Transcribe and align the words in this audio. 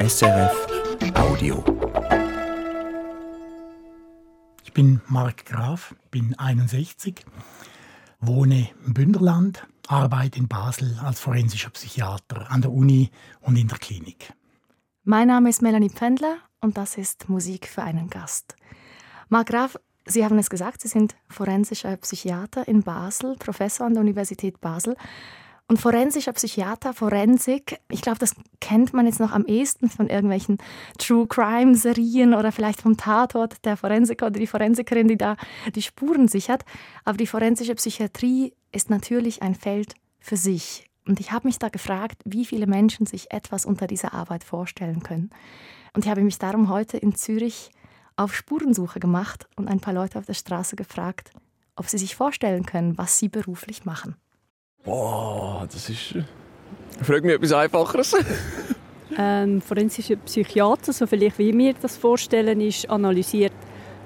SRF 0.00 0.66
Audio. 1.16 1.64
Ich 4.62 4.72
bin 4.72 5.00
Marc 5.08 5.44
Graf, 5.44 5.96
bin 6.12 6.38
61, 6.38 7.24
wohne 8.20 8.70
im 8.86 8.94
Bündnerland, 8.94 9.66
arbeite 9.88 10.38
in 10.38 10.46
Basel 10.46 10.96
als 11.02 11.18
forensischer 11.18 11.70
Psychiater 11.70 12.48
an 12.48 12.62
der 12.62 12.70
Uni 12.70 13.10
und 13.40 13.56
in 13.56 13.66
der 13.66 13.78
Klinik. 13.78 14.32
Mein 15.02 15.26
Name 15.26 15.50
ist 15.50 15.62
Melanie 15.62 15.90
Pfändler 15.90 16.36
und 16.60 16.78
das 16.78 16.96
ist 16.96 17.28
Musik 17.28 17.66
für 17.66 17.82
einen 17.82 18.08
Gast. 18.08 18.54
Marc 19.28 19.48
Graf, 19.48 19.76
Sie 20.06 20.24
haben 20.24 20.38
es 20.38 20.48
gesagt, 20.48 20.80
Sie 20.80 20.88
sind 20.88 21.16
forensischer 21.28 21.96
Psychiater 21.96 22.68
in 22.68 22.84
Basel, 22.84 23.34
Professor 23.36 23.86
an 23.86 23.94
der 23.94 24.02
Universität 24.02 24.60
Basel. 24.60 24.96
Und 25.70 25.78
forensischer 25.78 26.32
Psychiater, 26.32 26.94
Forensik, 26.94 27.78
ich 27.90 28.00
glaube, 28.00 28.18
das 28.18 28.34
kennt 28.58 28.94
man 28.94 29.04
jetzt 29.04 29.20
noch 29.20 29.32
am 29.32 29.44
ehesten 29.44 29.90
von 29.90 30.08
irgendwelchen 30.08 30.56
True 30.96 31.26
Crime 31.26 31.74
Serien 31.74 32.32
oder 32.32 32.52
vielleicht 32.52 32.80
vom 32.80 32.96
Tatort 32.96 33.62
der 33.66 33.76
Forensiker 33.76 34.28
oder 34.28 34.40
die 34.40 34.46
Forensikerin, 34.46 35.08
die 35.08 35.18
da 35.18 35.36
die 35.74 35.82
Spuren 35.82 36.26
sichert. 36.26 36.64
Aber 37.04 37.18
die 37.18 37.26
forensische 37.26 37.74
Psychiatrie 37.74 38.54
ist 38.72 38.88
natürlich 38.88 39.42
ein 39.42 39.54
Feld 39.54 39.92
für 40.18 40.38
sich. 40.38 40.86
Und 41.06 41.20
ich 41.20 41.32
habe 41.32 41.46
mich 41.46 41.58
da 41.58 41.68
gefragt, 41.68 42.22
wie 42.24 42.46
viele 42.46 42.66
Menschen 42.66 43.04
sich 43.04 43.30
etwas 43.30 43.66
unter 43.66 43.86
dieser 43.86 44.14
Arbeit 44.14 44.44
vorstellen 44.44 45.02
können. 45.02 45.28
Und 45.92 46.06
ich 46.06 46.10
habe 46.10 46.22
mich 46.22 46.38
darum 46.38 46.70
heute 46.70 46.96
in 46.96 47.14
Zürich 47.14 47.70
auf 48.16 48.34
Spurensuche 48.34 49.00
gemacht 49.00 49.46
und 49.56 49.68
ein 49.68 49.80
paar 49.80 49.94
Leute 49.94 50.18
auf 50.18 50.24
der 50.24 50.34
Straße 50.34 50.76
gefragt, 50.76 51.30
ob 51.76 51.88
sie 51.88 51.98
sich 51.98 52.16
vorstellen 52.16 52.64
können, 52.64 52.96
was 52.96 53.18
sie 53.18 53.28
beruflich 53.28 53.84
machen. 53.84 54.16
Boah, 54.88 55.66
das 55.70 55.90
ist. 55.90 56.14
Ich 57.00 57.06
frage 57.06 57.22
mich 57.22 57.34
etwas 57.34 57.52
Einfacheres. 57.52 58.16
Ein 59.16 59.60
forensischer 59.60 60.16
Psychiater, 60.16 60.92
so 60.92 61.06
vielleicht 61.06 61.38
wie 61.38 61.56
wir 61.56 61.74
das 61.74 61.96
vorstellen, 61.96 62.60
ist 62.60 62.88
analysiert 62.88 63.52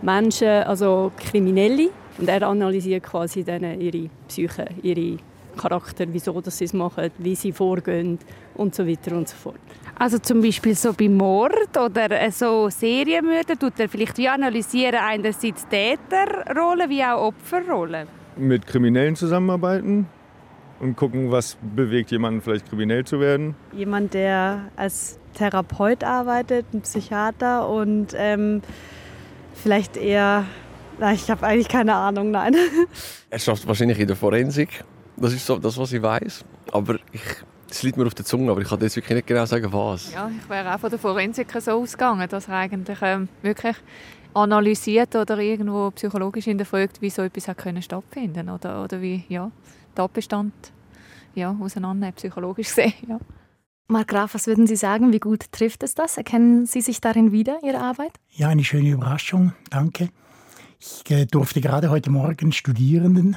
Menschen, 0.01 0.49
also 0.49 1.13
Kriminelle, 1.17 1.91
und 2.19 2.29
er 2.29 2.43
analysiert 2.43 3.05
quasi 3.05 3.45
dann 3.45 3.81
ihre 3.81 4.09
Psyche, 4.27 4.67
ihre 4.83 5.19
Charakter, 5.57 6.07
wieso 6.09 6.41
dass 6.41 6.59
sie 6.59 6.65
es 6.65 6.73
machen, 6.73 7.11
wie 7.19 7.35
sie 7.35 7.53
vorgehen 7.53 8.19
und 8.55 8.75
so 8.75 8.87
weiter 8.87 9.17
und 9.17 9.29
so 9.29 9.37
fort. 9.37 9.61
Also 9.99 10.19
zum 10.19 10.41
Beispiel 10.41 10.75
so 10.75 10.93
bei 10.93 11.09
Mord 11.09 11.77
oder 11.77 12.31
so 12.31 12.69
Serienmörder 12.71 13.59
tut 13.59 13.79
er 13.79 13.89
vielleicht 13.89 14.19
wie 14.19 14.29
analysieren 14.29 14.97
einerseits 14.97 15.67
Täterrollen 15.69 16.89
wie 16.91 17.05
auch 17.05 17.29
Opferrollen. 17.29 18.09
Mit 18.37 18.67
Kriminellen 18.67 19.15
zusammenarbeiten, 19.15 20.07
und 20.83 20.97
gucken, 20.97 21.31
was 21.31 21.57
bewegt 21.77 22.11
jemanden 22.11 22.43
vielleicht 22.43 22.69
kriminell 22.69 23.05
zu 23.05 23.21
werden. 23.21 23.55
Jemand, 23.73 24.15
der 24.15 24.65
als 24.75 25.19
Therapeut 25.35 26.03
arbeitet, 26.03 26.67
ein 26.75 26.83
Psychiater 26.83 27.69
und 27.69 28.09
ähm, 28.17 28.63
vielleicht 29.55 29.97
eher, 29.97 30.45
na, 30.99 31.13
ich 31.13 31.31
habe 31.31 31.47
eigentlich 31.47 31.69
keine 31.69 31.95
Ahnung, 31.95 32.33
nein. 32.33 32.57
Er 33.31 33.39
schafft 33.39 33.67
wahrscheinlich 33.67 33.99
in 34.01 34.09
der 34.09 34.17
Forensik. 34.17 34.85
Das 35.17 35.33
ist 35.33 35.47
so 35.47 35.57
das, 35.57 35.79
was 35.79 35.93
ich 35.93 36.03
weiß. 36.03 36.45
Aber 36.73 36.97
ich, 37.13 37.23
es 37.71 37.83
liegt 37.85 37.97
mir 37.97 38.07
auf 38.07 38.15
der 38.15 38.25
Zunge, 38.25 38.51
aber 38.51 38.61
ich 38.61 38.69
kann 38.69 38.81
jetzt 38.81 38.97
wirklich 38.97 39.15
nicht 39.15 39.27
genau 39.29 39.47
sagen, 39.47 39.73
was. 39.73 40.13
Ja, 40.13 40.29
ich 40.37 40.51
wäre 40.51 40.75
auch 40.75 40.81
von 40.81 40.91
der 40.91 40.99
Forensik 40.99 41.47
so 41.61 41.71
ausgegangen, 41.71 42.29
dass 42.29 42.49
er 42.49 42.57
eigentlich 42.57 42.99
ähm, 43.03 43.29
wirklich 43.41 43.77
analysiert 44.35 45.15
oder 45.15 45.39
irgendwo 45.39 45.93
psychologisch 45.93 46.47
hinterfragt, 46.47 47.01
wie 47.01 47.11
so 47.11 47.23
etwas 47.23 47.49
hat 47.49 47.59
können 47.59 47.83
stattfinden 47.83 48.49
oder 48.49 48.83
oder 48.83 49.01
wie 49.01 49.25
ja 49.29 49.51
Tatbestand 49.95 50.53
ja, 51.35 51.57
auseinander 51.61 52.13
psychologisch 52.13 52.69
gesehen. 52.69 52.93
Ja. 53.09 53.19
Mark 53.89 54.09
Graf, 54.09 54.35
was 54.35 54.47
würden 54.47 54.67
Sie 54.67 54.77
sagen? 54.77 55.13
Wie 55.13 55.21
gut 55.21 55.53
trifft 55.53 55.83
es 55.83 55.95
das? 55.95 56.17
Erkennen 56.17 56.67
Sie 56.67 56.81
sich 56.81 57.01
darin 57.01 57.33
wieder, 57.33 57.59
Ihre 57.63 57.79
Arbeit? 57.79 58.13
Ja, 58.31 58.49
eine 58.49 58.65
schöne 58.65 58.91
Überraschung. 58.91 59.53
Danke. 59.71 60.09
Ich 60.79 61.11
äh, 61.11 61.27
durfte 61.27 61.61
gerade 61.61 61.91
heute 61.91 62.11
Morgen 62.11 62.53
Studierenden 62.53 63.37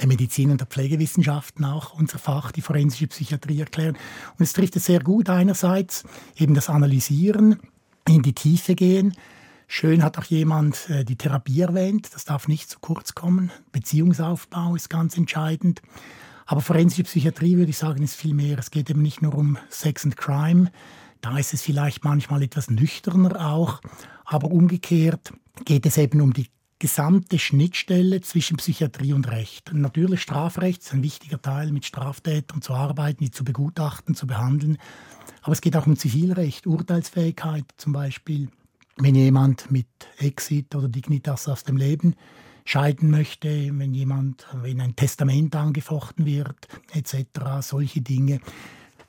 der 0.00 0.08
Medizin 0.08 0.50
und 0.50 0.60
der 0.60 0.66
Pflegewissenschaften 0.66 1.64
auch 1.64 1.94
unser 1.94 2.18
Fach, 2.18 2.52
die 2.52 2.60
forensische 2.60 3.06
Psychiatrie, 3.06 3.60
erklären. 3.60 3.96
Und 4.38 4.42
es 4.44 4.52
trifft 4.52 4.76
es 4.76 4.86
sehr 4.86 5.00
gut. 5.00 5.30
Einerseits 5.30 6.04
eben 6.36 6.54
das 6.54 6.68
Analysieren, 6.68 7.60
in 8.08 8.22
die 8.22 8.32
Tiefe 8.32 8.74
gehen. 8.74 9.14
Schön 9.66 10.02
hat 10.02 10.18
auch 10.18 10.24
jemand 10.24 10.88
äh, 10.90 11.04
die 11.04 11.16
Therapie 11.16 11.60
erwähnt. 11.60 12.14
Das 12.14 12.24
darf 12.24 12.48
nicht 12.48 12.70
zu 12.70 12.78
kurz 12.80 13.14
kommen. 13.14 13.50
Beziehungsaufbau 13.72 14.74
ist 14.76 14.90
ganz 14.90 15.16
entscheidend. 15.16 15.82
Aber 16.46 16.60
forensische 16.60 17.04
Psychiatrie, 17.04 17.56
würde 17.56 17.70
ich 17.70 17.78
sagen, 17.78 18.02
ist 18.02 18.14
viel 18.14 18.34
mehr. 18.34 18.58
Es 18.58 18.70
geht 18.70 18.90
eben 18.90 19.02
nicht 19.02 19.22
nur 19.22 19.34
um 19.34 19.58
Sex 19.70 20.04
and 20.04 20.16
Crime. 20.16 20.70
Da 21.20 21.38
ist 21.38 21.54
es 21.54 21.62
vielleicht 21.62 22.04
manchmal 22.04 22.42
etwas 22.42 22.68
nüchterner 22.68 23.52
auch. 23.52 23.80
Aber 24.24 24.50
umgekehrt 24.50 25.32
geht 25.64 25.86
es 25.86 25.96
eben 25.96 26.20
um 26.20 26.32
die 26.32 26.48
gesamte 26.78 27.38
Schnittstelle 27.38 28.20
zwischen 28.20 28.58
Psychiatrie 28.58 29.14
und 29.14 29.30
Recht. 29.30 29.72
natürlich 29.72 30.20
Strafrecht 30.20 30.82
ist 30.82 30.92
ein 30.92 31.02
wichtiger 31.02 31.40
Teil, 31.40 31.72
mit 31.72 31.86
Straftätern 31.86 32.60
zu 32.60 32.74
arbeiten, 32.74 33.24
die 33.24 33.30
zu 33.30 33.42
begutachten, 33.44 34.14
zu 34.14 34.26
behandeln. 34.26 34.76
Aber 35.40 35.52
es 35.52 35.62
geht 35.62 35.76
auch 35.76 35.86
um 35.86 35.96
Zivilrecht, 35.96 36.66
Urteilsfähigkeit 36.66 37.64
zum 37.78 37.94
Beispiel. 37.94 38.48
Wenn 38.96 39.14
jemand 39.14 39.70
mit 39.70 39.86
Exit 40.18 40.74
oder 40.74 40.88
Dignitas 40.88 41.48
aus 41.48 41.64
dem 41.64 41.76
Leben 41.76 42.14
scheiden 42.64 43.10
möchte, 43.10 43.48
wenn 43.78 43.92
jemand, 43.92 44.46
wenn 44.62 44.80
ein 44.80 44.96
Testament 44.96 45.54
angefochten 45.56 46.24
wird, 46.24 46.68
etc., 46.92 47.26
solche 47.60 48.00
Dinge. 48.00 48.40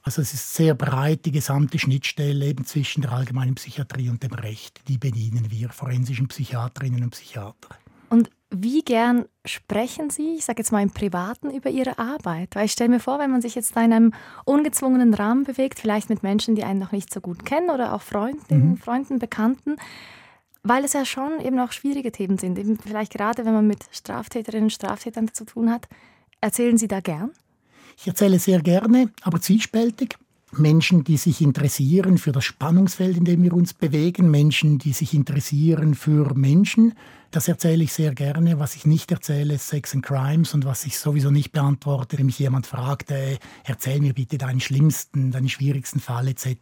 Also 0.01 0.21
es 0.21 0.33
ist 0.33 0.53
sehr 0.53 0.75
breit, 0.75 1.25
die 1.25 1.31
gesamte 1.31 1.79
Schnittstelle 1.79 2.45
eben 2.45 2.65
zwischen 2.65 3.01
der 3.01 3.13
allgemeinen 3.13 3.55
Psychiatrie 3.55 4.09
und 4.09 4.21
dem 4.21 4.33
Recht. 4.33 4.81
Die 4.87 4.97
bedienen 4.97 5.49
wir, 5.49 5.69
forensischen 5.69 6.27
Psychiaterinnen 6.27 7.03
und 7.03 7.11
Psychiater. 7.11 7.69
Und 8.15 8.29
wie 8.49 8.81
gern 8.81 9.25
sprechen 9.43 10.09
Sie, 10.09 10.35
ich 10.35 10.45
sage 10.45 10.59
jetzt 10.61 10.71
mal 10.71 10.81
im 10.81 10.91
Privaten, 10.91 11.51
über 11.51 11.69
Ihre 11.69 11.99
Arbeit? 11.99 12.55
Weil 12.55 12.67
ich 12.67 12.71
stelle 12.71 12.89
mir 12.89 13.01
vor, 13.01 13.19
wenn 13.19 13.29
man 13.29 13.41
sich 13.41 13.55
jetzt 13.55 13.75
da 13.75 13.83
in 13.83 13.91
einem 13.91 14.13
ungezwungenen 14.45 15.13
Rahmen 15.13 15.43
bewegt, 15.43 15.79
vielleicht 15.79 16.09
mit 16.09 16.23
Menschen, 16.23 16.55
die 16.55 16.63
einen 16.63 16.79
noch 16.79 16.93
nicht 16.93 17.13
so 17.13 17.19
gut 17.19 17.43
kennen 17.43 17.69
oder 17.69 17.93
auch 17.93 18.01
Freunden, 18.01 18.69
mhm. 18.69 18.77
Freunden, 18.77 19.19
Bekannten, 19.19 19.75
weil 20.63 20.85
es 20.85 20.93
ja 20.93 21.03
schon 21.03 21.41
eben 21.41 21.59
auch 21.59 21.73
schwierige 21.73 22.13
Themen 22.13 22.37
sind. 22.37 22.57
Eben 22.57 22.79
vielleicht 22.79 23.11
gerade, 23.11 23.43
wenn 23.43 23.53
man 23.53 23.67
mit 23.67 23.79
Straftäterinnen 23.91 24.67
und 24.67 24.71
Straftätern 24.71 25.33
zu 25.33 25.43
tun 25.43 25.69
hat. 25.69 25.89
Erzählen 26.39 26.77
Sie 26.77 26.87
da 26.87 27.01
gern? 27.01 27.31
Ich 27.97 28.07
erzähle 28.07 28.39
sehr 28.39 28.61
gerne, 28.61 29.09
aber 29.23 29.41
zwiespältig. 29.41 30.15
Menschen, 30.57 31.03
die 31.03 31.17
sich 31.17 31.41
interessieren 31.41 32.17
für 32.17 32.31
das 32.31 32.45
Spannungsfeld, 32.45 33.17
in 33.17 33.25
dem 33.25 33.43
wir 33.43 33.53
uns 33.53 33.73
bewegen, 33.73 34.29
Menschen, 34.31 34.77
die 34.77 34.93
sich 34.93 35.13
interessieren 35.13 35.95
für 35.95 36.33
Menschen. 36.35 36.93
Das 37.31 37.47
erzähle 37.47 37.83
ich 37.83 37.91
sehr 37.91 38.13
gerne. 38.13 38.59
Was 38.59 38.75
ich 38.75 38.85
nicht 38.85 39.11
erzähle, 39.11 39.55
ist 39.55 39.67
Sex 39.67 39.93
and 39.93 40.05
Crimes 40.05 40.53
und 40.53 40.65
was 40.65 40.85
ich 40.85 40.97
sowieso 40.97 41.31
nicht 41.31 41.51
beantworte, 41.51 42.17
wenn 42.17 42.27
mich 42.27 42.39
jemand 42.39 42.67
fragt, 42.67 43.11
äh, 43.11 43.37
erzähl 43.63 43.99
mir 43.99 44.13
bitte 44.13 44.37
deinen 44.37 44.61
schlimmsten, 44.61 45.31
deinen 45.31 45.49
schwierigsten 45.49 45.99
Fall 45.99 46.27
etc., 46.27 46.55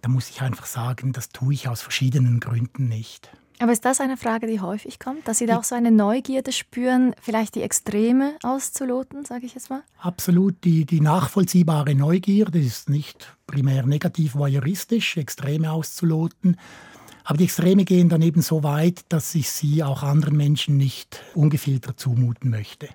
da 0.00 0.08
muss 0.08 0.30
ich 0.30 0.42
einfach 0.42 0.66
sagen, 0.66 1.12
das 1.12 1.28
tue 1.28 1.54
ich 1.54 1.68
aus 1.68 1.82
verschiedenen 1.82 2.40
Gründen 2.40 2.88
nicht. 2.88 3.30
Aber 3.62 3.70
ist 3.70 3.84
das 3.84 4.00
eine 4.00 4.16
Frage, 4.16 4.48
die 4.48 4.60
häufig 4.60 4.98
kommt, 4.98 5.28
dass 5.28 5.38
Sie 5.38 5.46
da 5.46 5.56
auch 5.56 5.62
so 5.62 5.76
eine 5.76 5.92
Neugierde 5.92 6.50
spüren, 6.50 7.14
vielleicht 7.20 7.54
die 7.54 7.62
Extreme 7.62 8.36
auszuloten, 8.42 9.24
sage 9.24 9.46
ich 9.46 9.54
jetzt 9.54 9.70
mal? 9.70 9.84
Absolut, 9.98 10.64
die, 10.64 10.84
die 10.84 11.00
nachvollziehbare 11.00 11.94
Neugierde 11.94 12.58
ist 12.58 12.90
nicht 12.90 13.36
primär 13.46 13.86
negativ 13.86 14.34
voyeuristisch, 14.34 15.16
Extreme 15.16 15.70
auszuloten. 15.70 16.56
Aber 17.22 17.38
die 17.38 17.44
Extreme 17.44 17.84
gehen 17.84 18.08
dann 18.08 18.22
eben 18.22 18.42
so 18.42 18.64
weit, 18.64 19.04
dass 19.10 19.32
ich 19.36 19.48
sie 19.48 19.84
auch 19.84 20.02
anderen 20.02 20.36
Menschen 20.36 20.76
nicht 20.76 21.22
ungefiltert 21.36 22.00
zumuten 22.00 22.50
möchte 22.50 22.88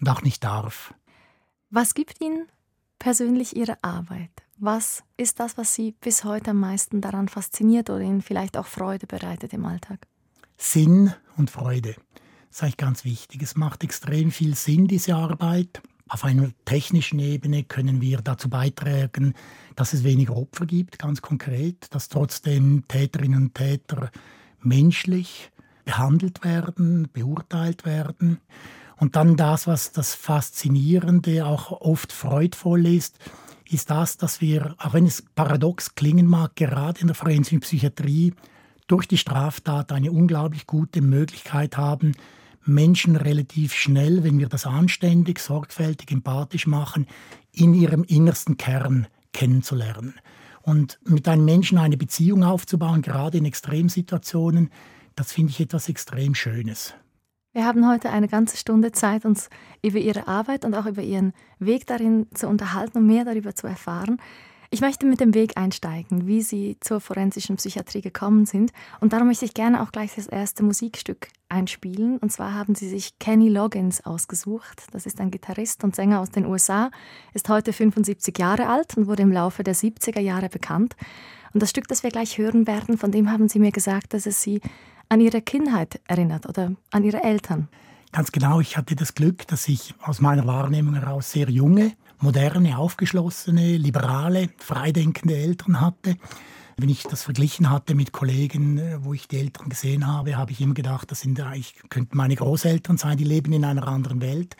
und 0.00 0.08
auch 0.08 0.22
nicht 0.22 0.42
darf. 0.42 0.94
Was 1.68 1.92
gibt 1.92 2.22
Ihnen 2.22 2.46
persönlich 2.98 3.54
Ihre 3.54 3.76
Arbeit? 3.82 4.45
Was 4.58 5.02
ist 5.18 5.38
das, 5.38 5.58
was 5.58 5.74
Sie 5.74 5.92
bis 5.92 6.24
heute 6.24 6.52
am 6.52 6.60
meisten 6.60 7.02
daran 7.02 7.28
fasziniert 7.28 7.90
oder 7.90 8.00
Ihnen 8.00 8.22
vielleicht 8.22 8.56
auch 8.56 8.66
Freude 8.66 9.06
bereitet 9.06 9.52
im 9.52 9.66
Alltag? 9.66 10.06
Sinn 10.56 11.12
und 11.36 11.50
Freude. 11.50 11.94
Das 12.48 12.56
ist 12.56 12.62
eigentlich 12.62 12.76
ganz 12.78 13.04
wichtig. 13.04 13.42
Es 13.42 13.56
macht 13.56 13.84
extrem 13.84 14.30
viel 14.30 14.54
Sinn, 14.54 14.86
diese 14.86 15.14
Arbeit. 15.14 15.82
Auf 16.08 16.24
einer 16.24 16.50
technischen 16.64 17.18
Ebene 17.18 17.64
können 17.64 18.00
wir 18.00 18.22
dazu 18.22 18.48
beitragen, 18.48 19.34
dass 19.74 19.92
es 19.92 20.04
weniger 20.04 20.34
Opfer 20.34 20.64
gibt, 20.64 20.98
ganz 20.98 21.20
konkret, 21.20 21.92
dass 21.94 22.08
trotzdem 22.08 22.84
Täterinnen 22.88 23.42
und 23.42 23.54
Täter 23.54 24.10
menschlich 24.60 25.50
behandelt 25.84 26.44
werden, 26.44 27.10
beurteilt 27.12 27.84
werden. 27.84 28.40
Und 28.96 29.16
dann 29.16 29.36
das, 29.36 29.66
was 29.66 29.92
das 29.92 30.14
Faszinierende 30.14 31.44
auch 31.44 31.72
oft 31.72 32.10
freudvoll 32.10 32.86
ist, 32.86 33.18
ist 33.68 33.90
das, 33.90 34.16
dass 34.16 34.40
wir, 34.40 34.74
auch 34.78 34.94
wenn 34.94 35.06
es 35.06 35.22
paradox 35.34 35.94
klingen 35.94 36.26
mag, 36.26 36.56
gerade 36.56 37.00
in 37.00 37.08
der 37.08 37.16
forensischen 37.16 37.60
Psychiatrie 37.60 38.34
durch 38.86 39.06
die 39.06 39.18
Straftat 39.18 39.92
eine 39.92 40.12
unglaublich 40.12 40.66
gute 40.66 41.00
Möglichkeit 41.00 41.76
haben, 41.76 42.12
Menschen 42.64 43.16
relativ 43.16 43.72
schnell, 43.72 44.24
wenn 44.24 44.38
wir 44.38 44.48
das 44.48 44.66
anständig, 44.66 45.38
sorgfältig, 45.38 46.10
empathisch 46.10 46.66
machen, 46.66 47.06
in 47.52 47.74
ihrem 47.74 48.04
innersten 48.04 48.56
Kern 48.56 49.06
kennenzulernen. 49.32 50.14
Und 50.62 50.98
mit 51.04 51.28
einem 51.28 51.44
Menschen 51.44 51.78
eine 51.78 51.96
Beziehung 51.96 52.42
aufzubauen, 52.42 53.02
gerade 53.02 53.38
in 53.38 53.44
Extremsituationen, 53.44 54.70
das 55.14 55.32
finde 55.32 55.50
ich 55.50 55.60
etwas 55.60 55.88
extrem 55.88 56.34
Schönes. 56.34 56.94
Wir 57.56 57.64
haben 57.64 57.88
heute 57.88 58.10
eine 58.10 58.28
ganze 58.28 58.58
Stunde 58.58 58.92
Zeit, 58.92 59.24
uns 59.24 59.48
über 59.80 59.96
Ihre 59.96 60.28
Arbeit 60.28 60.66
und 60.66 60.74
auch 60.74 60.84
über 60.84 61.00
Ihren 61.00 61.32
Weg 61.58 61.86
darin 61.86 62.26
zu 62.34 62.48
unterhalten 62.48 62.98
und 62.98 63.06
mehr 63.06 63.24
darüber 63.24 63.54
zu 63.54 63.66
erfahren. 63.66 64.20
Ich 64.68 64.82
möchte 64.82 65.06
mit 65.06 65.20
dem 65.20 65.32
Weg 65.32 65.56
einsteigen, 65.56 66.26
wie 66.26 66.42
Sie 66.42 66.76
zur 66.80 67.00
forensischen 67.00 67.56
Psychiatrie 67.56 68.02
gekommen 68.02 68.44
sind. 68.44 68.72
Und 69.00 69.14
darum 69.14 69.28
möchte 69.28 69.46
ich 69.46 69.54
gerne 69.54 69.80
auch 69.80 69.90
gleich 69.90 70.16
das 70.16 70.26
erste 70.26 70.64
Musikstück 70.64 71.28
einspielen. 71.48 72.18
Und 72.18 72.30
zwar 72.30 72.52
haben 72.52 72.74
Sie 72.74 72.90
sich 72.90 73.18
Kenny 73.18 73.48
Loggins 73.48 74.04
ausgesucht. 74.04 74.84
Das 74.92 75.06
ist 75.06 75.18
ein 75.18 75.30
Gitarrist 75.30 75.82
und 75.82 75.96
Sänger 75.96 76.20
aus 76.20 76.28
den 76.28 76.44
USA, 76.44 76.90
ist 77.32 77.48
heute 77.48 77.72
75 77.72 78.36
Jahre 78.36 78.68
alt 78.68 78.98
und 78.98 79.06
wurde 79.06 79.22
im 79.22 79.32
Laufe 79.32 79.64
der 79.64 79.74
70er 79.74 80.20
Jahre 80.20 80.50
bekannt. 80.50 80.94
Und 81.54 81.62
das 81.62 81.70
Stück, 81.70 81.88
das 81.88 82.02
wir 82.02 82.10
gleich 82.10 82.36
hören 82.36 82.66
werden, 82.66 82.98
von 82.98 83.12
dem 83.12 83.32
haben 83.32 83.48
Sie 83.48 83.60
mir 83.60 83.72
gesagt, 83.72 84.12
dass 84.12 84.26
es 84.26 84.42
Sie 84.42 84.60
an 85.08 85.20
Ihre 85.20 85.42
Kindheit 85.42 86.00
erinnert 86.06 86.46
oder 86.46 86.72
an 86.90 87.04
Ihre 87.04 87.22
Eltern. 87.22 87.68
Ganz 88.12 88.32
genau, 88.32 88.60
ich 88.60 88.76
hatte 88.76 88.96
das 88.96 89.14
Glück, 89.14 89.46
dass 89.46 89.68
ich 89.68 89.94
aus 90.02 90.20
meiner 90.20 90.46
Wahrnehmung 90.46 90.94
heraus 90.94 91.32
sehr 91.32 91.50
junge 91.50 91.92
moderne, 92.18 92.78
aufgeschlossene, 92.78 93.76
liberale, 93.76 94.48
freidenkende 94.58 95.36
Eltern 95.36 95.80
hatte. 95.80 96.16
Wenn 96.78 96.88
ich 96.88 97.04
das 97.04 97.22
verglichen 97.22 97.70
hatte 97.70 97.94
mit 97.94 98.12
Kollegen, 98.12 98.78
äh, 98.78 98.98
wo 99.02 99.14
ich 99.14 99.28
die 99.28 99.38
Eltern 99.38 99.68
gesehen 99.68 100.06
habe, 100.06 100.36
habe 100.36 100.52
ich 100.52 100.60
immer 100.60 100.74
gedacht, 100.74 101.10
das 101.10 101.20
sind 101.20 101.40
eigentlich, 101.40 101.74
könnten 101.88 102.16
meine 102.16 102.36
Großeltern 102.36 102.98
sein, 102.98 103.16
die 103.16 103.24
leben 103.24 103.52
in 103.52 103.64
einer 103.64 103.88
anderen 103.88 104.20
Welt. 104.20 104.56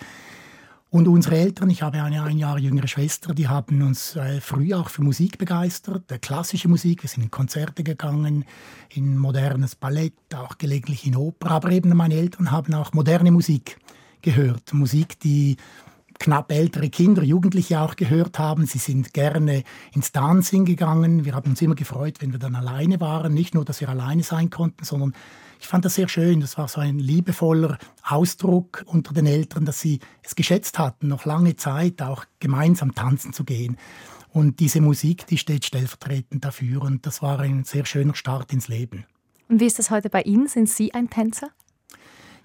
Und 0.89 1.09
unsere 1.09 1.37
Eltern, 1.37 1.69
ich 1.69 1.83
habe 1.83 2.03
eine 2.03 2.23
ein 2.23 2.39
Jahr 2.39 2.59
jüngere 2.59 2.87
Schwester, 2.87 3.35
die 3.35 3.49
haben 3.49 3.83
uns 3.83 4.15
äh, 4.15 4.41
früh 4.41 4.73
auch 4.73 4.89
für 4.89 5.03
Musik 5.03 5.37
begeistert, 5.37 6.11
äh, 6.13 6.19
klassische 6.19 6.69
Musik. 6.69 7.03
Wir 7.03 7.11
sind 7.11 7.25
in 7.25 7.31
Konzerte 7.31 7.83
gegangen, 7.83 8.45
in 8.91 9.19
modernes 9.19 9.75
Ballett, 9.75 10.15
auch 10.35 10.59
gelegentlich 10.59 11.05
in 11.05 11.17
Oper. 11.17 11.51
Aber 11.51 11.71
eben 11.73 11.95
meine 11.97 12.15
Eltern 12.15 12.53
haben 12.53 12.73
auch 12.75 12.93
moderne 12.93 13.33
Musik 13.33 13.79
gehört. 14.23 14.73
Musik, 14.73 15.19
die 15.21 15.57
knapp 16.19 16.53
ältere 16.53 16.91
Kinder, 16.91 17.23
Jugendliche 17.23 17.81
auch 17.81 17.97
gehört 17.97 18.39
haben. 18.39 18.67
Sie 18.67 18.79
sind 18.79 19.15
gerne 19.15 19.63
ins 19.95 20.13
Dancing 20.13 20.65
gegangen. 20.65 21.25
Wir 21.25 21.35
haben 21.35 21.51
uns 21.51 21.63
immer 21.63 21.75
gefreut, 21.75 22.17
wenn 22.21 22.33
wir 22.33 22.39
dann 22.39 22.55
alleine 22.55 23.01
waren. 23.01 23.35
Nicht 23.35 23.55
nur, 23.55 23.65
dass 23.65 23.81
wir 23.81 23.89
alleine 23.89 24.23
sein 24.23 24.51
konnten, 24.51 24.85
sondern 24.85 25.15
ich 25.61 25.67
fand 25.67 25.85
das 25.85 25.95
sehr 25.95 26.09
schön. 26.09 26.41
Das 26.41 26.59
war 26.59 26.69
so 26.69 26.81
ein 26.81 26.99
liebevoller 26.99 27.79
Ausdruck 28.03 28.85
unter 28.87 29.13
den 29.15 29.27
Eltern, 29.27 29.65
dass 29.65 29.81
sie 29.81 30.01
es 30.23 30.37
geschätzt 30.37 30.79
hatten, 30.79 31.09
noch 31.09 31.25
lange 31.25 31.57
Zeit 31.57 32.03
auch 32.03 32.25
gemeinsam 32.41 32.95
tanzen 32.95 33.33
zu 33.33 33.45
gehen. 33.45 33.77
Und 34.33 34.61
diese 34.61 34.81
Musik, 34.81 35.27
die 35.27 35.39
steht 35.39 35.65
stellvertretend 35.65 36.45
dafür. 36.45 36.83
Und 36.83 37.07
das 37.07 37.23
war 37.23 37.41
ein 37.41 37.65
sehr 37.65 37.87
schöner 37.87 38.15
Start 38.15 38.53
ins 38.53 38.69
Leben. 38.69 39.07
Und 39.49 39.61
wie 39.61 39.67
ist 39.67 39.79
das 39.79 39.91
heute 39.91 40.11
bei 40.11 40.23
Ihnen? 40.23 40.47
Sind 40.49 40.69
Sie 40.69 40.93
ein 40.93 41.09
Tänzer? 41.09 41.49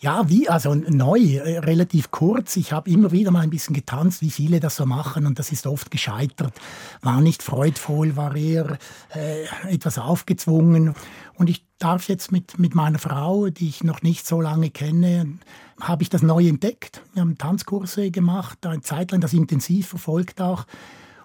Ja, 0.04 0.28
wie, 0.28 0.50
also 0.50 0.74
neu, 0.74 1.20
äh, 1.20 1.60
relativ 1.60 2.10
kurz. 2.10 2.58
Ich 2.58 2.74
habe 2.74 2.90
immer 2.90 3.12
wieder 3.12 3.30
mal 3.30 3.42
ein 3.42 3.52
bisschen 3.52 3.76
getanzt, 3.76 4.24
wie 4.24 4.32
viele 4.32 4.60
das 4.60 4.78
so 4.78 4.88
machen 4.88 5.28
und 5.28 5.38
das 5.38 5.52
ist 5.52 5.68
oft 5.68 5.92
gescheitert. 5.92 6.60
War 7.04 7.22
nicht 7.22 7.44
freudvoll, 7.44 8.16
war 8.16 8.36
eher 8.36 8.80
äh, 9.14 9.44
etwas 9.70 10.00
aufgezwungen. 10.00 10.96
Und 11.36 11.52
ich 11.52 11.68
darf 11.78 12.10
jetzt 12.10 12.32
mit, 12.32 12.58
mit 12.58 12.74
meiner 12.74 12.98
Frau, 12.98 13.50
die 13.50 13.70
ich 13.70 13.84
noch 13.84 14.02
nicht 14.02 14.26
so 14.26 14.42
lange 14.42 14.72
kenne, 14.72 15.38
habe 15.80 16.02
ich 16.02 16.10
das 16.10 16.24
neu 16.24 16.48
entdeckt. 16.48 17.04
Wir 17.14 17.22
haben 17.22 17.38
Tanzkurse 17.38 18.10
gemacht, 18.10 18.66
eine 18.66 18.82
Zeit 18.82 19.12
lang 19.12 19.22
das 19.22 19.34
intensiv 19.34 19.90
verfolgt 19.90 20.42
auch. 20.42 20.66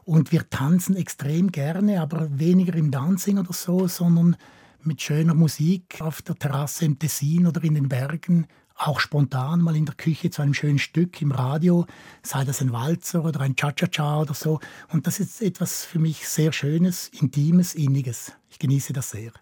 Und 0.04 0.32
wir 0.32 0.50
tanzen 0.50 0.96
extrem 0.96 1.50
gerne, 1.50 2.02
aber 2.02 2.28
weniger 2.38 2.74
im 2.74 2.90
Dancing 2.90 3.38
oder 3.38 3.54
so, 3.54 3.88
sondern 3.88 4.36
mit 4.82 5.00
schöner 5.00 5.34
Musik 5.34 5.96
auf 6.00 6.20
der 6.20 6.34
Terrasse 6.34 6.84
im 6.84 6.98
Tessin 6.98 7.46
oder 7.46 7.64
in 7.64 7.74
den 7.74 7.88
Bergen 7.88 8.46
auch 8.76 9.00
spontan 9.00 9.60
mal 9.60 9.76
in 9.76 9.86
der 9.86 9.94
Küche 9.94 10.30
zu 10.30 10.42
einem 10.42 10.54
schönen 10.54 10.78
Stück 10.78 11.20
im 11.22 11.32
Radio, 11.32 11.86
sei 12.22 12.44
das 12.44 12.60
ein 12.60 12.72
Walzer 12.72 13.24
oder 13.24 13.40
ein 13.40 13.56
Cha-Cha-Cha 13.56 14.20
oder 14.20 14.34
so. 14.34 14.60
Und 14.92 15.06
das 15.06 15.18
ist 15.18 15.40
etwas 15.42 15.84
für 15.84 15.98
mich 15.98 16.28
sehr 16.28 16.52
Schönes, 16.52 17.08
Intimes, 17.08 17.74
Inniges. 17.74 18.32
Ich 18.50 18.58
genieße 18.58 18.92
das 18.92 19.10
sehr. 19.10 19.32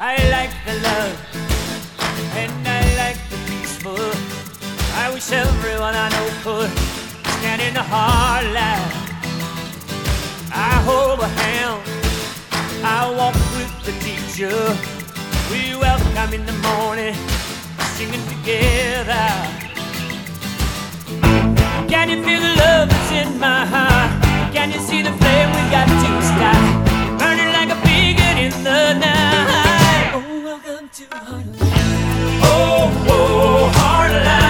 I 0.00 0.14
like 0.30 0.50
the 0.64 0.74
love 0.80 1.18
and 2.36 2.68
I 2.68 2.96
like 2.96 3.18
the 3.30 3.36
peaceful. 3.48 3.98
I 4.94 5.10
wish 5.12 5.32
everyone 5.32 5.96
I 5.96 6.08
know 6.08 6.30
could. 6.44 6.97
And 7.48 7.62
in 7.62 7.74
the 7.74 7.86
heartland. 7.94 8.92
I 10.52 10.72
hold 10.88 11.20
a 11.20 11.30
hand, 11.40 11.80
I 12.84 13.00
walk 13.18 13.36
with 13.56 13.72
the 13.86 13.94
teacher. 14.04 14.58
We 15.50 15.74
welcome 15.76 16.30
in 16.34 16.44
the 16.44 16.58
morning, 16.68 17.14
singing 17.96 18.24
together. 18.34 19.28
Can 21.92 22.06
you 22.10 22.18
feel 22.26 22.40
the 22.46 22.54
love 22.64 22.88
that's 22.92 23.12
in 23.20 23.40
my 23.40 23.64
heart? 23.64 24.10
Can 24.52 24.70
you 24.70 24.80
see 24.80 25.00
the 25.02 25.14
flame 25.20 25.50
we 25.56 25.62
got 25.76 25.88
to 25.88 26.10
start? 26.32 26.62
Burning 27.18 27.52
like 27.58 27.70
a 27.76 27.78
beacon 27.86 28.36
in 28.46 28.52
the 28.68 28.82
night. 29.06 30.10
Oh, 30.18 30.42
welcome 30.44 30.88
to 30.96 31.04
Heartland. 31.04 31.56
Oh, 32.44 32.92
oh, 33.08 33.72
Heartland. 33.78 34.47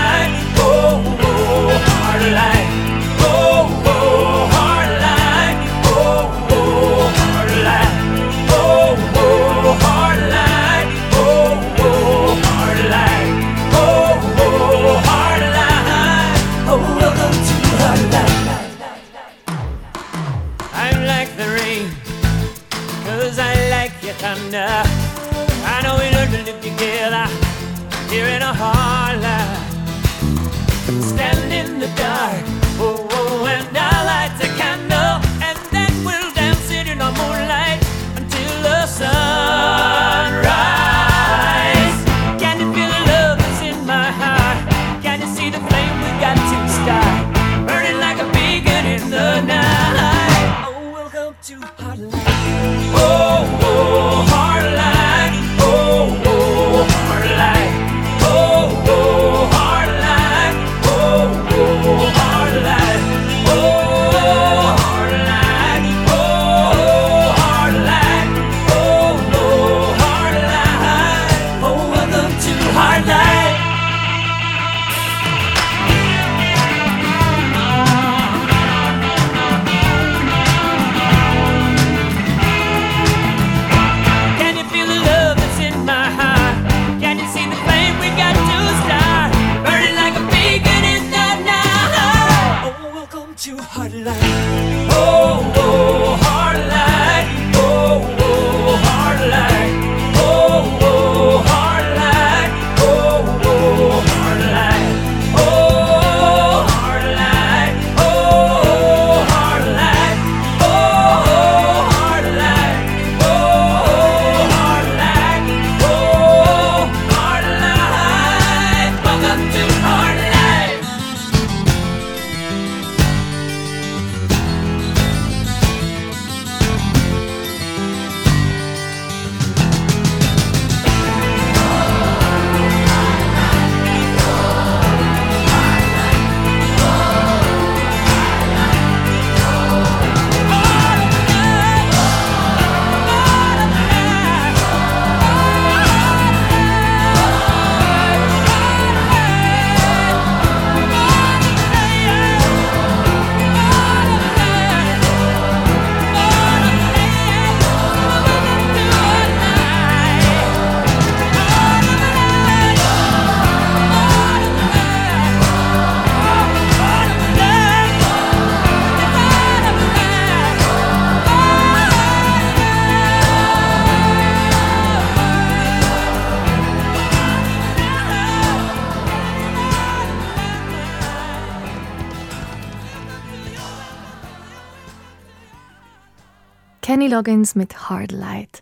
Kenny 186.98 187.12
Loggins 187.12 187.54
mit 187.54 187.88
Hard 187.88 188.10
Light. 188.10 188.60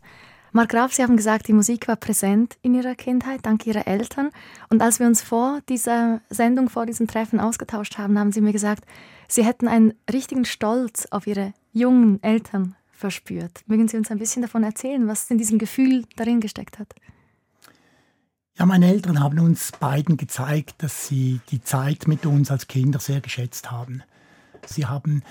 Mark 0.53 0.69
Graf, 0.69 0.93
Sie 0.93 1.03
haben 1.03 1.17
gesagt, 1.17 1.49
die 1.49 1.55
Musik 1.55 1.89
war 1.89 1.97
präsent 1.97 2.59
in 2.61 2.75
Ihrer 2.75 2.95
Kindheit, 2.95 3.41
dank 3.47 3.67
Ihrer 3.67 3.87
Eltern. 3.87 4.31
Und 4.69 4.83
als 4.83 5.01
wir 5.01 5.07
uns 5.07 5.23
vor 5.23 5.61
dieser 5.71 6.21
Sendung, 6.29 6.69
vor 6.69 6.85
diesem 6.85 7.07
Treffen 7.07 7.41
ausgetauscht 7.41 7.97
haben, 7.97 8.19
haben 8.19 8.33
Sie 8.33 8.43
mir 8.43 8.53
gesagt, 8.53 8.85
Sie 9.27 9.43
hätten 9.43 9.69
einen 9.69 9.95
richtigen 10.13 10.45
Stolz 10.45 11.09
auf 11.11 11.27
Ihre 11.27 11.55
jungen 11.73 12.23
Eltern 12.23 12.77
verspürt. 12.93 13.63
Mögen 13.69 13.89
Sie 13.89 13.97
uns 13.97 14.11
ein 14.11 14.19
bisschen 14.19 14.43
davon 14.43 14.65
erzählen, 14.65 15.09
was 15.09 15.31
in 15.31 15.39
diesem 15.39 15.57
Gefühl 15.59 16.05
darin 16.17 16.41
gesteckt 16.41 16.79
hat? 16.79 16.95
Ja, 18.59 18.67
meine 18.67 18.89
Eltern 18.89 19.21
haben 19.21 19.39
uns 19.39 19.73
beiden 19.73 20.19
gezeigt, 20.19 20.75
dass 20.83 21.09
sie 21.09 21.41
die 21.51 21.63
Zeit 21.63 22.07
mit 22.07 22.27
uns 22.27 22.51
als 22.51 22.67
Kinder 22.67 22.99
sehr 22.99 23.23
geschätzt 23.23 23.71
haben. 23.71 24.03
Sie 24.67 24.85
haben 24.85 25.23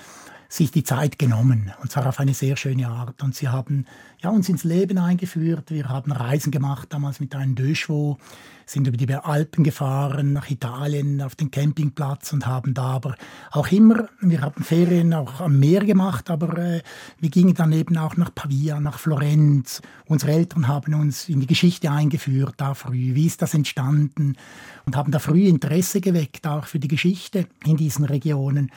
sich 0.56 0.70
die 0.70 0.84
Zeit 0.84 1.18
genommen 1.18 1.72
und 1.82 1.90
zwar 1.90 2.06
auf 2.06 2.18
eine 2.18 2.34
sehr 2.34 2.56
schöne 2.56 2.88
Art. 2.88 3.22
Und 3.22 3.34
sie 3.34 3.48
haben 3.48 3.84
ja, 4.22 4.30
uns 4.30 4.48
ins 4.48 4.64
Leben 4.64 4.98
eingeführt. 4.98 5.70
Wir 5.70 5.88
haben 5.88 6.10
Reisen 6.10 6.50
gemacht, 6.50 6.88
damals 6.92 7.20
mit 7.20 7.34
einem 7.34 7.54
Döschwo, 7.54 8.16
sind 8.64 8.88
über 8.88 8.96
die 8.96 9.14
Alpen 9.14 9.62
gefahren, 9.62 10.32
nach 10.32 10.50
Italien, 10.50 11.22
auf 11.22 11.36
den 11.36 11.50
Campingplatz 11.52 12.32
und 12.32 12.46
haben 12.46 12.74
da 12.74 12.82
aber 12.82 13.14
auch 13.52 13.70
immer, 13.70 14.08
wir 14.20 14.40
haben 14.40 14.64
Ferien 14.64 15.14
auch 15.14 15.40
am 15.40 15.60
Meer 15.60 15.84
gemacht, 15.84 16.30
aber 16.30 16.58
äh, 16.58 16.82
wir 17.20 17.30
gingen 17.30 17.54
dann 17.54 17.70
eben 17.72 17.96
auch 17.96 18.16
nach 18.16 18.34
Pavia, 18.34 18.80
nach 18.80 18.98
Florenz. 18.98 19.82
Unsere 20.06 20.32
Eltern 20.32 20.66
haben 20.66 20.94
uns 20.94 21.28
in 21.28 21.38
die 21.38 21.46
Geschichte 21.46 21.92
eingeführt, 21.92 22.54
da 22.56 22.74
früh. 22.74 23.14
Wie 23.14 23.26
ist 23.26 23.42
das 23.42 23.54
entstanden? 23.54 24.36
Und 24.84 24.96
haben 24.96 25.12
da 25.12 25.20
früh 25.20 25.46
Interesse 25.46 26.00
geweckt, 26.00 26.46
auch 26.46 26.64
für 26.64 26.80
die 26.80 26.88
Geschichte 26.88 27.46
in 27.64 27.76
diesen 27.76 28.04
Regionen. 28.04 28.72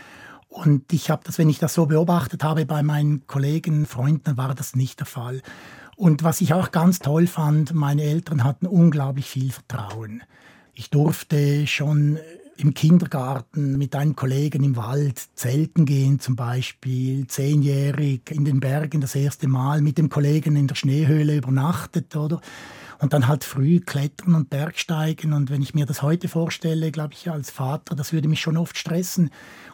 Und 0.49 0.91
ich 0.91 1.09
habe 1.09 1.21
das, 1.23 1.37
wenn 1.37 1.49
ich 1.49 1.59
das 1.59 1.75
so 1.75 1.85
beobachtet 1.85 2.43
habe 2.43 2.65
bei 2.65 2.83
meinen 2.83 3.25
Kollegen, 3.27 3.85
Freunden, 3.85 4.35
war 4.35 4.55
das 4.55 4.75
nicht 4.75 4.99
der 4.99 5.05
Fall. 5.05 5.41
Und 5.95 6.23
was 6.23 6.41
ich 6.41 6.53
auch 6.53 6.71
ganz 6.71 6.99
toll 6.99 7.27
fand, 7.27 7.73
meine 7.73 8.03
Eltern 8.03 8.43
hatten 8.43 8.65
unglaublich 8.65 9.27
viel 9.27 9.51
Vertrauen. 9.51 10.23
Ich 10.73 10.89
durfte 10.89 11.67
schon 11.67 12.17
im 12.57 12.73
Kindergarten 12.73 13.77
mit 13.77 13.95
einem 13.95 14.15
Kollegen 14.15 14.63
im 14.63 14.75
Wald 14.75 15.21
zelten 15.35 15.85
gehen, 15.85 16.19
zum 16.19 16.35
Beispiel 16.35 17.27
zehnjährig 17.27 18.31
in 18.31 18.43
den 18.43 18.59
Bergen 18.59 19.01
das 19.01 19.15
erste 19.15 19.47
Mal 19.47 19.81
mit 19.81 19.97
dem 19.97 20.09
Kollegen 20.09 20.55
in 20.55 20.67
der 20.67 20.75
Schneehöhle 20.75 21.37
übernachtet, 21.37 22.15
oder? 22.15 22.41
Und 23.01 23.13
dann 23.13 23.27
halt 23.27 23.45
früh 23.45 23.79
klettern 23.79 24.35
und 24.35 24.49
Bergsteigen. 24.49 25.31
Und 25.31 25.49
wenn 25.49 25.61
ich 25.61 25.73
mir 25.73 25.85
das 25.85 26.01
heute 26.01 26.27
vorstelle, 26.27 26.91
glaube 26.91 27.13
ich, 27.13 27.31
als 27.31 27.49
Vater, 27.49 27.95
das 27.95 28.11
würde 28.11 28.27
mich 28.27 28.41
schon 28.41 28.57
oft 28.57 28.77
stressen. 28.77 29.29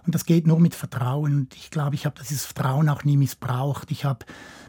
Und 0.05 0.13
das 0.13 0.25
geht 0.25 0.45
nur 0.45 0.59
mit 0.59 0.75
Vertrauen. 0.75 1.33
Und 1.33 1.55
ich 1.55 1.71
glaube, 1.71 1.95
ich 1.95 2.05
habe 2.05 2.21
dieses 2.21 2.45
Vertrauen 2.45 2.87
auch 2.87 3.03
nie 3.03 3.17
missbraucht. 3.17 3.89
Ich 3.89 4.05
habe 4.05 4.25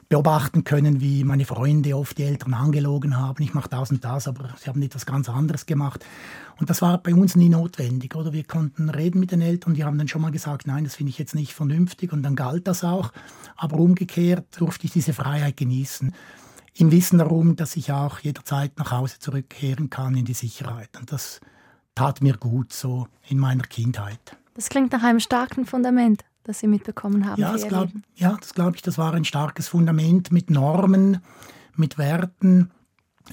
beobachten 0.08 0.64
können, 0.64 1.00
wie 1.00 1.24
meine 1.24 1.44
Freunde 1.44 1.96
oft 1.96 2.16
die 2.16 2.22
Eltern 2.22 2.54
angelogen 2.54 3.18
haben. 3.18 3.42
Ich 3.42 3.54
mache 3.54 3.68
das 3.68 3.90
und 3.90 4.04
das, 4.04 4.28
aber 4.28 4.50
sie 4.58 4.68
haben 4.68 4.80
etwas 4.82 5.04
ganz 5.04 5.28
anderes 5.28 5.66
gemacht. 5.66 6.04
Und 6.58 6.70
das 6.70 6.80
war 6.80 6.98
bei 6.98 7.12
uns 7.12 7.34
nie 7.34 7.48
notwendig, 7.48 8.14
oder? 8.14 8.32
Wir 8.32 8.44
konnten 8.44 8.88
reden 8.88 9.18
mit 9.20 9.32
den 9.32 9.40
Eltern, 9.40 9.74
die 9.74 9.84
haben 9.84 9.98
dann 9.98 10.08
schon 10.08 10.22
mal 10.22 10.30
gesagt, 10.30 10.66
nein, 10.66 10.84
das 10.84 10.94
finde 10.94 11.10
ich 11.10 11.18
jetzt 11.18 11.34
nicht 11.34 11.52
vernünftig 11.52 12.12
und 12.12 12.22
dann 12.22 12.36
galt 12.36 12.68
das 12.68 12.84
auch. 12.84 13.12
Aber 13.56 13.78
umgekehrt 13.78 14.46
durfte 14.58 14.86
ich 14.86 14.92
diese 14.92 15.12
Freiheit 15.12 15.56
genießen 15.56 16.14
im 16.78 16.92
Wissen 16.92 17.18
darum, 17.18 17.56
dass 17.56 17.76
ich 17.76 17.92
auch 17.92 18.20
jederzeit 18.20 18.78
nach 18.78 18.92
Hause 18.92 19.18
zurückkehren 19.18 19.90
kann 19.90 20.16
in 20.16 20.24
die 20.24 20.34
Sicherheit. 20.34 20.90
Und 20.98 21.10
das 21.10 21.40
tat 21.94 22.20
mir 22.20 22.36
gut 22.36 22.72
so 22.72 23.08
in 23.28 23.38
meiner 23.38 23.64
Kindheit. 23.64 24.36
Das 24.54 24.68
klingt 24.68 24.92
nach 24.92 25.02
einem 25.02 25.20
starken 25.20 25.66
Fundament, 25.66 26.24
das 26.44 26.60
Sie 26.60 26.66
mitbekommen 26.66 27.26
haben. 27.26 27.40
Ja, 27.40 27.52
das 27.52 27.66
glaube 27.66 27.92
ja, 28.14 28.38
glaub 28.54 28.74
ich, 28.74 28.82
das 28.82 28.98
war 28.98 29.14
ein 29.14 29.24
starkes 29.24 29.68
Fundament 29.68 30.32
mit 30.32 30.50
Normen, 30.50 31.20
mit 31.74 31.98
Werten. 31.98 32.70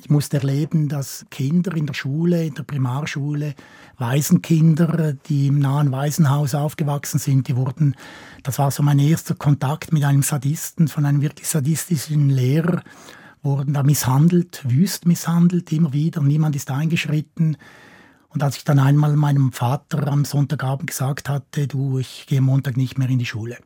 Ich 0.02 0.10
musste 0.10 0.38
erleben, 0.38 0.90
dass 0.90 1.26
Kinder 1.30 1.76
in 1.76 1.86
der 1.86 1.94
Schule, 1.94 2.46
in 2.46 2.56
der 2.56 2.64
Primarschule, 2.64 3.54
Waisenkinder, 3.98 5.14
die 5.14 5.48
im 5.48 5.60
nahen 5.60 5.92
Waisenhaus 5.92 6.56
aufgewachsen 6.56 7.20
sind, 7.20 7.48
die 7.48 7.56
wurden, 7.56 7.96
das 8.42 8.58
war 8.58 8.72
so 8.72 8.82
mein 8.82 8.98
erster 8.98 9.36
Kontakt 9.36 9.94
mit 9.94 10.04
einem 10.04 10.24
Sadisten, 10.24 10.88
von 10.88 11.06
einem 11.06 11.22
wirklich 11.22 11.48
sadistischen 11.48 12.30
Lehrer 12.30 12.82
wurden 13.44 13.74
da 13.74 13.84
misshandelt, 13.84 14.64
wüst 14.68 15.06
misshandelt, 15.06 15.72
immer 15.72 15.94
wieder. 15.94 16.22
Niemand 16.22 16.56
ist 16.56 16.72
eingeschritten. 16.72 17.58
Und 18.30 18.42
als 18.42 18.58
ich 18.58 18.64
dann 18.64 18.80
einmal 18.80 19.16
meinem 19.16 19.52
Vater 19.52 20.08
am 20.08 20.26
Sonntagabend 20.26 20.88
gesagt 20.88 21.30
hatte, 21.30 21.68
du, 21.68 22.00
ich 22.00 22.26
gehe 22.28 22.42
Montag 22.42 22.78
nicht 22.78 22.98
mehr 22.98 23.10
in 23.10 23.20
die 23.20 23.26
Schule. 23.26 23.58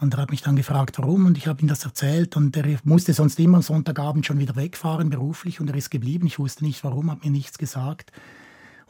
Und 0.00 0.14
er 0.14 0.22
hat 0.22 0.30
mich 0.30 0.42
dann 0.42 0.54
gefragt, 0.54 0.98
warum, 0.98 1.26
und 1.26 1.36
ich 1.36 1.48
habe 1.48 1.60
ihm 1.60 1.66
das 1.66 1.84
erzählt. 1.84 2.36
Und 2.36 2.56
er 2.56 2.78
musste 2.84 3.12
sonst 3.12 3.40
immer 3.40 3.56
am 3.56 3.62
Sonntagabend 3.62 4.24
schon 4.26 4.38
wieder 4.38 4.54
wegfahren, 4.54 5.10
beruflich, 5.10 5.60
und 5.60 5.68
er 5.68 5.76
ist 5.76 5.90
geblieben. 5.90 6.26
Ich 6.26 6.38
wusste 6.38 6.64
nicht 6.64 6.84
warum, 6.84 7.10
hat 7.10 7.24
mir 7.24 7.30
nichts 7.30 7.58
gesagt. 7.58 8.12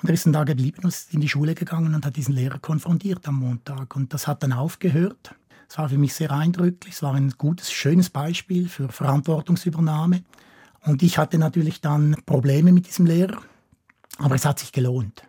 Und 0.03 0.09
er 0.09 0.15
ist 0.15 0.27
dann 0.27 0.33
da 0.33 0.45
geblieben 0.45 0.87
ist 0.87 1.15
in 1.15 1.21
die 1.21 1.29
Schule 1.29 1.55
gegangen 1.55 1.95
und 1.95 2.05
hat 2.05 2.17
diesen 2.17 2.35
Lehrer 2.35 2.59
konfrontiert 2.59 3.27
am 3.27 3.37
Montag. 3.37 3.97
Und 3.97 4.13
das 4.13 4.27
hat 4.27 4.43
dann 4.43 4.53
aufgehört. 4.53 5.35
Es 5.69 5.77
war 5.77 5.89
für 5.89 5.99
mich 5.99 6.15
sehr 6.15 6.31
eindrücklich. 6.31 6.95
Es 6.95 7.03
war 7.03 7.15
ein 7.15 7.31
gutes, 7.37 7.71
schönes 7.71 8.09
Beispiel 8.11 8.69
für 8.69 8.89
Verantwortungsübernahme. 8.89 10.23
Und 10.85 11.03
ich 11.03 11.19
hatte 11.19 11.39
natürlich 11.39 11.81
dann 11.81 12.17
Probleme 12.25 12.73
mit 12.73 12.87
diesem 12.87 13.05
Lehrer, 13.05 13.43
aber 14.19 14.37
es 14.37 14.47
hat 14.47 14.59
sich 14.61 14.73
gelohnt, 14.73 15.25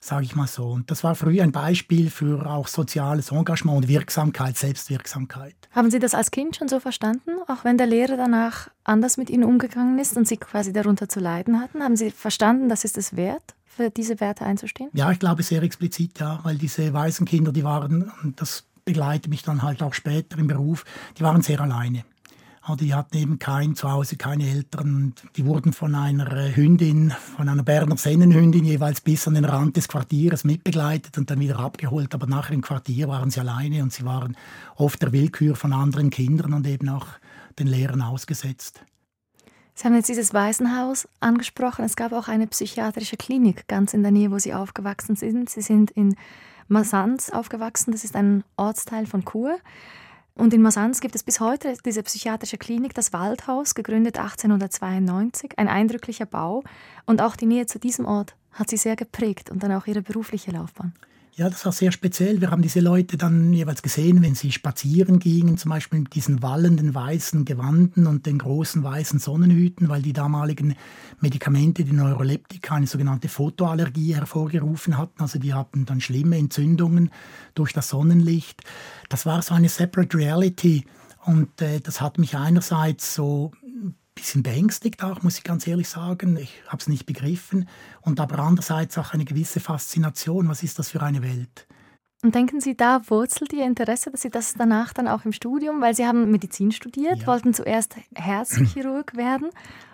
sage 0.00 0.24
ich 0.24 0.34
mal 0.34 0.46
so. 0.46 0.68
Und 0.68 0.90
das 0.90 1.04
war 1.04 1.14
früher 1.14 1.42
ein 1.42 1.52
Beispiel 1.52 2.08
für 2.08 2.46
auch 2.46 2.68
soziales 2.68 3.30
Engagement 3.30 3.76
und 3.76 3.88
Wirksamkeit, 3.88 4.56
Selbstwirksamkeit. 4.56 5.54
Haben 5.72 5.90
Sie 5.90 5.98
das 5.98 6.14
als 6.14 6.30
Kind 6.30 6.56
schon 6.56 6.68
so 6.68 6.80
verstanden, 6.80 7.32
auch 7.48 7.64
wenn 7.64 7.76
der 7.76 7.86
Lehrer 7.86 8.16
danach 8.16 8.70
anders 8.84 9.18
mit 9.18 9.28
Ihnen 9.28 9.44
umgegangen 9.44 9.98
ist 9.98 10.16
und 10.16 10.26
Sie 10.26 10.38
quasi 10.38 10.72
darunter 10.72 11.08
zu 11.08 11.20
leiden 11.20 11.60
hatten? 11.60 11.82
Haben 11.82 11.96
Sie 11.96 12.10
verstanden, 12.10 12.68
das 12.68 12.84
ist 12.84 12.96
es 12.96 13.16
wert? 13.16 13.54
für 13.76 13.90
diese 13.90 14.20
Werte 14.20 14.46
einzustehen? 14.46 14.88
Ja, 14.94 15.12
ich 15.12 15.18
glaube 15.18 15.42
sehr 15.42 15.62
explizit, 15.62 16.18
ja, 16.18 16.40
weil 16.44 16.56
diese 16.56 16.94
Waisenkinder, 16.94 17.52
die 17.52 17.62
waren, 17.62 18.10
das 18.36 18.64
begleitet 18.86 19.28
mich 19.28 19.42
dann 19.42 19.62
halt 19.62 19.82
auch 19.82 19.92
später 19.92 20.38
im 20.38 20.46
Beruf, 20.46 20.84
die 21.18 21.22
waren 21.22 21.42
sehr 21.42 21.60
alleine. 21.60 22.04
Die 22.80 22.94
hatten 22.94 23.16
eben 23.16 23.38
kein 23.38 23.76
Zuhause, 23.76 24.16
keine 24.16 24.48
Eltern. 24.48 25.14
Die 25.36 25.46
wurden 25.46 25.72
von 25.72 25.94
einer 25.94 26.56
Hündin, 26.56 27.12
von 27.36 27.48
einer 27.48 27.62
Berner 27.62 27.96
Sennenhündin 27.96 28.64
jeweils 28.64 29.00
bis 29.00 29.28
an 29.28 29.34
den 29.34 29.44
Rand 29.44 29.76
des 29.76 29.86
Quartiers 29.86 30.42
mitbegleitet 30.42 31.16
und 31.16 31.30
dann 31.30 31.38
wieder 31.38 31.60
abgeholt. 31.60 32.12
Aber 32.12 32.26
nachher 32.26 32.54
im 32.54 32.62
Quartier 32.62 33.06
waren 33.06 33.30
sie 33.30 33.38
alleine 33.38 33.84
und 33.84 33.92
sie 33.92 34.04
waren 34.04 34.36
oft 34.74 35.00
der 35.00 35.12
Willkür 35.12 35.54
von 35.54 35.72
anderen 35.72 36.10
Kindern 36.10 36.54
und 36.54 36.66
eben 36.66 36.88
auch 36.88 37.06
den 37.56 37.68
Lehrern 37.68 38.02
ausgesetzt. 38.02 38.84
Sie 39.74 39.84
haben 39.84 39.94
jetzt 39.94 40.08
dieses 40.08 40.34
Waisenhaus 40.34 41.06
angesprochen. 41.20 41.84
Es 41.84 41.94
gab 41.94 42.12
auch 42.12 42.26
eine 42.26 42.48
psychiatrische 42.48 43.16
Klinik 43.16 43.68
ganz 43.68 43.94
in 43.94 44.02
der 44.02 44.10
Nähe, 44.10 44.32
wo 44.32 44.40
Sie 44.40 44.54
aufgewachsen 44.54 45.14
sind. 45.14 45.50
Sie 45.50 45.62
sind 45.62 45.92
in 45.92 46.16
Masanz 46.68 47.30
aufgewachsen. 47.30 47.92
Das 47.92 48.04
ist 48.04 48.16
ein 48.16 48.44
Ortsteil 48.56 49.06
von 49.06 49.24
Chur. 49.24 49.58
Und 50.34 50.52
in 50.52 50.60
Masanz 50.60 51.00
gibt 51.00 51.14
es 51.14 51.22
bis 51.22 51.40
heute 51.40 51.76
diese 51.84 52.02
psychiatrische 52.02 52.58
Klinik, 52.58 52.92
das 52.92 53.12
Waldhaus, 53.14 53.74
gegründet 53.74 54.18
1892, 54.18 55.58
ein 55.58 55.68
eindrücklicher 55.68 56.26
Bau. 56.26 56.62
Und 57.06 57.22
auch 57.22 57.36
die 57.36 57.46
Nähe 57.46 57.66
zu 57.66 57.78
diesem 57.78 58.04
Ort 58.04 58.36
hat 58.52 58.68
sie 58.68 58.76
sehr 58.76 58.96
geprägt 58.96 59.50
und 59.50 59.62
dann 59.62 59.72
auch 59.72 59.86
ihre 59.86 60.02
berufliche 60.02 60.50
Laufbahn. 60.50 60.92
Ja, 61.38 61.50
das 61.50 61.66
war 61.66 61.72
sehr 61.72 61.92
speziell. 61.92 62.40
Wir 62.40 62.50
haben 62.50 62.62
diese 62.62 62.80
Leute 62.80 63.18
dann 63.18 63.52
jeweils 63.52 63.82
gesehen, 63.82 64.22
wenn 64.22 64.34
sie 64.34 64.52
spazieren 64.52 65.18
gingen, 65.18 65.58
zum 65.58 65.68
Beispiel 65.68 65.98
mit 65.98 66.14
diesen 66.14 66.42
wallenden 66.42 66.94
weißen 66.94 67.44
Gewanden 67.44 68.06
und 68.06 68.24
den 68.24 68.38
großen 68.38 68.82
weißen 68.82 69.18
Sonnenhüten, 69.18 69.90
weil 69.90 70.00
die 70.00 70.14
damaligen 70.14 70.76
Medikamente, 71.20 71.84
die 71.84 71.92
Neuroleptika, 71.92 72.76
eine 72.76 72.86
sogenannte 72.86 73.28
Photoallergie 73.28 74.14
hervorgerufen 74.14 74.96
hatten. 74.96 75.20
Also 75.20 75.38
die 75.38 75.52
hatten 75.52 75.84
dann 75.84 76.00
schlimme 76.00 76.38
Entzündungen 76.38 77.10
durch 77.54 77.74
das 77.74 77.90
Sonnenlicht. 77.90 78.62
Das 79.10 79.26
war 79.26 79.42
so 79.42 79.52
eine 79.52 79.68
Separate 79.68 80.16
Reality. 80.16 80.86
Und 81.26 81.60
äh, 81.60 81.80
das 81.80 82.00
hat 82.00 82.16
mich 82.16 82.34
einerseits 82.34 83.14
so 83.14 83.52
bisschen 84.16 84.42
beängstigt 84.42 85.04
auch, 85.04 85.22
muss 85.22 85.38
ich 85.38 85.44
ganz 85.44 85.66
ehrlich 85.66 85.88
sagen. 85.88 86.36
Ich 86.36 86.52
habe 86.66 86.78
es 86.78 86.88
nicht 86.88 87.06
begriffen. 87.06 87.68
Und 88.00 88.18
aber 88.18 88.40
andererseits 88.40 88.98
auch 88.98 89.12
eine 89.12 89.24
gewisse 89.24 89.60
Faszination. 89.60 90.48
Was 90.48 90.64
ist 90.64 90.78
das 90.80 90.90
für 90.90 91.02
eine 91.02 91.22
Welt? 91.22 91.68
Und 92.22 92.34
denken 92.34 92.60
Sie, 92.60 92.76
da 92.76 93.02
wurzelt 93.08 93.52
Ihr 93.52 93.64
Interesse, 93.64 94.10
dass 94.10 94.22
Sie 94.22 94.30
das 94.30 94.54
danach 94.54 94.92
dann 94.92 95.06
auch 95.06 95.24
im 95.24 95.32
Studium, 95.32 95.80
weil 95.80 95.94
Sie 95.94 96.06
haben 96.06 96.30
Medizin 96.30 96.72
studiert, 96.72 97.20
ja. 97.20 97.26
wollten 97.26 97.54
zuerst 97.54 97.94
Herzchirurg 98.14 99.16
werden 99.16 99.50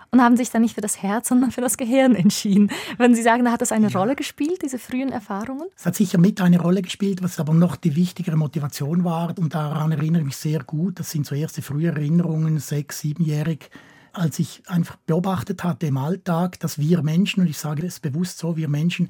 und 0.09 0.21
haben 0.21 0.37
sich 0.37 0.49
dann 0.49 0.61
nicht 0.61 0.75
für 0.75 0.81
das 0.81 1.03
Herz, 1.03 1.27
sondern 1.27 1.51
für 1.51 1.61
das 1.61 1.75
Gehirn 1.75 2.15
entschieden. 2.15 2.71
Würden 2.97 3.13
Sie 3.13 3.21
sagen, 3.21 3.43
da 3.43 3.51
hat 3.51 3.61
das 3.61 3.73
eine 3.73 3.89
ja. 3.89 3.99
Rolle 3.99 4.15
gespielt, 4.15 4.61
diese 4.63 4.79
frühen 4.79 5.09
Erfahrungen? 5.09 5.67
Es 5.75 5.85
hat 5.85 5.95
sicher 5.95 6.17
mit 6.17 6.39
eine 6.39 6.61
Rolle 6.61 6.81
gespielt, 6.81 7.21
was 7.21 7.39
aber 7.39 7.53
noch 7.53 7.75
die 7.75 7.95
wichtigere 7.95 8.37
Motivation 8.37 9.03
war. 9.03 9.37
Und 9.37 9.53
daran 9.53 9.91
erinnere 9.91 10.21
ich 10.21 10.27
mich 10.27 10.37
sehr 10.37 10.63
gut. 10.63 10.99
Das 10.99 11.11
sind 11.11 11.25
so 11.25 11.35
erste 11.35 11.61
frühe 11.61 11.89
Erinnerungen, 11.89 12.57
sechs, 12.59 13.01
siebenjährig 13.01 13.69
als 14.13 14.39
ich 14.39 14.61
einfach 14.67 14.95
beobachtet 15.07 15.63
hatte 15.63 15.87
im 15.87 15.97
Alltag, 15.97 16.59
dass 16.59 16.77
wir 16.77 17.01
Menschen, 17.01 17.41
und 17.41 17.47
ich 17.47 17.57
sage 17.57 17.81
das 17.81 17.99
bewusst 17.99 18.37
so, 18.37 18.55
wir 18.55 18.69
Menschen, 18.69 19.09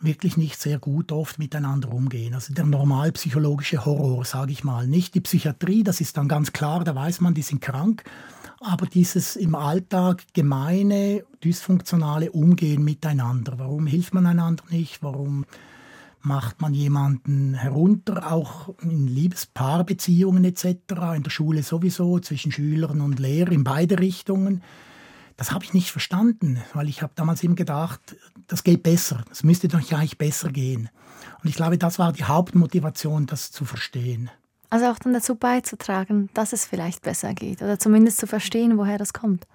wirklich 0.00 0.36
nicht 0.36 0.60
sehr 0.60 0.78
gut 0.78 1.12
oft 1.12 1.38
miteinander 1.38 1.90
umgehen. 1.90 2.34
Also 2.34 2.52
der 2.52 2.66
normalpsychologische 2.66 3.84
Horror, 3.84 4.24
sage 4.24 4.52
ich 4.52 4.62
mal. 4.62 4.86
Nicht 4.86 5.14
die 5.14 5.20
Psychiatrie, 5.20 5.82
das 5.82 6.00
ist 6.00 6.16
dann 6.16 6.28
ganz 6.28 6.52
klar, 6.52 6.84
da 6.84 6.94
weiß 6.94 7.20
man, 7.20 7.34
die 7.34 7.42
sind 7.42 7.62
krank. 7.62 8.04
Aber 8.60 8.86
dieses 8.86 9.36
im 9.36 9.54
Alltag 9.54 10.22
gemeine, 10.32 11.24
dysfunktionale 11.42 12.32
Umgehen 12.32 12.84
miteinander. 12.84 13.54
Warum 13.58 13.86
hilft 13.86 14.14
man 14.14 14.26
einander 14.26 14.64
nicht? 14.70 15.02
Warum 15.02 15.44
macht 16.24 16.60
man 16.60 16.72
jemanden 16.72 17.54
herunter, 17.54 18.32
auch 18.32 18.74
in 18.80 19.06
Liebespaarbeziehungen 19.06 20.44
etc., 20.44 20.66
in 21.14 21.22
der 21.22 21.30
Schule 21.30 21.62
sowieso, 21.62 22.18
zwischen 22.18 22.50
Schülern 22.50 23.00
und 23.00 23.18
Lehrern, 23.18 23.52
in 23.52 23.64
beide 23.64 23.98
Richtungen. 23.98 24.62
Das 25.36 25.52
habe 25.52 25.64
ich 25.64 25.74
nicht 25.74 25.90
verstanden, 25.90 26.62
weil 26.72 26.88
ich 26.88 27.02
habe 27.02 27.12
damals 27.14 27.42
eben 27.42 27.56
gedacht, 27.56 28.16
das 28.46 28.64
geht 28.64 28.82
besser, 28.82 29.24
es 29.30 29.42
müsste 29.42 29.68
doch 29.68 29.78
eigentlich 29.78 30.18
besser 30.18 30.50
gehen. 30.50 30.88
Und 31.42 31.48
ich 31.50 31.56
glaube, 31.56 31.76
das 31.76 31.98
war 31.98 32.12
die 32.12 32.24
Hauptmotivation, 32.24 33.26
das 33.26 33.50
zu 33.50 33.64
verstehen. 33.64 34.30
Also 34.70 34.86
auch 34.86 34.98
dann 34.98 35.12
dazu 35.12 35.34
beizutragen, 35.34 36.30
dass 36.34 36.52
es 36.52 36.64
vielleicht 36.64 37.02
besser 37.02 37.34
geht 37.34 37.62
oder 37.62 37.78
zumindest 37.78 38.18
zu 38.18 38.26
verstehen, 38.26 38.78
woher 38.78 38.98
das 38.98 39.12
kommt. 39.12 39.46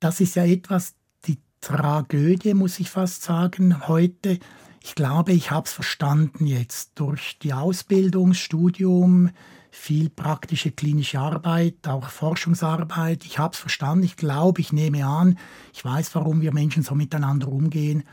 Das 0.00 0.20
ist 0.20 0.34
ja 0.34 0.44
etwas, 0.44 0.94
die 1.26 1.38
Tragödie, 1.60 2.54
muss 2.54 2.80
ich 2.80 2.90
fast 2.90 3.22
sagen, 3.22 3.86
heute. 3.86 4.38
Ich 4.86 4.94
glaube, 4.94 5.32
ich 5.32 5.50
habe 5.50 5.64
es 5.64 5.72
verstanden 5.72 6.46
jetzt 6.46 6.90
durch 6.96 7.38
die 7.38 7.54
Ausbildung, 7.54 8.34
Studium, 8.34 9.30
viel 9.70 10.10
praktische 10.10 10.72
klinische 10.72 11.18
Arbeit, 11.18 11.88
auch 11.88 12.10
Forschungsarbeit. 12.10 13.24
Ich 13.24 13.38
habe 13.38 13.54
es 13.54 13.58
verstanden, 13.58 14.04
ich 14.04 14.18
glaube, 14.18 14.60
ich 14.60 14.74
nehme 14.74 15.06
an, 15.06 15.38
ich 15.72 15.82
weiß, 15.82 16.14
warum 16.14 16.42
wir 16.42 16.52
Menschen 16.52 16.82
so 16.82 16.94
miteinander 16.94 17.48
umgehen, 17.48 18.04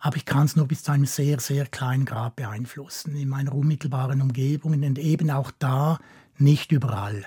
aber 0.00 0.16
ich 0.16 0.24
kann 0.24 0.46
es 0.46 0.56
nur 0.56 0.66
bis 0.66 0.82
zu 0.82 0.90
einem 0.90 1.06
sehr, 1.06 1.38
sehr 1.38 1.66
kleinen 1.66 2.04
Grad 2.04 2.34
beeinflussen, 2.34 3.14
in 3.14 3.28
meiner 3.28 3.54
unmittelbaren 3.54 4.20
Umgebung 4.20 4.72
und 4.72 4.98
eben 4.98 5.30
auch 5.30 5.52
da 5.60 6.00
nicht 6.36 6.72
überall. 6.72 7.26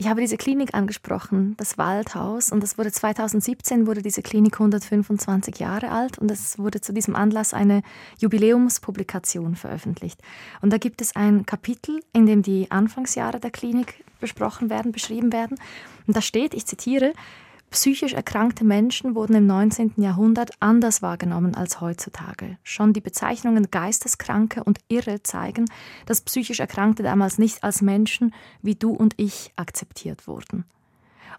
Ich 0.00 0.08
habe 0.08 0.22
diese 0.22 0.38
Klinik 0.38 0.72
angesprochen, 0.72 1.56
das 1.58 1.76
Waldhaus, 1.76 2.52
und 2.52 2.62
das 2.62 2.78
wurde 2.78 2.90
2017 2.90 3.86
wurde 3.86 4.00
diese 4.00 4.22
Klinik 4.22 4.54
125 4.54 5.58
Jahre 5.58 5.90
alt 5.90 6.16
und 6.16 6.30
es 6.30 6.58
wurde 6.58 6.80
zu 6.80 6.94
diesem 6.94 7.14
Anlass 7.14 7.52
eine 7.52 7.82
Jubiläumspublikation 8.18 9.56
veröffentlicht. 9.56 10.18
Und 10.62 10.72
da 10.72 10.78
gibt 10.78 11.02
es 11.02 11.16
ein 11.16 11.44
Kapitel, 11.44 12.00
in 12.14 12.24
dem 12.24 12.40
die 12.40 12.70
Anfangsjahre 12.70 13.40
der 13.40 13.50
Klinik 13.50 14.02
besprochen 14.20 14.70
werden, 14.70 14.90
beschrieben 14.90 15.34
werden. 15.34 15.58
Und 16.06 16.16
da 16.16 16.22
steht, 16.22 16.54
ich 16.54 16.64
zitiere, 16.64 17.12
Psychisch 17.70 18.14
erkrankte 18.14 18.64
Menschen 18.64 19.14
wurden 19.14 19.36
im 19.36 19.46
19. 19.46 19.92
Jahrhundert 19.98 20.50
anders 20.58 21.02
wahrgenommen 21.02 21.54
als 21.54 21.80
heutzutage. 21.80 22.58
Schon 22.64 22.92
die 22.92 23.00
Bezeichnungen 23.00 23.70
Geisteskranke 23.70 24.64
und 24.64 24.80
Irre 24.88 25.22
zeigen, 25.22 25.66
dass 26.04 26.20
psychisch 26.20 26.58
Erkrankte 26.58 27.04
damals 27.04 27.38
nicht 27.38 27.62
als 27.62 27.80
Menschen 27.80 28.34
wie 28.60 28.74
du 28.74 28.90
und 28.90 29.14
ich 29.18 29.52
akzeptiert 29.54 30.26
wurden. 30.26 30.64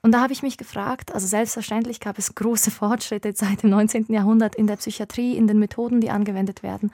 Und 0.02 0.13
da 0.13 0.22
habe 0.22 0.32
ich 0.32 0.41
mich 0.41 0.58
gefragt, 0.58 1.13
also 1.13 1.28
selbstverständlich 1.28 2.00
gab 2.00 2.17
es 2.17 2.34
große 2.34 2.72
Fortschritte 2.72 3.34
seit 3.36 3.63
dem 3.63 3.70
19. 3.70 4.06
Jahrhundert 4.08 4.56
in 4.56 4.67
der 4.67 4.78
Psychiatrie, 4.78 5.36
in 5.36 5.48
den 5.48 5.60
Methoden, 5.60 6.00
die 6.00 6.12
angewendet 6.12 6.63
werden. 6.63 6.91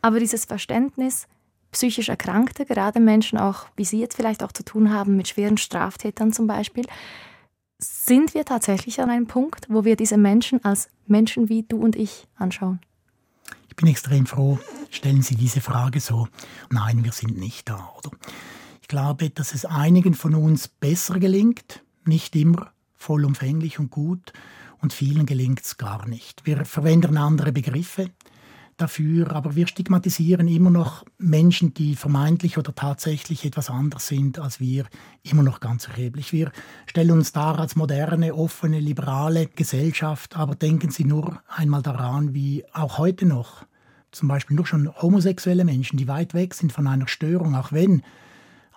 Aber 0.00 0.18
dieses 0.20 0.46
Verständnis, 0.46 1.28
psychisch 1.70 2.08
Erkrankte, 2.08 2.64
gerade 2.64 2.98
Menschen 2.98 3.38
auch, 3.38 3.66
wie 3.76 3.84
Sie 3.84 4.00
jetzt 4.00 4.16
vielleicht 4.16 4.42
auch 4.42 4.52
zu 4.52 4.64
tun 4.64 4.90
haben, 4.90 5.16
mit 5.16 5.28
schweren 5.28 5.58
Straftätern 5.58 6.32
zum 6.32 6.46
Beispiel, 6.46 6.86
sind 7.82 8.34
wir 8.34 8.44
tatsächlich 8.44 9.00
an 9.00 9.10
einem 9.10 9.26
Punkt, 9.26 9.66
wo 9.68 9.84
wir 9.84 9.96
diese 9.96 10.16
Menschen 10.16 10.64
als 10.64 10.88
Menschen 11.06 11.48
wie 11.48 11.62
du 11.62 11.78
und 11.78 11.96
ich 11.96 12.26
anschauen? 12.36 12.80
Ich 13.68 13.76
bin 13.76 13.88
extrem 13.88 14.26
froh, 14.26 14.58
stellen 14.90 15.22
Sie 15.22 15.36
diese 15.36 15.60
Frage 15.60 16.00
so. 16.00 16.28
Nein, 16.70 17.04
wir 17.04 17.12
sind 17.12 17.38
nicht 17.38 17.68
da, 17.68 17.92
oder? 17.98 18.10
Ich 18.82 18.88
glaube, 18.88 19.30
dass 19.30 19.54
es 19.54 19.64
einigen 19.64 20.14
von 20.14 20.34
uns 20.34 20.68
besser 20.68 21.18
gelingt, 21.18 21.82
nicht 22.04 22.34
immer 22.36 22.72
vollumfänglich 22.96 23.78
und 23.78 23.90
gut, 23.90 24.32
und 24.82 24.92
vielen 24.92 25.26
gelingt 25.26 25.60
es 25.62 25.76
gar 25.76 26.08
nicht. 26.08 26.46
Wir 26.46 26.64
verwenden 26.64 27.16
andere 27.16 27.52
Begriffe, 27.52 28.10
dafür, 28.80 29.32
aber 29.32 29.54
wir 29.56 29.66
stigmatisieren 29.66 30.48
immer 30.48 30.70
noch 30.70 31.04
Menschen, 31.18 31.74
die 31.74 31.96
vermeintlich 31.96 32.58
oder 32.58 32.74
tatsächlich 32.74 33.44
etwas 33.44 33.70
anders 33.70 34.06
sind 34.06 34.38
als 34.38 34.60
wir, 34.60 34.86
immer 35.22 35.42
noch 35.42 35.60
ganz 35.60 35.88
erheblich. 35.88 36.32
Wir 36.32 36.52
stellen 36.86 37.10
uns 37.10 37.32
dar 37.32 37.58
als 37.58 37.76
moderne, 37.76 38.34
offene, 38.34 38.80
liberale 38.80 39.46
Gesellschaft, 39.46 40.36
aber 40.36 40.54
denken 40.54 40.90
Sie 40.90 41.04
nur 41.04 41.42
einmal 41.48 41.82
daran, 41.82 42.34
wie 42.34 42.64
auch 42.72 42.98
heute 42.98 43.26
noch 43.26 43.64
zum 44.12 44.28
Beispiel 44.28 44.56
nur 44.56 44.66
schon 44.66 44.90
homosexuelle 45.00 45.64
Menschen, 45.64 45.96
die 45.96 46.08
weit 46.08 46.34
weg 46.34 46.54
sind 46.54 46.72
von 46.72 46.86
einer 46.86 47.08
Störung, 47.08 47.54
auch 47.54 47.72
wenn 47.72 48.02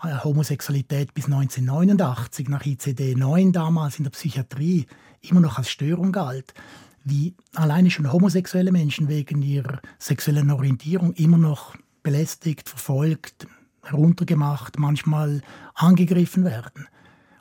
äh, 0.03 0.23
Homosexualität 0.23 1.13
bis 1.13 1.25
1989 1.25 2.49
nach 2.49 2.65
ICD 2.65 3.15
9 3.15 3.51
damals 3.51 3.97
in 3.97 4.03
der 4.03 4.11
Psychiatrie 4.11 4.85
immer 5.21 5.39
noch 5.39 5.57
als 5.57 5.69
Störung 5.69 6.11
galt, 6.11 6.53
wie 7.03 7.35
alleine 7.53 7.91
schon 7.91 8.11
homosexuelle 8.11 8.71
Menschen 8.71 9.07
wegen 9.07 9.41
ihrer 9.41 9.81
sexuellen 9.99 10.51
Orientierung 10.51 11.13
immer 11.13 11.37
noch 11.37 11.75
belästigt, 12.01 12.69
verfolgt, 12.69 13.47
heruntergemacht, 13.83 14.79
manchmal 14.79 15.41
angegriffen 15.75 16.43
werden. 16.43 16.87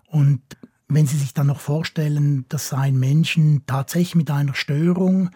Und 0.06 0.40
wenn 0.88 1.06
Sie 1.06 1.16
sich 1.16 1.34
dann 1.34 1.46
noch 1.46 1.60
vorstellen, 1.60 2.44
das 2.48 2.68
seien 2.68 2.98
Menschen 2.98 3.64
tatsächlich 3.66 4.14
mit 4.14 4.30
einer 4.30 4.54
Störung, 4.54 5.30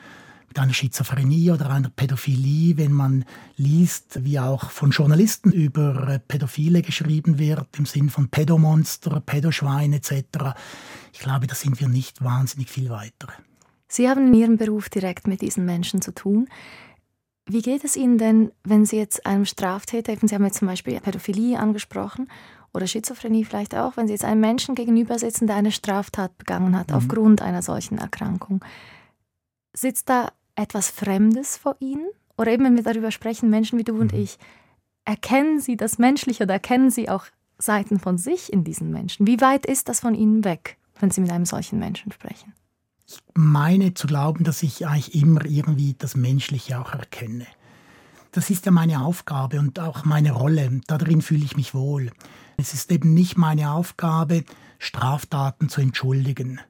mit 0.48 0.58
einer 0.58 0.74
Schizophrenie 0.74 1.50
oder 1.50 1.70
einer 1.70 1.90
Pädophilie, 1.90 2.76
wenn 2.76 2.92
man 2.92 3.24
liest, 3.56 4.24
wie 4.24 4.38
auch 4.38 4.70
von 4.70 4.90
Journalisten 4.90 5.52
über 5.52 6.18
Pädophile 6.28 6.82
geschrieben 6.82 7.38
wird, 7.38 7.68
im 7.78 7.86
Sinn 7.86 8.10
von 8.10 8.28
Pädomonster, 8.28 9.20
Pädoschwein 9.20 9.92
etc., 9.92 10.54
ich 11.12 11.20
glaube, 11.20 11.46
da 11.46 11.54
sind 11.54 11.80
wir 11.80 11.88
nicht 11.88 12.22
wahnsinnig 12.22 12.68
viel 12.68 12.90
weiter. 12.90 13.28
Sie 13.88 14.09
haben 14.09 14.29
in 14.29 14.35
Ihrem 14.35 14.57
Beruf 14.57 14.88
direkt 14.88 15.27
mit 15.27 15.40
diesen 15.42 15.64
Menschen 15.64 16.03
zu 16.03 16.12
tun. 16.12 16.49
Wie 17.49 17.62
geht 17.62 17.85
es 17.85 17.96
Ihnen 17.96 18.18
denn, 18.18 18.51
wenn 18.64 18.85
Sie 18.85 18.96
jetzt 18.96 19.25
einem 19.25 19.44
Straftäter, 19.44 20.14
Sie 20.20 20.35
haben 20.35 20.44
jetzt 20.44 20.59
zum 20.59 20.68
Beispiel 20.68 21.01
Pädophilie 21.01 21.59
angesprochen 21.59 22.29
oder 22.75 22.88
Schizophrenie 22.88 23.44
vielleicht 23.44 23.75
auch, 23.75 23.96
wenn 23.96 24.09
Sie 24.09 24.12
jetzt 24.12 24.25
einem 24.25 24.40
Menschen 24.40 24.75
gegenüber 24.75 25.18
sitzen, 25.18 25.46
der 25.46 25.57
eine 25.57 25.70
Straftat 25.70 26.37
begangen 26.38 26.77
hat 26.77 26.90
mhm. 26.90 26.96
aufgrund 26.96 27.42
einer 27.42 27.62
solchen 27.62 27.99
Erkrankung, 27.99 28.64
sitzt 29.72 30.09
da 30.09 30.33
etwas 30.57 30.90
Fremdes 30.90 31.57
vor 31.57 31.77
Ihnen? 31.79 32.09
Oder 32.37 32.53
eben, 32.53 32.64
wenn 32.64 32.77
wir 32.77 32.83
darüber 32.83 33.12
sprechen, 33.12 33.49
Menschen 33.49 33.79
wie 33.79 33.85
du 33.85 33.94
und 33.94 34.12
mhm. 34.12 34.18
ich, 34.18 34.38
erkennen 35.05 35.61
Sie 35.61 35.77
das 35.77 35.99
Menschliche 35.99 36.42
oder 36.42 36.55
erkennen 36.55 36.90
Sie 36.90 37.09
auch 37.09 37.27
Seiten 37.59 38.01
von 38.01 38.18
sich 38.18 38.53
in 38.53 38.64
diesen 38.64 38.90
Menschen? 38.90 39.27
Wie 39.27 39.40
weit 39.40 39.64
ist 39.66 39.88
das 39.88 40.01
von 40.01 40.14
Ihnen 40.14 40.44
weg, 40.44 40.77
wenn 40.99 41.12
Sie 41.12 41.20
mit 41.20 41.31
einem 41.31 41.46
solchen 41.46 41.79
Menschen 41.79 42.11
sprechen? 42.11 42.53
Ich 43.08 43.18
meine 43.34 43.94
zu 43.94 44.08
glauben, 44.08 44.42
dass 44.42 44.64
ich 44.64 44.86
eigentlich 44.86 45.14
immer 45.14 45.44
irgendwie 45.44 45.94
das 45.94 46.16
Menschliche 46.16 46.80
auch 46.80 46.92
erkenne. 46.92 47.46
Das 48.32 48.50
ist 48.50 48.66
ja 48.66 48.72
meine 48.72 49.02
Aufgabe 49.02 49.60
und 49.60 49.78
auch 49.78 50.04
meine 50.04 50.32
Rolle. 50.32 50.80
Darin 50.88 51.22
fühle 51.22 51.44
ich 51.44 51.56
mich 51.56 51.72
wohl. 51.72 52.10
Es 52.56 52.74
ist 52.74 52.90
eben 52.90 53.14
nicht 53.14 53.38
meine 53.38 53.70
Aufgabe, 53.70 54.44
Straftaten 54.78 55.68
zu 55.68 55.80
entschuldigen. 55.80 56.60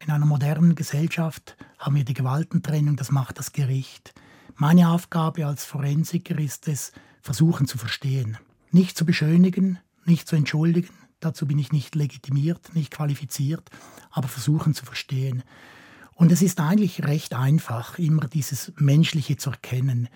In 0.00 0.10
einer 0.10 0.24
modernen 0.26 0.74
Gesellschaft 0.74 1.56
haben 1.78 1.96
wir 1.96 2.04
die 2.04 2.14
Gewaltentrennung, 2.14 2.96
das 2.96 3.10
macht 3.10 3.38
das 3.38 3.52
Gericht. 3.52 4.14
Meine 4.56 4.88
Aufgabe 4.88 5.46
als 5.46 5.64
Forensiker 5.64 6.38
ist 6.38 6.66
es, 6.66 6.92
versuchen 7.20 7.66
zu 7.66 7.76
verstehen. 7.76 8.38
Nicht 8.70 8.96
zu 8.96 9.04
beschönigen, 9.04 9.78
nicht 10.04 10.28
zu 10.28 10.36
entschuldigen, 10.36 10.94
dazu 11.20 11.46
bin 11.46 11.58
ich 11.58 11.72
nicht 11.72 11.94
legitimiert, 11.94 12.74
nicht 12.74 12.90
qualifiziert, 12.90 13.70
aber 14.10 14.28
versuchen 14.28 14.74
zu 14.74 14.84
verstehen. 14.84 15.42
Und 16.14 16.30
es 16.30 16.42
ist 16.42 16.60
eigentlich 16.60 17.04
recht 17.04 17.34
einfach, 17.34 17.98
immer 17.98 18.28
dieses 18.28 18.72
Menschliche 18.76 19.36
zu 19.36 19.50
erkennen. 19.50 20.08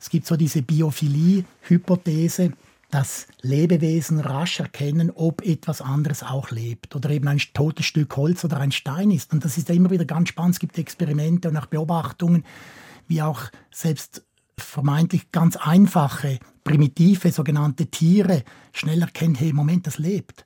Es 0.00 0.08
gibt 0.10 0.26
so 0.26 0.36
diese 0.36 0.62
Biophilie-Hypothese, 0.62 2.52
dass 2.90 3.26
Lebewesen 3.40 4.20
rasch 4.20 4.60
erkennen, 4.60 5.10
ob 5.14 5.42
etwas 5.42 5.80
anderes 5.80 6.22
auch 6.22 6.50
lebt 6.50 6.94
oder 6.94 7.10
eben 7.10 7.28
ein 7.28 7.40
totes 7.54 7.86
Stück 7.86 8.16
Holz 8.16 8.44
oder 8.44 8.58
ein 8.58 8.72
Stein 8.72 9.10
ist. 9.10 9.32
Und 9.32 9.44
das 9.44 9.56
ist 9.56 9.68
ja 9.68 9.74
immer 9.74 9.90
wieder 9.90 10.04
ganz 10.04 10.28
spannend. 10.28 10.56
Es 10.56 10.60
gibt 10.60 10.76
Experimente 10.76 11.48
und 11.48 11.56
auch 11.56 11.66
Beobachtungen, 11.66 12.44
wie 13.08 13.22
auch 13.22 13.44
selbst 13.70 14.24
vermeintlich 14.58 15.32
ganz 15.32 15.56
einfache, 15.56 16.38
primitive, 16.64 17.32
sogenannte 17.32 17.86
Tiere 17.86 18.44
schnell 18.72 19.00
erkennen, 19.00 19.34
hey, 19.34 19.52
Moment, 19.52 19.86
das 19.86 19.98
lebt 19.98 20.44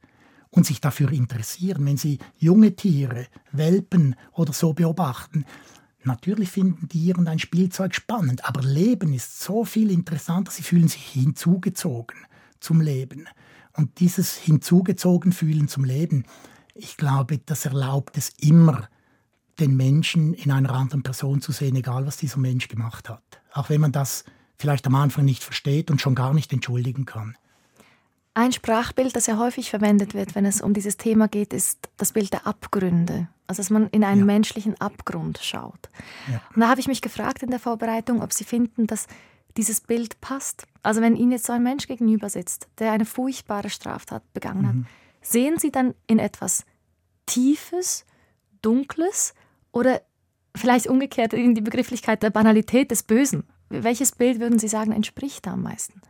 und 0.50 0.66
sich 0.66 0.80
dafür 0.80 1.12
interessieren. 1.12 1.84
Wenn 1.84 1.96
Sie 1.96 2.18
junge 2.38 2.76
Tiere, 2.76 3.26
Welpen 3.52 4.16
oder 4.32 4.52
so 4.52 4.72
beobachten, 4.72 5.44
natürlich 6.04 6.50
finden 6.50 6.88
die 6.88 7.06
irgendein 7.06 7.38
Spielzeug 7.38 7.94
spannend, 7.94 8.44
aber 8.44 8.62
Leben 8.62 9.12
ist 9.12 9.40
so 9.40 9.64
viel 9.64 9.90
interessanter, 9.90 10.50
sie 10.52 10.62
fühlen 10.62 10.88
sich 10.88 11.02
hinzugezogen 11.02 12.16
zum 12.60 12.80
Leben. 12.80 13.28
Und 13.72 14.00
dieses 14.00 14.36
hinzugezogen 14.36 15.32
fühlen 15.32 15.68
zum 15.68 15.84
Leben, 15.84 16.24
ich 16.74 16.96
glaube, 16.96 17.38
das 17.38 17.66
erlaubt 17.66 18.16
es 18.16 18.30
immer, 18.40 18.88
den 19.58 19.76
Menschen 19.76 20.34
in 20.34 20.50
einer 20.50 20.72
anderen 20.72 21.02
Person 21.02 21.40
zu 21.40 21.52
sehen, 21.52 21.76
egal 21.76 22.06
was 22.06 22.18
dieser 22.18 22.38
Mensch 22.38 22.68
gemacht 22.68 23.08
hat. 23.08 23.22
Auch 23.52 23.70
wenn 23.70 23.80
man 23.80 23.92
das 23.92 24.24
vielleicht 24.58 24.86
am 24.86 24.94
Anfang 24.94 25.24
nicht 25.24 25.42
versteht 25.42 25.90
und 25.90 26.00
schon 26.00 26.14
gar 26.14 26.34
nicht 26.34 26.52
entschuldigen 26.52 27.06
kann. 27.06 27.36
Ein 28.36 28.52
Sprachbild, 28.52 29.16
das 29.16 29.26
ja 29.26 29.38
häufig 29.38 29.70
verwendet 29.70 30.12
wird, 30.12 30.34
wenn 30.34 30.44
es 30.44 30.60
um 30.60 30.74
dieses 30.74 30.98
Thema 30.98 31.26
geht, 31.26 31.54
ist 31.54 31.88
das 31.96 32.12
Bild 32.12 32.34
der 32.34 32.46
Abgründe. 32.46 33.28
Also 33.46 33.60
dass 33.60 33.70
man 33.70 33.88
in 33.88 34.04
einen 34.04 34.20
ja. 34.20 34.26
menschlichen 34.26 34.78
Abgrund 34.78 35.38
schaut. 35.38 35.88
Ja. 36.30 36.42
Und 36.54 36.60
da 36.60 36.68
habe 36.68 36.78
ich 36.78 36.86
mich 36.86 37.00
gefragt 37.00 37.42
in 37.42 37.48
der 37.48 37.58
Vorbereitung, 37.58 38.20
ob 38.20 38.34
Sie 38.34 38.44
finden, 38.44 38.86
dass 38.86 39.06
dieses 39.56 39.80
Bild 39.80 40.20
passt. 40.20 40.66
Also 40.82 41.00
wenn 41.00 41.16
Ihnen 41.16 41.32
jetzt 41.32 41.46
so 41.46 41.54
ein 41.54 41.62
Mensch 41.62 41.86
gegenüber 41.86 42.28
sitzt, 42.28 42.68
der 42.78 42.92
eine 42.92 43.06
furchtbare 43.06 43.70
Straftat 43.70 44.22
begangen 44.34 44.60
mhm. 44.60 44.68
hat, 44.68 44.76
sehen 45.22 45.58
Sie 45.58 45.70
dann 45.70 45.94
in 46.06 46.18
etwas 46.18 46.66
Tiefes, 47.24 48.04
Dunkles 48.60 49.32
oder 49.72 50.02
vielleicht 50.54 50.88
umgekehrt 50.88 51.32
in 51.32 51.54
die 51.54 51.62
Begrifflichkeit 51.62 52.22
der 52.22 52.28
Banalität 52.30 52.90
des 52.90 53.02
Bösen? 53.02 53.44
Welches 53.70 54.12
Bild 54.12 54.40
würden 54.40 54.58
Sie 54.58 54.68
sagen, 54.68 54.92
entspricht 54.92 55.46
da 55.46 55.54
am 55.54 55.62
meisten? 55.62 56.02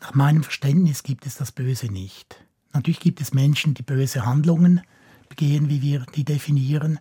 Nach 0.00 0.14
meinem 0.14 0.42
Verständnis 0.42 1.02
gibt 1.02 1.26
es 1.26 1.36
das 1.36 1.52
Böse 1.52 1.86
nicht. 1.86 2.44
Natürlich 2.72 3.00
gibt 3.00 3.20
es 3.20 3.32
Menschen, 3.32 3.74
die 3.74 3.82
böse 3.82 4.26
Handlungen 4.26 4.82
begehen, 5.28 5.68
wie 5.68 5.82
wir 5.82 6.04
die 6.14 6.24
definieren. 6.24 6.98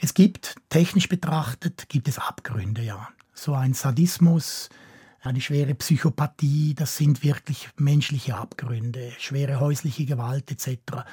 Es 0.00 0.14
gibt, 0.14 0.56
technisch 0.68 1.08
betrachtet, 1.08 1.88
gibt 1.88 2.08
es 2.08 2.18
Abgründe, 2.18 2.82
ja. 2.82 3.08
So 3.34 3.54
ein 3.54 3.72
Sadismus, 3.72 4.68
eine 5.20 5.40
schwere 5.40 5.74
Psychopathie, 5.74 6.74
das 6.74 6.96
sind 6.96 7.22
wirklich 7.22 7.68
menschliche 7.76 8.36
Abgründe, 8.36 9.12
schwere 9.18 9.60
häusliche 9.60 10.04
Gewalt 10.04 10.50
etc. 10.50 11.04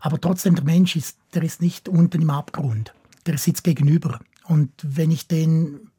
Aber 0.00 0.20
trotzdem, 0.20 0.54
der 0.54 0.64
Mensch 0.64 0.96
ist, 0.96 1.18
der 1.34 1.42
ist 1.42 1.60
nicht 1.60 1.88
unten 1.88 2.22
im 2.22 2.30
Abgrund, 2.30 2.94
der 3.26 3.38
sitzt 3.38 3.64
gegenüber. 3.64 4.20
Und 4.44 4.70
wenn 4.82 5.10
ich 5.10 5.26
den 5.26 5.90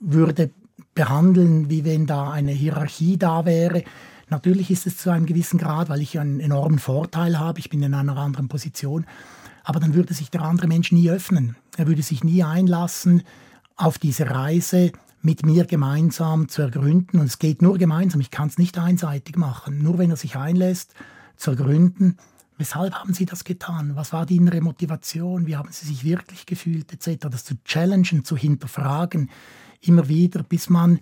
würde 0.00 0.50
behandeln, 0.94 1.70
wie 1.70 1.84
wenn 1.84 2.06
da 2.06 2.30
eine 2.30 2.52
Hierarchie 2.52 3.16
da 3.16 3.44
wäre. 3.44 3.84
Natürlich 4.28 4.70
ist 4.70 4.86
es 4.86 4.96
zu 4.96 5.10
einem 5.10 5.26
gewissen 5.26 5.58
Grad, 5.58 5.88
weil 5.88 6.00
ich 6.00 6.18
einen 6.18 6.40
enormen 6.40 6.78
Vorteil 6.78 7.38
habe, 7.38 7.60
ich 7.60 7.70
bin 7.70 7.82
in 7.82 7.94
einer 7.94 8.16
anderen 8.16 8.48
Position, 8.48 9.06
aber 9.62 9.80
dann 9.80 9.94
würde 9.94 10.14
sich 10.14 10.30
der 10.30 10.42
andere 10.42 10.66
Mensch 10.66 10.92
nie 10.92 11.10
öffnen. 11.10 11.56
Er 11.76 11.86
würde 11.86 12.02
sich 12.02 12.24
nie 12.24 12.42
einlassen 12.42 13.22
auf 13.76 13.98
diese 13.98 14.30
Reise 14.30 14.92
mit 15.22 15.44
mir 15.44 15.64
gemeinsam 15.64 16.48
zu 16.48 16.62
ergründen. 16.62 17.20
Und 17.20 17.26
es 17.26 17.38
geht 17.38 17.62
nur 17.62 17.78
gemeinsam, 17.78 18.20
ich 18.20 18.30
kann 18.30 18.48
es 18.48 18.58
nicht 18.58 18.78
einseitig 18.78 19.36
machen. 19.36 19.82
Nur 19.82 19.98
wenn 19.98 20.10
er 20.10 20.16
sich 20.16 20.36
einlässt, 20.36 20.94
zu 21.36 21.50
ergründen, 21.50 22.16
weshalb 22.58 22.94
haben 22.94 23.12
Sie 23.12 23.26
das 23.26 23.44
getan? 23.44 23.96
Was 23.96 24.12
war 24.12 24.24
die 24.24 24.36
innere 24.36 24.60
Motivation? 24.60 25.46
Wie 25.46 25.56
haben 25.56 25.70
Sie 25.72 25.86
sich 25.86 26.04
wirklich 26.04 26.46
gefühlt, 26.46 26.92
etc. 26.92 27.26
Das 27.28 27.44
zu 27.44 27.54
challengen, 27.64 28.24
zu 28.24 28.36
hinterfragen, 28.36 29.30
immer 29.88 30.08
wieder, 30.08 30.42
bis 30.42 30.68
man 30.68 31.00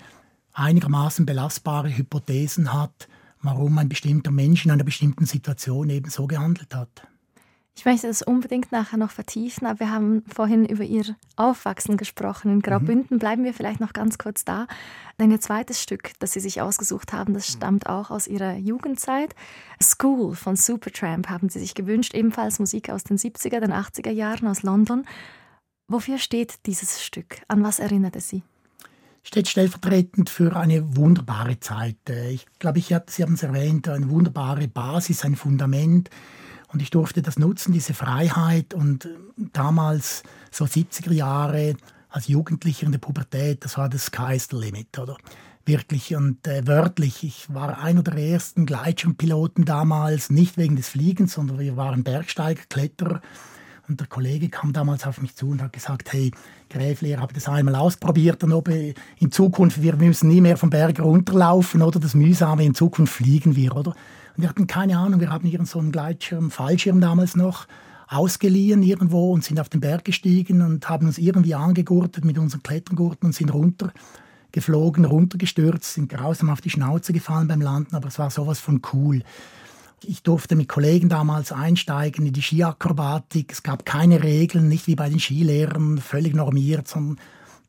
einigermaßen 0.52 1.26
belastbare 1.26 1.96
Hypothesen 1.96 2.72
hat, 2.72 3.08
warum 3.42 3.78
ein 3.78 3.88
bestimmter 3.88 4.30
Mensch 4.30 4.64
in 4.64 4.70
einer 4.70 4.84
bestimmten 4.84 5.26
Situation 5.26 5.90
eben 5.90 6.10
so 6.10 6.26
gehandelt 6.26 6.74
hat. 6.74 7.06
Ich 7.76 7.84
möchte 7.84 8.06
das 8.06 8.22
unbedingt 8.22 8.70
nachher 8.70 8.98
noch 8.98 9.10
vertiefen, 9.10 9.66
aber 9.66 9.80
wir 9.80 9.90
haben 9.90 10.22
vorhin 10.32 10.64
über 10.64 10.84
Ihr 10.84 11.16
Aufwachsen 11.34 11.96
gesprochen. 11.96 12.52
In 12.52 12.62
Graubünden 12.62 13.16
mhm. 13.16 13.18
bleiben 13.18 13.42
wir 13.42 13.52
vielleicht 13.52 13.80
noch 13.80 13.92
ganz 13.92 14.16
kurz 14.16 14.44
da. 14.44 14.68
Denn 15.18 15.32
Ihr 15.32 15.40
zweites 15.40 15.82
Stück, 15.82 16.12
das 16.20 16.32
Sie 16.32 16.40
sich 16.40 16.60
ausgesucht 16.60 17.12
haben, 17.12 17.34
das 17.34 17.48
stammt 17.48 17.88
auch 17.88 18.10
aus 18.10 18.28
Ihrer 18.28 18.54
Jugendzeit. 18.54 19.34
School 19.82 20.36
von 20.36 20.54
Supertramp 20.54 21.28
haben 21.28 21.48
Sie 21.48 21.58
sich 21.58 21.74
gewünscht, 21.74 22.14
ebenfalls 22.14 22.60
Musik 22.60 22.90
aus 22.90 23.02
den 23.02 23.18
70er, 23.18 23.58
den 23.58 23.72
80er 23.72 24.12
Jahren 24.12 24.46
aus 24.46 24.62
London. 24.62 25.04
Wofür 25.88 26.18
steht 26.18 26.66
dieses 26.66 27.02
Stück? 27.04 27.42
An 27.48 27.64
was 27.64 27.80
erinnert 27.80 28.14
es 28.14 28.28
Sie? 28.28 28.44
Steht 29.24 29.48
stellvertretend 29.48 30.30
für 30.30 30.54
eine 30.54 30.96
wunderbare 30.96 31.58
Zeit. 31.58 31.96
Äh, 32.08 32.30
ich 32.30 32.46
glaube, 32.60 32.78
ich 32.78 32.94
Sie 33.08 33.22
haben 33.22 33.34
es 33.34 33.42
erwähnt, 33.42 33.88
eine 33.88 34.08
wunderbare 34.08 34.68
Basis, 34.68 35.24
ein 35.24 35.34
Fundament. 35.34 36.10
Und 36.72 36.82
ich 36.82 36.90
durfte 36.90 37.22
das 37.22 37.38
nutzen, 37.38 37.72
diese 37.72 37.94
Freiheit. 37.94 38.74
Und 38.74 39.06
äh, 39.06 39.08
damals, 39.52 40.22
so 40.52 40.66
70er 40.66 41.12
Jahre, 41.12 41.74
als 42.10 42.28
Jugendlicher 42.28 42.86
in 42.86 42.92
der 42.92 43.00
Pubertät, 43.00 43.64
das 43.64 43.76
war 43.76 43.88
das 43.88 44.06
Sky's 44.06 44.48
the 44.50 44.56
Limit, 44.56 44.98
oder? 44.98 45.16
Wirklich 45.66 46.14
und 46.14 46.46
äh, 46.46 46.66
wörtlich. 46.66 47.24
Ich 47.24 47.52
war 47.52 47.78
einer 47.78 48.02
der 48.02 48.18
ersten 48.18 48.66
Gleitschirmpiloten 48.66 49.64
damals, 49.64 50.28
nicht 50.28 50.58
wegen 50.58 50.76
des 50.76 50.90
Fliegens, 50.90 51.32
sondern 51.32 51.58
wir 51.58 51.76
waren 51.78 52.04
Bergsteiger, 52.04 52.62
Kletterer. 52.68 53.22
Und 53.86 54.00
der 54.00 54.06
Kollege 54.06 54.48
kam 54.48 54.72
damals 54.72 55.06
auf 55.06 55.20
mich 55.20 55.36
zu 55.36 55.48
und 55.48 55.60
hat 55.60 55.72
gesagt, 55.72 56.12
hey, 56.12 56.30
Gräfli, 56.70 57.10
ihr 57.10 57.20
habt 57.20 57.36
das 57.36 57.48
einmal 57.48 57.74
ausprobiert 57.74 58.42
und 58.42 58.52
ob 58.52 58.68
in 58.68 59.30
Zukunft, 59.30 59.82
wir 59.82 59.96
müssen 59.96 60.28
nie 60.28 60.40
mehr 60.40 60.56
vom 60.56 60.70
Berg 60.70 61.00
runterlaufen 61.00 61.82
oder 61.82 62.00
das 62.00 62.14
Mühsame, 62.14 62.64
in 62.64 62.74
Zukunft 62.74 63.12
fliegen 63.12 63.56
wir, 63.56 63.76
oder? 63.76 63.90
Und 64.36 64.42
wir 64.42 64.48
hatten 64.48 64.66
keine 64.66 64.98
Ahnung, 64.98 65.20
wir 65.20 65.30
haben 65.30 65.46
hier 65.46 65.64
so 65.66 65.78
einen 65.78 65.92
Gleitschirm, 65.92 66.50
Fallschirm 66.50 67.00
damals 67.00 67.36
noch, 67.36 67.66
ausgeliehen 68.08 68.82
irgendwo 68.82 69.32
und 69.32 69.44
sind 69.44 69.60
auf 69.60 69.68
den 69.68 69.80
Berg 69.80 70.04
gestiegen 70.04 70.62
und 70.62 70.88
haben 70.88 71.06
uns 71.06 71.18
irgendwie 71.18 71.54
angegurtet 71.54 72.24
mit 72.24 72.38
unseren 72.38 72.62
Klettergurten 72.62 73.26
und 73.26 73.32
sind 73.34 73.52
runtergeflogen, 73.52 75.04
runtergestürzt, 75.04 75.94
sind 75.94 76.08
grausam 76.08 76.48
auf 76.48 76.60
die 76.60 76.70
Schnauze 76.70 77.12
gefallen 77.12 77.48
beim 77.48 77.60
Landen, 77.60 77.94
aber 77.96 78.08
es 78.08 78.18
war 78.18 78.30
sowas 78.30 78.60
von 78.60 78.80
cool. 78.92 79.22
Ich 80.06 80.22
durfte 80.22 80.56
mit 80.56 80.68
Kollegen 80.68 81.08
damals 81.08 81.52
einsteigen 81.52 82.26
in 82.26 82.32
die 82.32 82.42
Skiakrobatik. 82.42 83.52
Es 83.52 83.62
gab 83.62 83.86
keine 83.86 84.22
Regeln, 84.22 84.68
nicht 84.68 84.86
wie 84.86 84.94
bei 84.94 85.08
den 85.08 85.20
Skilehrern, 85.20 85.98
völlig 85.98 86.34
normiert, 86.34 86.88
sondern 86.88 87.18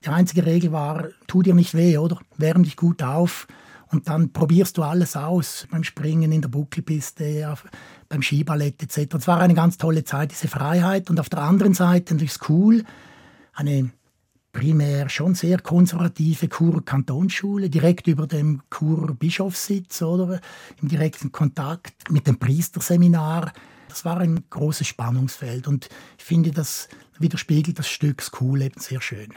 die 0.04 0.10
einzige 0.10 0.46
Regel 0.46 0.72
war, 0.72 1.06
tu 1.28 1.42
dir 1.42 1.56
nicht 1.56 1.74
weh, 1.74 1.98
oder? 1.98 2.20
Wärm 2.38 2.64
dich 2.64 2.76
gut 2.76 3.02
auf 3.02 3.48
und 3.88 4.10
dann 4.10 4.34
probierst 4.34 4.78
du 4.78 4.84
alles 4.84 5.16
aus, 5.16 5.68
beim 5.72 5.84
Springen 5.84 6.32
in 6.32 6.42
der 6.42 6.50
Buckelpiste, 6.50 7.56
beim 8.10 8.22
Skiballett 8.22 8.84
etc. 8.84 9.16
Es 9.16 9.28
war 9.28 9.40
eine 9.40 9.54
ganz 9.54 9.78
tolle 9.78 10.04
Zeit, 10.04 10.32
diese 10.32 10.48
Freiheit. 10.48 11.10
Und 11.10 11.20
auf 11.20 11.30
der 11.30 11.40
anderen 11.40 11.74
Seite 11.74 12.14
natürlich 12.14 12.34
School, 12.34 12.84
eine 13.54 13.92
primär 14.56 15.10
schon 15.10 15.36
sehr 15.36 15.60
konservative 15.60 16.48
Kur-Kantonsschule, 16.48 17.70
direkt 17.70 18.08
über 18.08 18.26
dem 18.26 18.62
Kur-Bischofssitz 18.70 20.02
oder 20.02 20.40
im 20.82 20.88
direkten 20.88 21.34
Kontakt 21.34 22.10
mit 22.10 22.26
dem 22.26 22.40
Priesterseminar. 22.40 23.52
Das 23.90 24.06
war 24.06 24.18
ein 24.18 24.46
großes 24.50 24.88
Spannungsfeld 24.88 25.68
und 25.68 25.90
ich 26.18 26.24
finde, 26.24 26.52
das 26.52 26.88
widerspiegelt 27.20 27.78
das 27.78 27.90
Stück 27.90 28.22
School 28.22 28.62
eben 28.62 28.80
sehr 28.80 29.02
schön. 29.02 29.34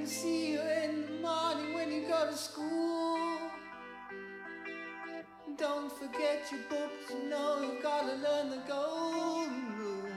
Can 0.00 0.08
see 0.08 0.52
you 0.52 0.60
in 0.60 1.04
the 1.04 1.12
morning 1.20 1.74
when 1.74 1.92
you 1.92 2.08
go 2.08 2.26
to 2.30 2.34
school. 2.34 3.38
Don't 5.58 5.92
forget 5.92 6.50
your 6.50 6.62
books, 6.70 7.10
you 7.10 7.28
know 7.28 7.60
you 7.60 7.82
gotta 7.82 8.14
learn 8.14 8.48
the 8.48 8.62
golden 8.66 9.76
rule. 9.76 10.16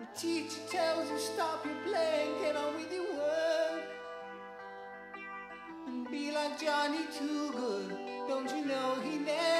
The 0.00 0.18
teacher 0.18 0.62
tells 0.70 1.10
you 1.10 1.18
stop 1.18 1.62
your 1.66 1.74
playing, 1.84 2.40
get 2.40 2.56
on 2.56 2.74
with 2.76 2.90
your 2.90 3.12
work. 3.12 3.84
And 5.86 6.10
be 6.10 6.32
like 6.32 6.58
Johnny 6.58 7.04
Too 7.18 7.52
Good, 7.52 7.90
don't 8.28 8.50
you 8.56 8.64
know 8.64 8.94
he 9.02 9.18
never 9.18 9.53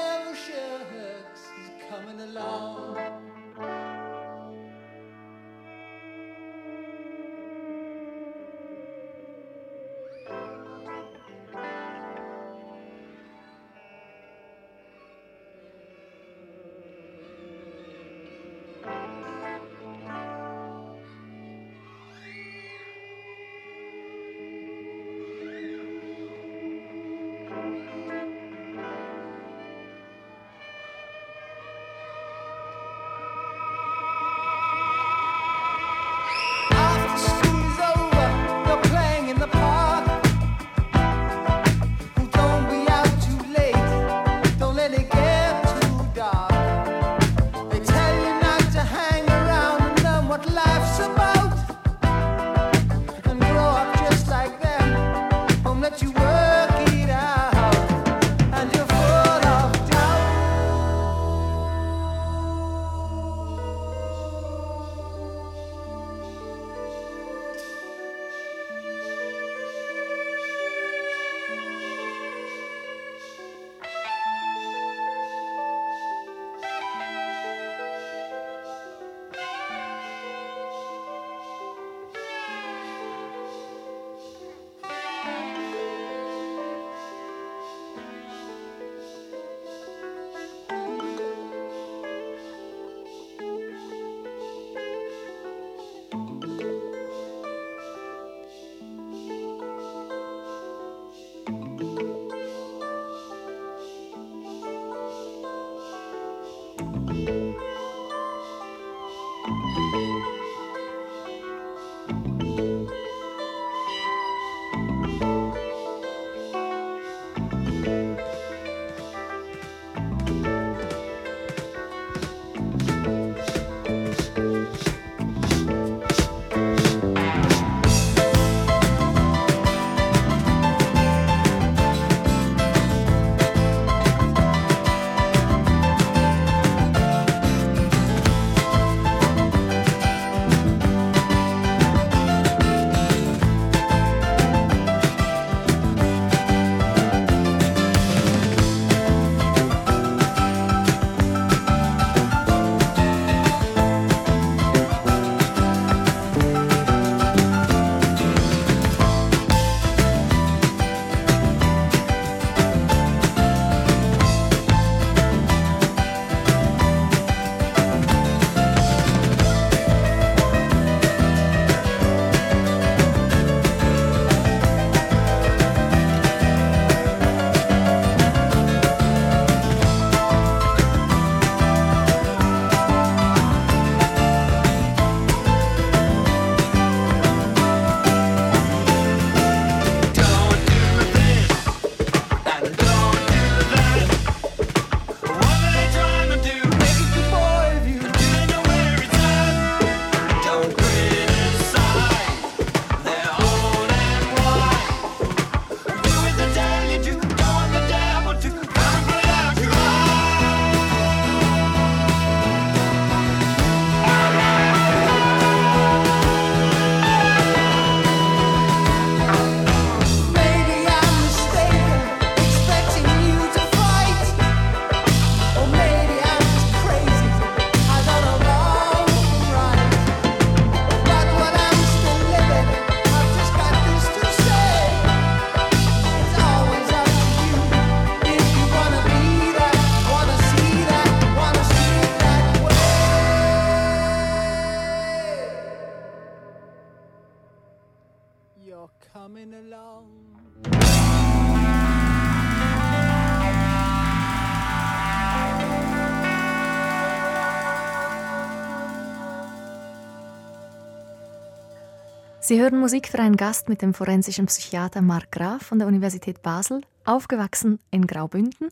Sie 262.47 262.61
hören 262.61 262.79
Musik 262.79 263.09
für 263.09 263.21
einen 263.21 263.39
Gast 263.39 263.71
mit 263.71 263.81
dem 263.81 263.95
forensischen 263.95 264.45
Psychiater 264.45 265.01
Mark 265.01 265.33
Graf 265.33 265.63
von 265.63 265.79
der 265.79 265.89
Universität 265.89 266.43
Basel, 266.43 266.83
aufgewachsen 267.07 267.79
in 267.91 268.07
Graubünden. 268.07 268.69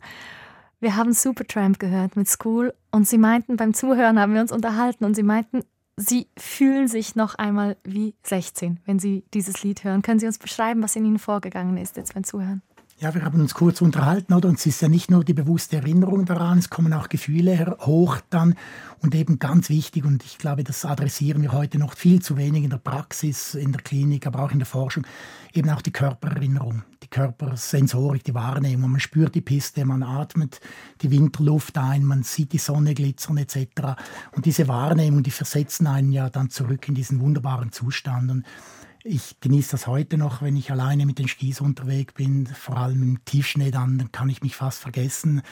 Wir 0.80 0.94
haben 0.94 1.14
Supertramp 1.14 1.78
gehört 1.78 2.14
mit 2.14 2.28
School 2.28 2.74
und 2.90 3.08
Sie 3.08 3.16
meinten, 3.16 3.56
beim 3.56 3.72
Zuhören 3.72 4.20
haben 4.20 4.34
wir 4.34 4.42
uns 4.42 4.52
unterhalten 4.52 5.06
und 5.06 5.14
Sie 5.14 5.22
meinten, 5.22 5.62
Sie 5.96 6.28
fühlen 6.36 6.86
sich 6.86 7.16
noch 7.16 7.34
einmal 7.36 7.78
wie 7.82 8.14
16, 8.24 8.78
wenn 8.84 8.98
Sie 8.98 9.24
dieses 9.32 9.62
Lied 9.62 9.84
hören. 9.84 10.02
Können 10.02 10.20
Sie 10.20 10.26
uns 10.26 10.36
beschreiben, 10.36 10.82
was 10.82 10.94
in 10.94 11.06
Ihnen 11.06 11.18
vorgegangen 11.18 11.78
ist 11.78 11.96
jetzt 11.96 12.12
beim 12.12 12.24
Zuhören? 12.24 12.60
Ja, 13.02 13.12
wir 13.14 13.24
haben 13.24 13.40
uns 13.40 13.54
kurz 13.54 13.80
unterhalten, 13.80 14.32
oder? 14.32 14.48
Und 14.48 14.60
es 14.60 14.66
ist 14.66 14.80
ja 14.80 14.86
nicht 14.86 15.10
nur 15.10 15.24
die 15.24 15.34
bewusste 15.34 15.78
Erinnerung 15.78 16.24
daran, 16.24 16.58
es 16.58 16.70
kommen 16.70 16.92
auch 16.92 17.08
Gefühle 17.08 17.76
hoch 17.80 18.18
dann. 18.30 18.54
Und 19.00 19.16
eben 19.16 19.40
ganz 19.40 19.70
wichtig, 19.70 20.04
und 20.04 20.22
ich 20.22 20.38
glaube, 20.38 20.62
das 20.62 20.84
adressieren 20.84 21.42
wir 21.42 21.50
heute 21.50 21.78
noch 21.78 21.96
viel 21.96 22.22
zu 22.22 22.36
wenig 22.36 22.62
in 22.62 22.70
der 22.70 22.76
Praxis, 22.76 23.56
in 23.56 23.72
der 23.72 23.82
Klinik, 23.82 24.24
aber 24.28 24.44
auch 24.44 24.52
in 24.52 24.60
der 24.60 24.66
Forschung, 24.66 25.04
eben 25.52 25.68
auch 25.70 25.82
die 25.82 25.90
Körpererinnerung, 25.90 26.84
die 27.02 27.08
Körpersensorik, 27.08 28.22
die 28.22 28.34
Wahrnehmung. 28.34 28.92
Man 28.92 29.00
spürt 29.00 29.34
die 29.34 29.40
Piste, 29.40 29.84
man 29.84 30.04
atmet 30.04 30.60
die 31.00 31.10
Winterluft 31.10 31.78
ein, 31.78 32.04
man 32.04 32.22
sieht 32.22 32.52
die 32.52 32.58
Sonne 32.58 32.94
glitzern 32.94 33.36
etc. 33.36 33.96
Und 34.30 34.46
diese 34.46 34.68
Wahrnehmung, 34.68 35.24
die 35.24 35.32
versetzen 35.32 35.88
einen 35.88 36.12
ja 36.12 36.30
dann 36.30 36.50
zurück 36.50 36.86
in 36.86 36.94
diesen 36.94 37.20
wunderbaren 37.20 37.72
Zustand. 37.72 38.30
Und 38.30 38.44
ich 39.04 39.40
genieße 39.40 39.72
das 39.72 39.86
heute 39.86 40.16
noch, 40.16 40.42
wenn 40.42 40.56
ich 40.56 40.70
alleine 40.70 41.06
mit 41.06 41.18
den 41.18 41.28
Skis 41.28 41.60
unterwegs 41.60 42.14
bin, 42.14 42.46
vor 42.46 42.76
allem 42.76 43.02
im 43.02 43.24
Tiefschnee, 43.24 43.70
dann, 43.70 43.98
dann 43.98 44.12
kann 44.12 44.28
ich 44.28 44.42
mich 44.42 44.56
fast 44.56 44.80
vergessen. 44.80 45.42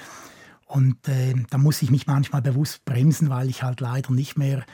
Und 0.66 1.08
äh, 1.08 1.34
da 1.50 1.58
muss 1.58 1.82
ich 1.82 1.90
mich 1.90 2.06
manchmal 2.06 2.42
bewusst 2.42 2.84
bremsen, 2.84 3.28
weil 3.28 3.48
ich 3.48 3.62
halt 3.62 3.80
leider 3.80 4.12
nicht 4.12 4.38
mehr 4.38 4.64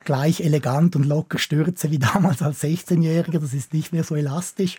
gleich 0.00 0.40
elegant 0.40 0.94
und 0.96 1.04
locker 1.04 1.38
stürze 1.38 1.90
wie 1.90 1.98
damals 1.98 2.42
als 2.42 2.62
16-Jähriger. 2.62 3.40
Das 3.40 3.52
ist 3.52 3.72
nicht 3.72 3.92
mehr 3.92 4.04
so 4.04 4.14
elastisch. 4.14 4.78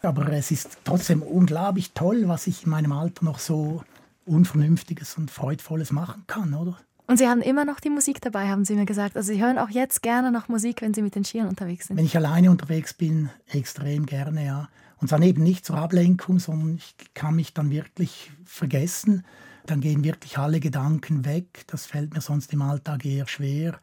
Aber 0.00 0.32
es 0.32 0.52
ist 0.52 0.78
trotzdem 0.84 1.22
unglaublich 1.22 1.92
toll, 1.92 2.28
was 2.28 2.46
ich 2.46 2.64
in 2.64 2.70
meinem 2.70 2.92
Alter 2.92 3.24
noch 3.24 3.40
so 3.40 3.82
Unvernünftiges 4.24 5.16
und 5.18 5.30
Freudvolles 5.30 5.90
machen 5.90 6.22
kann, 6.28 6.54
oder? 6.54 6.78
Und 7.08 7.16
Sie 7.16 7.26
haben 7.26 7.40
immer 7.40 7.64
noch 7.64 7.80
die 7.80 7.88
Musik 7.88 8.20
dabei, 8.20 8.48
haben 8.48 8.66
Sie 8.66 8.74
mir 8.74 8.84
gesagt. 8.84 9.16
Also 9.16 9.32
Sie 9.32 9.42
hören 9.42 9.56
auch 9.56 9.70
jetzt 9.70 10.02
gerne 10.02 10.30
noch 10.30 10.48
Musik, 10.48 10.82
wenn 10.82 10.92
Sie 10.92 11.00
mit 11.00 11.14
den 11.14 11.24
Skiern 11.24 11.48
unterwegs 11.48 11.86
sind. 11.86 11.96
Wenn 11.96 12.04
ich 12.04 12.14
alleine 12.14 12.50
unterwegs 12.50 12.92
bin, 12.92 13.30
extrem 13.48 14.04
gerne, 14.04 14.44
ja. 14.44 14.68
Und 14.98 15.08
zwar 15.08 15.22
eben 15.22 15.42
nicht 15.42 15.64
zur 15.64 15.78
Ablenkung, 15.78 16.38
sondern 16.38 16.74
ich 16.74 16.94
kann 17.14 17.34
mich 17.34 17.54
dann 17.54 17.70
wirklich 17.70 18.30
vergessen. 18.44 19.24
Dann 19.64 19.80
gehen 19.80 20.04
wirklich 20.04 20.36
alle 20.36 20.60
Gedanken 20.60 21.24
weg. 21.24 21.64
Das 21.68 21.86
fällt 21.86 22.12
mir 22.12 22.20
sonst 22.20 22.52
im 22.52 22.60
Alltag 22.60 23.06
eher 23.06 23.26
schwer. 23.26 23.80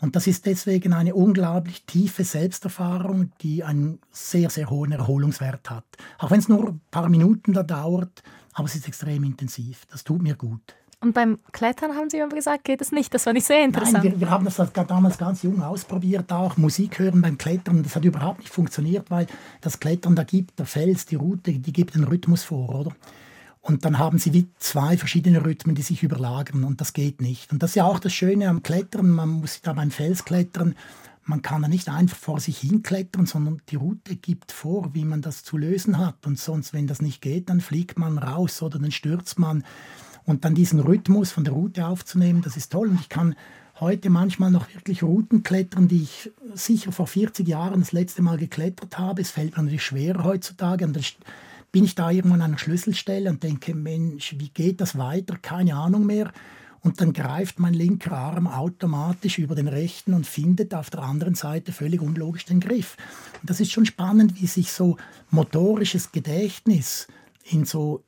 Und 0.00 0.16
das 0.16 0.26
ist 0.26 0.46
deswegen 0.46 0.94
eine 0.94 1.14
unglaublich 1.14 1.84
tiefe 1.84 2.24
Selbsterfahrung, 2.24 3.32
die 3.42 3.64
einen 3.64 3.98
sehr, 4.10 4.48
sehr 4.48 4.70
hohen 4.70 4.92
Erholungswert 4.92 5.68
hat. 5.68 5.84
Auch 6.18 6.30
wenn 6.30 6.38
es 6.38 6.48
nur 6.48 6.70
ein 6.70 6.80
paar 6.90 7.10
Minuten 7.10 7.52
da 7.52 7.64
dauert, 7.64 8.22
aber 8.54 8.64
es 8.64 8.74
ist 8.76 8.88
extrem 8.88 9.24
intensiv. 9.24 9.84
Das 9.90 10.04
tut 10.04 10.22
mir 10.22 10.36
gut. 10.36 10.74
Und 11.02 11.14
beim 11.14 11.40
Klettern 11.50 11.96
haben 11.96 12.08
Sie 12.10 12.18
immer 12.18 12.28
gesagt, 12.28 12.62
geht 12.62 12.80
es 12.80 12.92
nicht. 12.92 13.12
Das 13.12 13.24
fand 13.24 13.36
ich 13.36 13.44
sehr 13.44 13.64
interessant. 13.64 14.04
Nein, 14.04 14.12
wir, 14.12 14.20
wir 14.20 14.30
haben 14.30 14.44
das 14.44 14.56
damals 14.72 15.18
ganz 15.18 15.42
jung 15.42 15.60
ausprobiert, 15.60 16.32
auch 16.32 16.56
Musik 16.56 17.00
hören 17.00 17.20
beim 17.20 17.36
Klettern. 17.36 17.82
Das 17.82 17.96
hat 17.96 18.04
überhaupt 18.04 18.38
nicht 18.38 18.52
funktioniert, 18.52 19.10
weil 19.10 19.26
das 19.60 19.80
Klettern, 19.80 20.14
da 20.14 20.22
gibt 20.22 20.60
der 20.60 20.66
Fels, 20.66 21.04
die 21.04 21.16
Route, 21.16 21.54
die 21.54 21.72
gibt 21.72 21.96
den 21.96 22.04
Rhythmus 22.04 22.44
vor, 22.44 22.72
oder? 22.72 22.92
Und 23.60 23.84
dann 23.84 23.98
haben 23.98 24.18
sie 24.18 24.32
wie 24.32 24.46
zwei 24.58 24.96
verschiedene 24.96 25.44
Rhythmen, 25.44 25.74
die 25.74 25.82
sich 25.82 26.04
überlagern 26.04 26.62
und 26.62 26.80
das 26.80 26.92
geht 26.92 27.20
nicht. 27.20 27.52
Und 27.52 27.64
das 27.64 27.70
ist 27.70 27.76
ja 27.76 27.84
auch 27.84 27.98
das 27.98 28.12
Schöne 28.12 28.48
am 28.48 28.62
Klettern, 28.62 29.10
man 29.10 29.28
muss 29.28 29.60
da 29.60 29.72
beim 29.72 29.90
Fels 29.90 30.24
klettern, 30.24 30.76
man 31.24 31.42
kann 31.42 31.62
da 31.62 31.68
nicht 31.68 31.88
einfach 31.88 32.16
vor 32.16 32.38
sich 32.38 32.58
hinklettern, 32.58 33.26
sondern 33.26 33.60
die 33.68 33.76
Route 33.76 34.14
gibt 34.14 34.52
vor, 34.52 34.94
wie 34.94 35.04
man 35.04 35.20
das 35.20 35.42
zu 35.42 35.56
lösen 35.56 35.98
hat. 35.98 36.26
Und 36.26 36.38
sonst, 36.38 36.72
wenn 36.72 36.86
das 36.86 37.02
nicht 37.02 37.20
geht, 37.22 37.48
dann 37.48 37.60
fliegt 37.60 37.98
man 37.98 38.18
raus 38.18 38.62
oder 38.62 38.78
dann 38.78 38.90
stürzt 38.90 39.38
man. 39.38 39.64
Und 40.24 40.44
dann 40.44 40.54
diesen 40.54 40.80
Rhythmus 40.80 41.32
von 41.32 41.44
der 41.44 41.52
Route 41.52 41.86
aufzunehmen, 41.86 42.42
das 42.42 42.56
ist 42.56 42.72
toll. 42.72 42.88
Und 42.88 43.00
ich 43.00 43.08
kann 43.08 43.34
heute 43.80 44.10
manchmal 44.10 44.50
noch 44.50 44.72
wirklich 44.74 45.02
Routen 45.02 45.42
klettern, 45.42 45.88
die 45.88 46.02
ich 46.02 46.30
sicher 46.54 46.92
vor 46.92 47.06
40 47.06 47.48
Jahren 47.48 47.80
das 47.80 47.92
letzte 47.92 48.22
Mal 48.22 48.38
geklettert 48.38 48.98
habe. 48.98 49.20
Es 49.20 49.30
fällt 49.30 49.56
mir 49.56 49.62
natürlich 49.64 49.82
schwerer 49.84 50.24
heutzutage. 50.24 50.84
Und 50.84 50.94
dann 50.94 51.04
bin 51.72 51.84
ich 51.84 51.94
da 51.94 52.10
irgendwo 52.10 52.34
an 52.34 52.42
einer 52.42 52.58
Schlüsselstelle 52.58 53.30
und 53.30 53.42
denke, 53.42 53.74
Mensch, 53.74 54.36
wie 54.38 54.50
geht 54.50 54.80
das 54.80 54.96
weiter? 54.96 55.36
Keine 55.40 55.74
Ahnung 55.74 56.06
mehr. 56.06 56.32
und 56.82 57.00
dann 57.00 57.12
greift 57.12 57.60
mein 57.60 57.74
linker 57.74 58.16
Arm 58.16 58.46
automatisch 58.46 59.38
über 59.38 59.54
den 59.54 59.68
rechten 59.68 60.14
und 60.14 60.26
findet 60.26 60.74
auf 60.74 60.90
der 60.90 61.02
anderen 61.02 61.34
Seite 61.34 61.72
völlig 61.72 62.00
unlogisch 62.00 62.44
den 62.44 62.60
Griff. 62.60 62.96
Und 63.40 63.48
das 63.48 63.60
ist 63.60 63.70
schon 63.70 63.86
spannend, 63.86 64.40
wie 64.40 64.46
sich 64.46 64.72
so 64.72 64.96
motorisches 65.30 66.10
Gedächtnis 66.10 67.06
in 67.44 67.64
so 67.64 68.02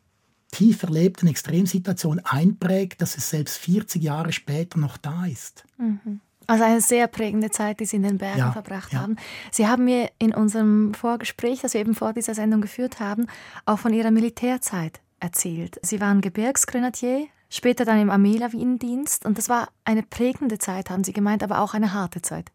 tief 0.55 0.83
erlebten 0.83 1.27
Extremsituationen 1.27 2.25
einprägt, 2.25 3.03
dass 3.03 3.17
es 3.17 3.29
selbst 3.29 3.59
40 3.59 4.03
Jahre 4.03 4.33
später 4.33 4.79
noch 4.79 4.97
da 4.97 5.27
ist. 5.27 5.64
Mhm. 5.79 6.21
Also 6.47 6.64
eine 6.64 6.81
sehr 6.81 7.09
prägende 7.09 7.51
Zeit, 7.51 7.81
die 7.81 7.87
Sie 7.87 7.97
in 7.97 8.03
den 8.03 8.19
Bergen 8.19 8.38
Ja, 8.38 8.53
verbracht 8.53 8.93
ja. 8.93 9.01
haben. 9.01 9.17
Sie 9.51 9.67
haben 9.67 9.85
mir 9.85 10.11
in 10.19 10.35
unserem 10.35 10.93
Vorgespräch, 10.95 11.62
das 11.62 11.75
wir 11.75 11.81
eben 11.81 11.95
vor 11.95 12.12
dieser 12.12 12.35
Sendung 12.35 12.61
geführt 12.61 13.01
haben, 13.01 13.27
auch 13.64 13.79
von 13.79 13.93
Ihrer 13.93 14.11
Militärzeit 14.11 15.01
erzählt. 15.21 15.81
Sie 15.83 16.01
waren 16.01 16.21
Gebirgsgrenadier, 16.21 17.27
später 17.49 17.85
dann 17.85 17.99
im 17.99 18.11
Armeelawinendienst 18.11 19.25
und 19.25 19.38
das 19.38 19.49
war 19.49 19.69
eine 19.85 20.03
prägende 20.03 20.59
Zeit, 20.59 20.90
haben 20.90 21.05
Sie 21.05 21.12
gemeint, 21.14 21.43
aber 21.43 21.61
auch 21.61 21.75
eine 21.75 21.95
harte 21.95 22.21
Zeit. 22.21 22.51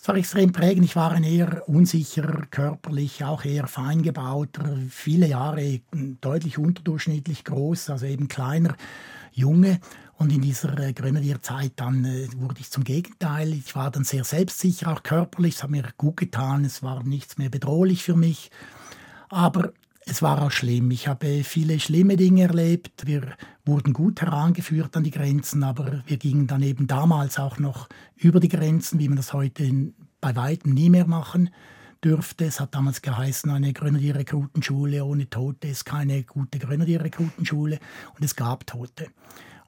Es 0.00 0.06
war 0.06 0.14
extrem 0.14 0.52
prägend. 0.52 0.84
Ich 0.84 0.94
war 0.94 1.10
ein 1.10 1.24
eher 1.24 1.68
unsicherer, 1.68 2.46
körperlich, 2.50 3.24
auch 3.24 3.44
eher 3.44 3.66
feingebauter, 3.66 4.76
viele 4.88 5.26
Jahre 5.26 5.80
deutlich 6.20 6.56
unterdurchschnittlich 6.56 7.44
groß, 7.44 7.90
also 7.90 8.06
eben 8.06 8.28
kleiner 8.28 8.76
Junge. 9.32 9.80
Und 10.16 10.32
in 10.32 10.40
dieser 10.40 10.78
äh, 10.78 10.92
Grenadierzeit 10.92 11.72
dann 11.76 12.04
äh, 12.04 12.28
wurde 12.36 12.60
ich 12.60 12.70
zum 12.70 12.84
Gegenteil. 12.84 13.52
Ich 13.52 13.74
war 13.74 13.90
dann 13.90 14.04
sehr 14.04 14.24
selbstsicher, 14.24 14.92
auch 14.92 15.02
körperlich. 15.02 15.56
Es 15.56 15.62
hat 15.62 15.70
mir 15.70 15.84
gut 15.96 16.16
getan. 16.16 16.64
Es 16.64 16.82
war 16.82 17.02
nichts 17.02 17.36
mehr 17.38 17.50
bedrohlich 17.50 18.02
für 18.04 18.16
mich. 18.16 18.50
Aber 19.28 19.72
es 20.10 20.22
war 20.22 20.42
auch 20.42 20.50
schlimm. 20.50 20.90
Ich 20.90 21.06
habe 21.06 21.44
viele 21.44 21.78
schlimme 21.78 22.16
Dinge 22.16 22.42
erlebt. 22.42 23.06
Wir 23.06 23.36
wurden 23.64 23.92
gut 23.92 24.22
herangeführt 24.22 24.96
an 24.96 25.04
die 25.04 25.10
Grenzen, 25.10 25.62
aber 25.62 26.02
wir 26.06 26.16
gingen 26.16 26.46
dann 26.46 26.62
eben 26.62 26.86
damals 26.86 27.38
auch 27.38 27.58
noch 27.58 27.88
über 28.16 28.40
die 28.40 28.48
Grenzen, 28.48 28.98
wie 28.98 29.08
man 29.08 29.16
das 29.16 29.32
heute 29.32 29.92
bei 30.20 30.34
weitem 30.34 30.72
nie 30.72 30.90
mehr 30.90 31.06
machen 31.06 31.50
dürfte. 32.02 32.46
Es 32.46 32.60
hat 32.60 32.74
damals 32.74 33.02
geheißen, 33.02 33.50
eine 33.50 33.72
Grenadierrekrutenschule 33.72 35.04
ohne 35.04 35.28
Tote 35.28 35.68
ist 35.68 35.84
keine 35.84 36.22
gute 36.24 36.58
Grenadierrekrutenschule 36.58 37.78
und 38.14 38.24
es 38.24 38.34
gab 38.34 38.66
Tote. 38.66 39.08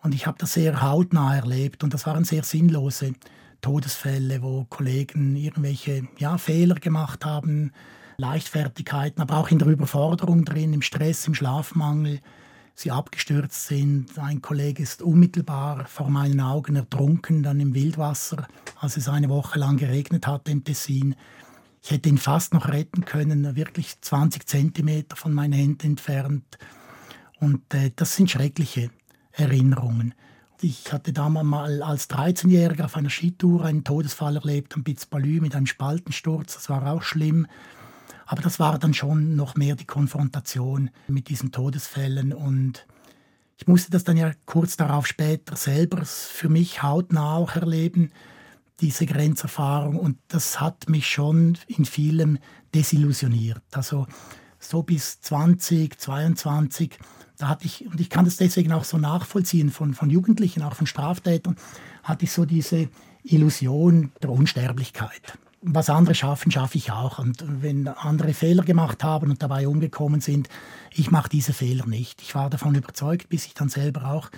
Und 0.02 0.14
ich 0.14 0.26
habe 0.26 0.38
das 0.38 0.54
sehr 0.54 0.80
hautnah 0.80 1.36
erlebt 1.36 1.84
und 1.84 1.92
das 1.92 2.06
waren 2.06 2.24
sehr 2.24 2.44
sinnlose 2.44 3.12
Todesfälle, 3.60 4.40
wo 4.40 4.64
Kollegen 4.64 5.36
irgendwelche 5.36 6.08
ja, 6.18 6.38
Fehler 6.38 6.76
gemacht 6.76 7.26
haben, 7.26 7.72
Leichtfertigkeiten, 8.20 9.22
aber 9.22 9.38
auch 9.38 9.50
in 9.50 9.58
der 9.58 9.68
Überforderung 9.68 10.44
drin, 10.44 10.72
im 10.72 10.82
Stress, 10.82 11.26
im 11.26 11.34
Schlafmangel, 11.34 12.20
sie 12.74 12.90
abgestürzt 12.90 13.66
sind. 13.66 14.18
Ein 14.18 14.42
Kollege 14.42 14.82
ist 14.82 15.02
unmittelbar 15.02 15.86
vor 15.86 16.10
meinen 16.10 16.40
Augen 16.40 16.76
ertrunken, 16.76 17.42
dann 17.42 17.60
im 17.60 17.74
Wildwasser, 17.74 18.46
als 18.78 18.96
es 18.96 19.08
eine 19.08 19.28
Woche 19.28 19.58
lang 19.58 19.76
geregnet 19.76 20.26
hat 20.26 20.48
im 20.48 20.64
Tessin. 20.64 21.14
Ich 21.82 21.90
hätte 21.90 22.08
ihn 22.08 22.18
fast 22.18 22.54
noch 22.54 22.68
retten 22.68 23.04
können, 23.04 23.56
wirklich 23.56 24.00
20 24.00 24.46
Zentimeter 24.46 25.16
von 25.16 25.32
meinen 25.32 25.54
Händen 25.54 25.88
entfernt. 25.88 26.58
Und 27.40 27.72
äh, 27.74 27.90
das 27.96 28.16
sind 28.16 28.30
schreckliche 28.30 28.90
Erinnerungen. 29.32 30.14
Ich 30.62 30.92
hatte 30.92 31.14
damals 31.14 31.46
mal 31.46 31.82
als 31.82 32.10
13-Jähriger 32.10 32.84
auf 32.84 32.96
einer 32.96 33.08
Skitour 33.08 33.64
einen 33.64 33.82
Todesfall 33.82 34.36
erlebt 34.36 34.74
am 34.74 34.84
Pitzbalü 34.84 35.40
mit 35.40 35.56
einem 35.56 35.66
Spaltensturz. 35.66 36.54
Das 36.54 36.68
war 36.68 36.86
auch 36.86 37.02
schlimm. 37.02 37.46
Aber 38.30 38.42
das 38.42 38.60
war 38.60 38.78
dann 38.78 38.94
schon 38.94 39.34
noch 39.34 39.56
mehr 39.56 39.74
die 39.74 39.86
Konfrontation 39.86 40.90
mit 41.08 41.28
diesen 41.28 41.50
Todesfällen. 41.50 42.32
Und 42.32 42.86
ich 43.56 43.66
musste 43.66 43.90
das 43.90 44.04
dann 44.04 44.16
ja 44.16 44.30
kurz 44.46 44.76
darauf 44.76 45.08
später 45.08 45.56
selber 45.56 46.04
für 46.04 46.48
mich 46.48 46.80
hautnah 46.80 47.34
auch 47.34 47.56
erleben, 47.56 48.12
diese 48.78 49.04
Grenzerfahrung. 49.04 49.96
Und 49.98 50.16
das 50.28 50.60
hat 50.60 50.88
mich 50.88 51.08
schon 51.08 51.58
in 51.66 51.84
vielem 51.84 52.38
desillusioniert. 52.72 53.64
Also 53.72 54.06
so 54.60 54.84
bis 54.84 55.20
20, 55.22 55.98
22, 55.98 57.00
da 57.36 57.48
hatte 57.48 57.66
ich, 57.66 57.84
und 57.84 58.00
ich 58.00 58.10
kann 58.10 58.26
das 58.26 58.36
deswegen 58.36 58.70
auch 58.70 58.84
so 58.84 58.96
nachvollziehen 58.96 59.70
von, 59.70 59.92
von 59.92 60.08
Jugendlichen, 60.08 60.62
auch 60.62 60.76
von 60.76 60.86
Straftätern, 60.86 61.56
hatte 62.04 62.26
ich 62.26 62.30
so 62.30 62.44
diese 62.44 62.90
Illusion 63.24 64.12
der 64.22 64.30
Unsterblichkeit. 64.30 65.36
Was 65.62 65.90
andere 65.90 66.14
schaffen, 66.14 66.50
schaffe 66.50 66.78
ich 66.78 66.90
auch. 66.90 67.18
Und 67.18 67.44
wenn 67.62 67.86
andere 67.86 68.32
Fehler 68.32 68.62
gemacht 68.62 69.04
haben 69.04 69.30
und 69.30 69.42
dabei 69.42 69.68
umgekommen 69.68 70.22
sind, 70.22 70.48
ich 70.94 71.10
mache 71.10 71.28
diese 71.28 71.52
Fehler 71.52 71.86
nicht. 71.86 72.22
Ich 72.22 72.34
war 72.34 72.48
davon 72.48 72.74
überzeugt, 72.74 73.28
bis 73.28 73.46
ich 73.46 73.52
dann 73.52 73.68
selber 73.68 74.10
auch 74.10 74.30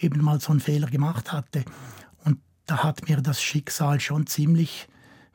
eben 0.00 0.22
mal 0.22 0.40
so 0.40 0.52
einen 0.52 0.60
Fehler 0.60 0.86
gemacht 0.86 1.32
hatte. 1.32 1.64
Und 2.24 2.38
da 2.64 2.82
hat 2.82 3.08
mir 3.08 3.20
das 3.20 3.42
Schicksal 3.42 4.00
schon 4.00 4.26
ziemlich, 4.26 4.88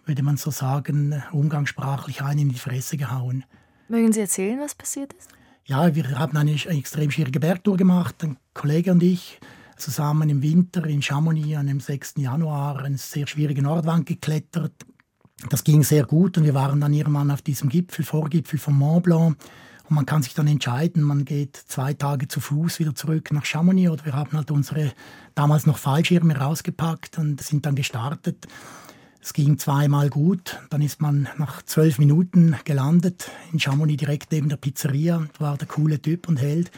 würde 0.06 0.24
man 0.24 0.38
so 0.38 0.50
sagen, 0.50 1.22
umgangssprachlich 1.32 2.24
einen 2.24 2.40
in 2.40 2.50
die 2.50 2.60
Fresse 2.60 2.98
gehauen. 2.98 3.46
Mögen 3.88 4.14
Sie 4.14 4.22
erzählen, 4.22 4.60
was 4.60 4.74
passiert 4.74 5.14
ist? 5.14 5.30
Ja, 5.66 5.94
wir 5.94 6.18
haben 6.18 6.38
eine 6.38 6.54
extrem 6.54 7.12
schwierige 7.12 7.40
Bergtour 7.40 7.78
gemacht, 7.78 8.24
ein 8.24 8.38
Kollege 8.56 8.92
und 8.92 9.04
ich, 9.04 9.40
zusammen 9.78 10.30
im 10.30 10.42
Winter 10.42 10.86
in 10.86 11.04
Chamonix 11.04 11.56
an 11.56 11.68
dem 11.68 11.80
6. 11.80 12.16
Januar 12.18 12.84
eine 12.84 12.98
sehr 12.98 13.28
schwierige 13.28 13.62
Nordwand 13.62 14.08
geklettert. 14.08 14.74
Das 15.50 15.64
ging 15.64 15.84
sehr 15.84 16.06
gut 16.06 16.38
und 16.38 16.46
wir 16.46 16.54
waren 16.54 16.80
dann 16.80 16.94
irgendwann 16.94 17.30
auf 17.32 17.42
diesem 17.42 17.70
Gipfel, 17.70 18.06
Vorgipfel 18.06 18.58
von 18.58 18.74
Mont 18.76 19.04
Blanc. 19.04 19.38
Und 19.88 19.96
man 19.96 20.06
kann 20.06 20.24
sich 20.24 20.34
dann 20.34 20.48
entscheiden, 20.48 21.04
man 21.04 21.26
geht 21.26 21.56
zwei 21.56 21.94
Tage 21.94 22.28
zu 22.28 22.40
Fuß 22.40 22.80
wieder 22.80 22.96
zurück 22.96 23.32
nach 23.32 23.46
Chamonix 23.46 23.92
oder 23.92 24.06
wir 24.06 24.14
haben 24.14 24.36
halt 24.36 24.50
unsere 24.50 24.94
damals 25.36 25.68
noch 25.68 25.78
Fallschirme 25.78 26.36
rausgepackt 26.36 27.20
und 27.20 27.42
sind 27.42 27.66
dann 27.66 27.76
gestartet. 27.76 28.48
Es 29.22 29.34
ging 29.34 29.58
zweimal 29.58 30.10
gut, 30.10 30.60
dann 30.70 30.82
ist 30.82 31.02
man 31.02 31.28
nach 31.38 31.62
zwölf 31.64 32.00
Minuten 32.00 32.56
gelandet 32.64 33.30
in 33.52 33.60
Chamonix 33.60 34.00
direkt 34.00 34.32
neben 34.32 34.50
der 34.50 34.58
Pizzeria, 34.58 35.28
war 35.40 35.58
der 35.58 35.68
coole 35.68 36.02
Typ 36.02 36.28
und 36.28 36.38
Held. 36.38 36.72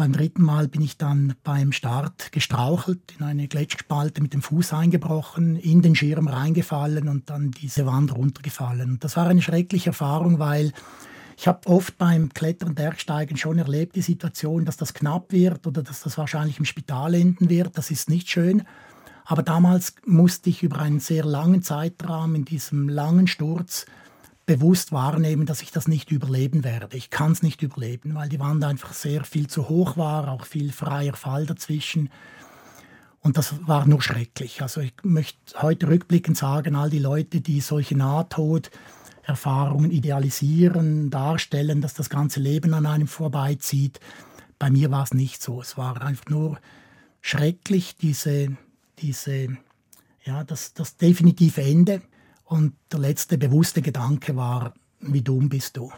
Beim 0.00 0.14
dritten 0.14 0.42
Mal 0.42 0.66
bin 0.66 0.80
ich 0.80 0.96
dann 0.96 1.34
beim 1.44 1.72
Start 1.72 2.32
gestrauchelt, 2.32 3.12
in 3.18 3.26
eine 3.26 3.48
Gletscherspalte 3.48 4.22
mit 4.22 4.32
dem 4.32 4.40
Fuß 4.40 4.72
eingebrochen, 4.72 5.56
in 5.56 5.82
den 5.82 5.94
Schirm 5.94 6.26
reingefallen 6.26 7.06
und 7.06 7.28
dann 7.28 7.50
diese 7.50 7.84
Wand 7.84 8.16
runtergefallen. 8.16 8.96
Das 8.98 9.18
war 9.18 9.26
eine 9.26 9.42
schreckliche 9.42 9.90
Erfahrung, 9.90 10.38
weil 10.38 10.72
ich 11.36 11.46
habe 11.46 11.68
oft 11.68 11.98
beim 11.98 12.30
Klettern, 12.30 12.74
Bergsteigen 12.74 13.36
schon 13.36 13.58
erlebt, 13.58 13.94
die 13.94 14.00
Situation, 14.00 14.64
dass 14.64 14.78
das 14.78 14.94
knapp 14.94 15.32
wird 15.32 15.66
oder 15.66 15.82
dass 15.82 16.00
das 16.00 16.16
wahrscheinlich 16.16 16.58
im 16.58 16.64
Spital 16.64 17.12
enden 17.12 17.50
wird. 17.50 17.76
Das 17.76 17.90
ist 17.90 18.08
nicht 18.08 18.30
schön. 18.30 18.62
Aber 19.26 19.42
damals 19.42 19.96
musste 20.06 20.48
ich 20.48 20.62
über 20.62 20.78
einen 20.78 21.00
sehr 21.00 21.26
langen 21.26 21.60
Zeitraum 21.60 22.34
in 22.34 22.46
diesem 22.46 22.88
langen 22.88 23.26
Sturz 23.26 23.84
bewusst 24.58 24.92
wahrnehmen, 24.92 25.46
dass 25.46 25.62
ich 25.62 25.70
das 25.70 25.86
nicht 25.86 26.10
überleben 26.10 26.64
werde. 26.64 26.96
Ich 26.96 27.10
kann 27.10 27.32
es 27.32 27.42
nicht 27.42 27.62
überleben, 27.62 28.14
weil 28.14 28.28
die 28.28 28.40
Wand 28.40 28.64
einfach 28.64 28.92
sehr 28.92 29.24
viel 29.24 29.46
zu 29.46 29.68
hoch 29.68 29.96
war, 29.96 30.28
auch 30.28 30.44
viel 30.44 30.72
freier 30.72 31.14
Fall 31.14 31.46
dazwischen. 31.46 32.10
Und 33.20 33.36
das 33.36 33.66
war 33.66 33.86
nur 33.86 34.02
schrecklich. 34.02 34.62
Also 34.62 34.80
ich 34.80 34.94
möchte 35.02 35.62
heute 35.62 35.88
rückblickend 35.88 36.36
sagen, 36.36 36.74
all 36.74 36.90
die 36.90 36.98
Leute, 36.98 37.40
die 37.40 37.60
solche 37.60 37.96
Nahtoderfahrungen 37.96 39.90
idealisieren, 39.90 41.10
darstellen, 41.10 41.80
dass 41.80 41.94
das 41.94 42.10
ganze 42.10 42.40
Leben 42.40 42.74
an 42.74 42.86
einem 42.86 43.08
vorbeizieht, 43.08 44.00
bei 44.58 44.70
mir 44.70 44.90
war 44.90 45.04
es 45.04 45.14
nicht 45.14 45.42
so. 45.42 45.60
Es 45.60 45.78
war 45.78 46.02
einfach 46.02 46.26
nur 46.28 46.58
schrecklich, 47.20 47.96
diese 47.96 48.56
diese, 49.00 49.48
ja, 50.24 50.44
das, 50.44 50.74
das 50.74 50.96
definitive 50.96 51.62
Ende. 51.62 52.02
Und 52.50 52.74
der 52.90 52.98
letzte 52.98 53.38
bewusste 53.38 53.80
Gedanke 53.80 54.34
war, 54.34 54.74
wie 54.98 55.22
dumm 55.22 55.48
bist 55.48 55.76
du? 55.76 55.92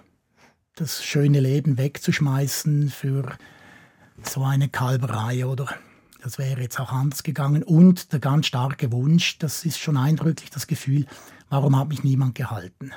Das 0.74 1.02
schöne 1.02 1.40
Leben 1.40 1.78
wegzuschmeißen 1.78 2.90
für 2.90 3.38
so 4.22 4.44
eine 4.44 4.68
Kalberei 4.68 5.46
oder 5.46 5.66
das 6.22 6.36
wäre 6.36 6.60
jetzt 6.60 6.78
auch 6.78 6.92
anders 6.92 7.22
gegangen. 7.22 7.62
Und 7.62 8.12
der 8.12 8.20
ganz 8.20 8.48
starke 8.48 8.92
Wunsch, 8.92 9.38
das 9.38 9.64
ist 9.64 9.78
schon 9.78 9.96
eindrücklich 9.96 10.50
das 10.50 10.66
Gefühl, 10.66 11.06
warum 11.48 11.74
hat 11.74 11.88
mich 11.88 12.04
niemand 12.04 12.34
gehalten? 12.34 12.92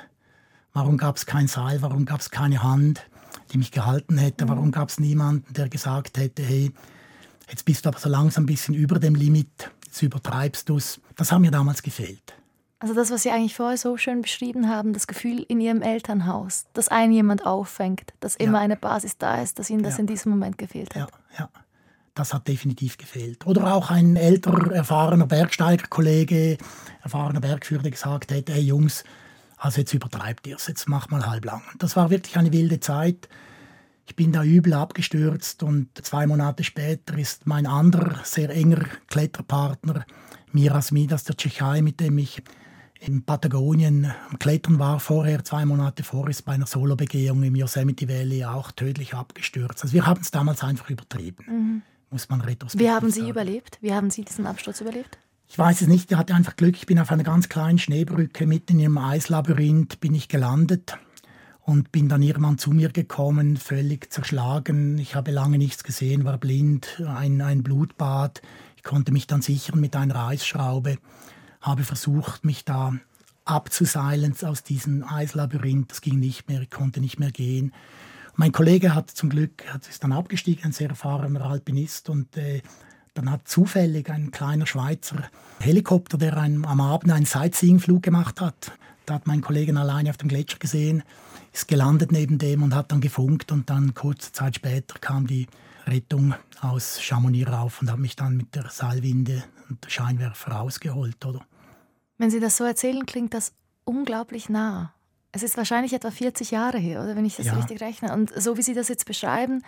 Warum 0.74 0.98
gab 0.98 1.16
es 1.16 1.24
kein 1.24 1.48
Seil? 1.48 1.80
Warum 1.80 2.04
gab 2.04 2.20
es 2.20 2.30
keine 2.30 2.62
Hand, 2.62 3.08
die 3.54 3.58
mich 3.58 3.72
gehalten 3.72 4.18
hätte? 4.18 4.50
Warum 4.50 4.70
gab 4.70 4.90
es 4.90 5.00
niemanden, 5.00 5.54
der 5.54 5.70
gesagt 5.70 6.18
hätte, 6.18 6.42
hey, 6.42 6.72
jetzt 7.48 7.64
bist 7.64 7.86
du 7.86 7.88
aber 7.88 8.00
so 8.00 8.10
langsam 8.10 8.42
ein 8.42 8.48
bisschen 8.48 8.74
über 8.74 8.98
dem 8.98 9.14
Limit, 9.14 9.70
jetzt 9.86 10.02
übertreibst 10.02 10.68
du 10.68 10.76
es. 10.76 11.00
Das 11.14 11.32
hat 11.32 11.40
mir 11.40 11.50
damals 11.50 11.82
gefehlt. 11.82 12.34
Also 12.86 12.94
das, 12.94 13.10
was 13.10 13.24
Sie 13.24 13.32
eigentlich 13.32 13.56
vorher 13.56 13.76
so 13.76 13.96
schön 13.96 14.22
beschrieben 14.22 14.68
haben, 14.68 14.92
das 14.92 15.08
Gefühl 15.08 15.44
in 15.48 15.60
Ihrem 15.60 15.82
Elternhaus, 15.82 16.66
dass 16.72 16.86
einen 16.86 17.12
jemand 17.12 17.44
auffängt, 17.44 18.12
dass 18.20 18.36
immer 18.36 18.58
Ja. 18.58 18.64
eine 18.64 18.76
Basis 18.76 19.18
da 19.18 19.42
ist, 19.42 19.58
dass 19.58 19.70
Ihnen 19.70 19.82
das 19.82 19.94
Ja. 19.94 20.02
in 20.02 20.06
diesem 20.06 20.30
Moment 20.30 20.56
gefehlt 20.56 20.94
hat. 20.94 21.10
Ja, 21.36 21.38
ja. 21.40 21.48
Das 22.14 22.32
hat 22.32 22.46
definitiv 22.46 22.96
gefehlt. 22.96 23.44
Oder 23.44 23.74
auch 23.74 23.90
ein 23.90 24.14
älterer, 24.14 24.72
erfahrener 24.72 25.26
Bergsteigerkollege, 25.26 26.58
erfahrener 27.02 27.40
Bergführer, 27.40 27.82
der 27.82 27.90
gesagt 27.90 28.30
hätte, 28.30 28.52
hey 28.52 28.62
Jungs, 28.62 29.02
also 29.56 29.80
jetzt 29.80 29.92
übertreibt 29.92 30.46
ihr 30.46 30.54
es, 30.54 30.68
jetzt 30.68 30.88
macht 30.88 31.10
mal 31.10 31.26
halblang. 31.26 31.62
Das 31.78 31.96
war 31.96 32.10
wirklich 32.10 32.36
eine 32.36 32.52
wilde 32.52 32.78
Zeit. 32.78 33.28
Ich 34.06 34.14
bin 34.14 34.30
da 34.30 34.44
übel 34.44 34.74
abgestürzt 34.74 35.64
und 35.64 35.88
zwei 36.06 36.28
Monate 36.28 36.62
später 36.62 37.18
ist 37.18 37.48
mein 37.48 37.66
anderer 37.66 38.20
sehr 38.22 38.48
enger 38.50 38.84
Kletterpartner 39.08 40.06
Miras 40.52 40.92
Midas 40.92 41.24
der 41.24 41.36
Tschechei, 41.36 41.82
mit 41.82 41.98
dem 41.98 42.16
ich 42.18 42.44
in 43.00 43.22
Patagonien 43.22 44.12
am 44.30 44.38
Klettern 44.38 44.78
war 44.78 45.00
vorher, 45.00 45.44
zwei 45.44 45.64
Monate 45.64 46.02
vor, 46.02 46.28
ist 46.28 46.44
bei 46.44 46.52
einer 46.52 46.66
Solobegehung 46.66 47.42
im 47.42 47.54
Yosemite 47.54 48.08
Valley 48.08 48.44
auch 48.44 48.72
tödlich 48.72 49.14
abgestürzt. 49.14 49.82
Also 49.82 49.94
wir 49.94 50.06
haben 50.06 50.20
es 50.20 50.30
damals 50.30 50.62
einfach 50.62 50.90
übertrieben, 50.90 51.44
mhm. 51.48 51.82
muss 52.10 52.28
man 52.28 52.40
retrospektiv 52.40 52.86
Wie 52.86 52.90
haben 52.90 53.10
Sie 53.10 53.20
sagen. 53.20 53.30
überlebt? 53.30 53.78
Wie 53.80 53.92
haben 53.92 54.10
Sie 54.10 54.24
diesen 54.24 54.46
Absturz 54.46 54.80
überlebt? 54.80 55.18
Ich 55.48 55.58
weiß 55.58 55.82
es 55.82 55.88
nicht, 55.88 56.10
ich 56.10 56.16
hatte 56.16 56.34
einfach 56.34 56.56
Glück. 56.56 56.76
Ich 56.76 56.86
bin 56.86 56.98
auf 56.98 57.12
einer 57.12 57.22
ganz 57.22 57.48
kleinen 57.48 57.78
Schneebrücke 57.78 58.46
mitten 58.46 58.80
im 58.80 58.98
Eislabyrinth 58.98 60.00
bin 60.00 60.14
ich 60.14 60.28
gelandet 60.28 60.98
und 61.60 61.92
bin 61.92 62.08
dann 62.08 62.22
irgendwann 62.22 62.58
zu 62.58 62.70
mir 62.70 62.88
gekommen, 62.90 63.56
völlig 63.56 64.12
zerschlagen. 64.12 64.98
Ich 64.98 65.14
habe 65.14 65.30
lange 65.30 65.58
nichts 65.58 65.84
gesehen, 65.84 66.24
war 66.24 66.38
blind, 66.38 67.02
ein, 67.06 67.40
ein 67.42 67.62
Blutbad. 67.62 68.42
Ich 68.76 68.82
konnte 68.82 69.12
mich 69.12 69.26
dann 69.26 69.42
sichern 69.42 69.80
mit 69.80 69.94
einer 69.94 70.26
Eisschraube 70.26 70.98
habe 71.66 71.82
versucht, 71.82 72.44
mich 72.44 72.64
da 72.64 72.94
abzuseilen 73.44 74.34
aus 74.42 74.62
diesem 74.62 75.04
Eislabyrinth. 75.04 75.90
Das 75.90 76.00
ging 76.00 76.18
nicht 76.18 76.48
mehr, 76.48 76.62
ich 76.62 76.70
konnte 76.70 77.00
nicht 77.00 77.18
mehr 77.18 77.32
gehen. 77.32 77.72
Mein 78.36 78.52
Kollege 78.52 78.94
hat 78.94 79.10
zum 79.10 79.30
Glück, 79.30 79.64
hat, 79.72 79.88
ist 79.88 80.04
dann 80.04 80.12
abgestiegen, 80.12 80.64
ein 80.64 80.72
sehr 80.72 80.90
erfahrener 80.90 81.44
Alpinist 81.44 82.08
und 82.08 82.36
äh, 82.36 82.62
dann 83.14 83.30
hat 83.30 83.48
zufällig 83.48 84.10
ein 84.10 84.30
kleiner 84.30 84.66
Schweizer 84.66 85.16
Helikopter, 85.58 86.18
der 86.18 86.36
ein, 86.36 86.64
am 86.66 86.80
Abend 86.80 87.10
einen 87.10 87.24
Sightseeing-Flug 87.24 88.02
gemacht 88.02 88.40
hat. 88.40 88.72
Da 89.06 89.14
hat 89.14 89.26
mein 89.26 89.40
Kollege 89.40 89.74
alleine 89.78 90.10
auf 90.10 90.18
dem 90.18 90.28
Gletscher 90.28 90.58
gesehen, 90.58 91.02
ist 91.52 91.66
gelandet 91.66 92.12
neben 92.12 92.38
dem 92.38 92.62
und 92.62 92.74
hat 92.74 92.92
dann 92.92 93.00
gefunkt 93.00 93.52
und 93.52 93.70
dann 93.70 93.94
kurze 93.94 94.32
Zeit 94.32 94.56
später 94.56 94.98
kam 94.98 95.26
die 95.26 95.46
Rettung 95.86 96.34
aus 96.60 97.00
Chamonix 97.00 97.50
rauf 97.50 97.80
und 97.80 97.90
hat 97.90 97.98
mich 97.98 98.16
dann 98.16 98.36
mit 98.36 98.54
der 98.54 98.68
Seilwinde 98.68 99.44
und 99.70 99.86
Scheinwerfer 99.88 100.52
rausgeholt, 100.52 101.24
oder? 101.24 101.40
Wenn 102.18 102.30
Sie 102.30 102.40
das 102.40 102.56
so 102.56 102.64
erzählen, 102.64 103.06
klingt 103.06 103.34
das 103.34 103.52
unglaublich 103.84 104.48
nah. 104.48 104.92
Es 105.32 105.42
ist 105.42 105.56
wahrscheinlich 105.56 105.92
etwa 105.92 106.10
40 106.10 106.50
Jahre 106.50 106.78
her, 106.78 107.02
oder 107.02 107.14
wenn 107.14 107.24
ich 107.24 107.36
das 107.36 107.46
ja. 107.46 107.54
richtig 107.54 107.80
rechne. 107.80 108.12
Und 108.12 108.32
so 108.40 108.56
wie 108.56 108.62
Sie 108.62 108.74
das 108.74 108.88
jetzt 108.88 109.04
beschreiben, 109.04 109.62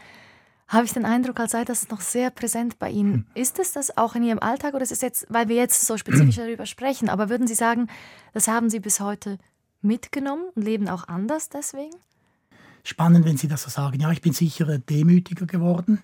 habe 0.66 0.84
ich 0.84 0.92
den 0.92 1.04
Eindruck, 1.04 1.40
als 1.40 1.52
sei 1.52 1.64
das 1.64 1.88
noch 1.88 2.00
sehr 2.00 2.30
präsent 2.30 2.78
bei 2.78 2.90
Ihnen. 2.90 3.14
Hm. 3.14 3.26
Ist 3.34 3.58
es 3.58 3.72
das 3.72 3.96
auch 3.96 4.14
in 4.14 4.22
Ihrem 4.22 4.38
Alltag 4.38 4.74
oder 4.74 4.82
ist 4.82 4.92
es 4.92 5.00
jetzt, 5.00 5.26
weil 5.28 5.48
wir 5.48 5.56
jetzt 5.56 5.86
so 5.86 5.96
spezifisch 5.96 6.36
darüber 6.36 6.66
sprechen, 6.66 7.08
aber 7.08 7.28
würden 7.28 7.46
Sie 7.46 7.54
sagen, 7.54 7.88
das 8.32 8.48
haben 8.48 8.70
Sie 8.70 8.80
bis 8.80 9.00
heute 9.00 9.38
mitgenommen 9.80 10.44
und 10.54 10.62
leben 10.62 10.88
auch 10.88 11.08
anders 11.08 11.48
deswegen? 11.48 11.96
Spannend, 12.84 13.24
wenn 13.24 13.36
Sie 13.36 13.48
das 13.48 13.62
so 13.62 13.70
sagen. 13.70 14.00
Ja, 14.00 14.10
ich 14.12 14.22
bin 14.22 14.32
sicher 14.32 14.78
demütiger 14.78 15.46
geworden. 15.46 16.02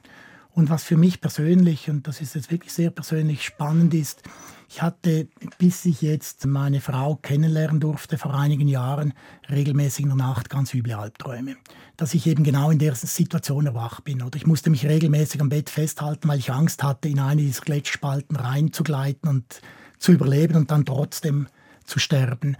Und 0.53 0.70
was 0.70 0.84
für 0.84 0.97
mich 0.97 1.20
persönlich, 1.20 1.90
und 1.90 2.07
das 2.07 2.20
ist 2.20 2.34
jetzt 2.34 2.51
wirklich 2.51 2.72
sehr 2.72 2.90
persönlich 2.90 3.45
spannend 3.45 3.92
ist, 3.92 4.22
ich 4.68 4.82
hatte, 4.82 5.28
bis 5.58 5.84
ich 5.84 6.02
jetzt 6.02 6.46
meine 6.46 6.80
Frau 6.80 7.16
kennenlernen 7.16 7.80
durfte 7.80 8.18
vor 8.18 8.34
einigen 8.34 8.68
Jahren, 8.68 9.12
regelmäßig 9.48 10.04
in 10.04 10.08
der 10.08 10.16
Nacht 10.16 10.50
ganz 10.50 10.74
üble 10.74 10.94
Albträume. 10.94 11.56
Dass 11.96 12.14
ich 12.14 12.26
eben 12.26 12.44
genau 12.44 12.70
in 12.70 12.78
der 12.78 12.94
Situation 12.94 13.66
erwacht 13.66 14.04
bin. 14.04 14.22
Oder 14.22 14.36
ich 14.36 14.46
musste 14.46 14.70
mich 14.70 14.86
regelmäßig 14.86 15.40
am 15.40 15.48
Bett 15.48 15.70
festhalten, 15.70 16.28
weil 16.28 16.38
ich 16.38 16.52
Angst 16.52 16.82
hatte, 16.82 17.08
in 17.08 17.20
eine 17.20 17.42
dieser 17.42 17.62
Gletschspalten 17.62 18.36
reinzugleiten 18.36 19.28
und 19.28 19.60
zu 19.98 20.12
überleben 20.12 20.56
und 20.56 20.70
dann 20.70 20.84
trotzdem 20.84 21.46
zu 21.84 21.98
sterben. 21.98 22.56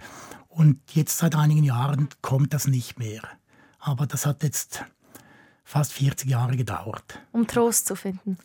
Und 0.47 0.79
jetzt 0.93 1.17
seit 1.17 1.35
einigen 1.35 1.63
Jahren 1.63 2.07
kommt 2.21 2.53
das 2.53 2.67
nicht 2.67 2.97
mehr. 2.97 3.23
Aber 3.79 4.07
das 4.07 4.25
hat 4.25 4.43
jetzt 4.43 4.85
fast 5.63 5.91
40 5.93 6.29
Jahre 6.29 6.55
gedauert. 6.55 7.19
Um 7.31 7.45
Trost 7.45 7.87
zu 7.87 7.95
finden. 7.95 8.37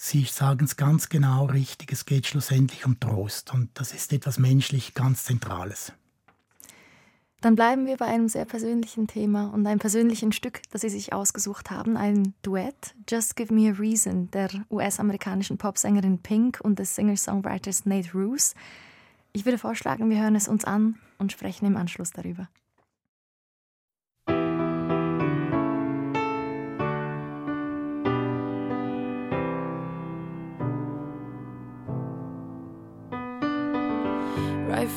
Sie 0.00 0.22
sagen 0.22 0.64
es 0.64 0.76
ganz 0.76 1.08
genau 1.08 1.46
richtig, 1.46 1.90
es 1.90 2.06
geht 2.06 2.24
schlussendlich 2.24 2.86
um 2.86 3.00
Trost 3.00 3.52
und 3.52 3.68
das 3.74 3.92
ist 3.92 4.12
etwas 4.12 4.38
menschlich 4.38 4.94
ganz 4.94 5.24
Zentrales. 5.24 5.92
Dann 7.40 7.56
bleiben 7.56 7.84
wir 7.84 7.96
bei 7.96 8.06
einem 8.06 8.28
sehr 8.28 8.44
persönlichen 8.44 9.08
Thema 9.08 9.48
und 9.52 9.66
einem 9.66 9.80
persönlichen 9.80 10.30
Stück, 10.30 10.62
das 10.70 10.82
Sie 10.82 10.88
sich 10.88 11.12
ausgesucht 11.12 11.72
haben, 11.72 11.96
ein 11.96 12.32
Duett, 12.42 12.94
Just 13.08 13.34
Give 13.34 13.52
Me 13.52 13.70
a 13.70 13.74
Reason, 13.76 14.30
der 14.30 14.50
US-amerikanischen 14.70 15.58
Popsängerin 15.58 16.20
Pink 16.20 16.60
und 16.62 16.78
des 16.78 16.94
Singer-Songwriters 16.94 17.84
Nate 17.84 18.12
Roos. 18.14 18.54
Ich 19.32 19.44
würde 19.46 19.58
vorschlagen, 19.58 20.10
wir 20.10 20.22
hören 20.22 20.36
es 20.36 20.46
uns 20.46 20.64
an 20.64 20.94
und 21.18 21.32
sprechen 21.32 21.66
im 21.66 21.76
Anschluss 21.76 22.12
darüber. 22.12 22.48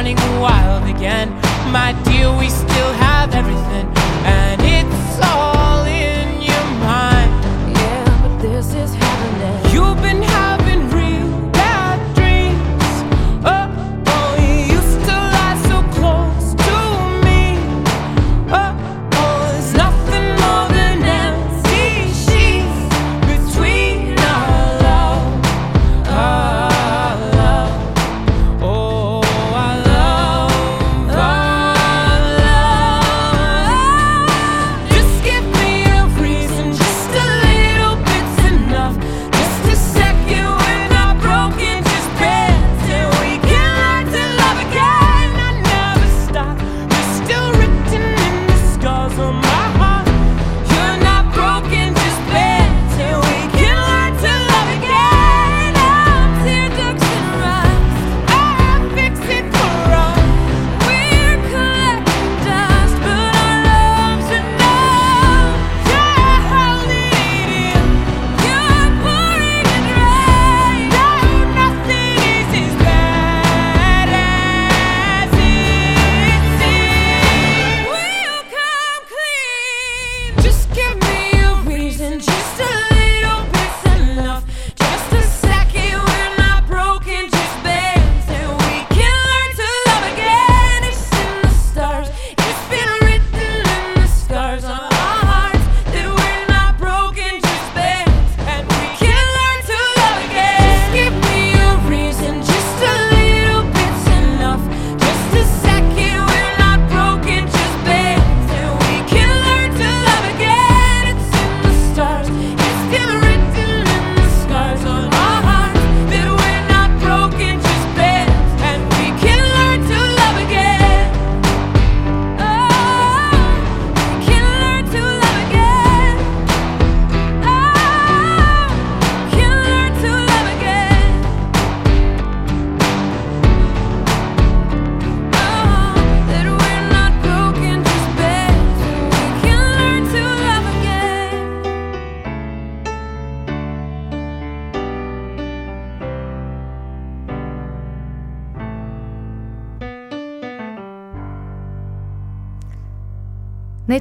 running 0.00 0.16
wild 0.40 0.88
again. 0.88 1.28
My 1.70 1.92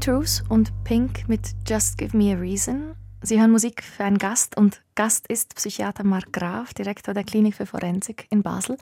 Roos 0.10 0.43
und 0.49 0.72
Pink 0.86 1.30
mit 1.30 1.53
Just 1.68 1.99
Give 1.99 2.18
Me 2.18 2.34
a 2.34 2.39
Reason. 2.39 2.95
Sie 3.22 3.39
hören 3.39 3.51
Musik 3.51 3.84
für 3.84 4.05
einen 4.05 4.18
Gast 4.18 4.57
und 4.57 4.82
Gast 4.95 5.28
ist 5.28 5.53
Psychiater 5.53 6.03
Marc 6.03 6.34
Graf, 6.34 6.74
Direktor 6.74 7.14
der 7.14 7.24
Klinik 7.24 7.53
für 7.53 7.68
Forensik 7.68 8.26
in 8.32 8.41
Basel. 8.41 8.78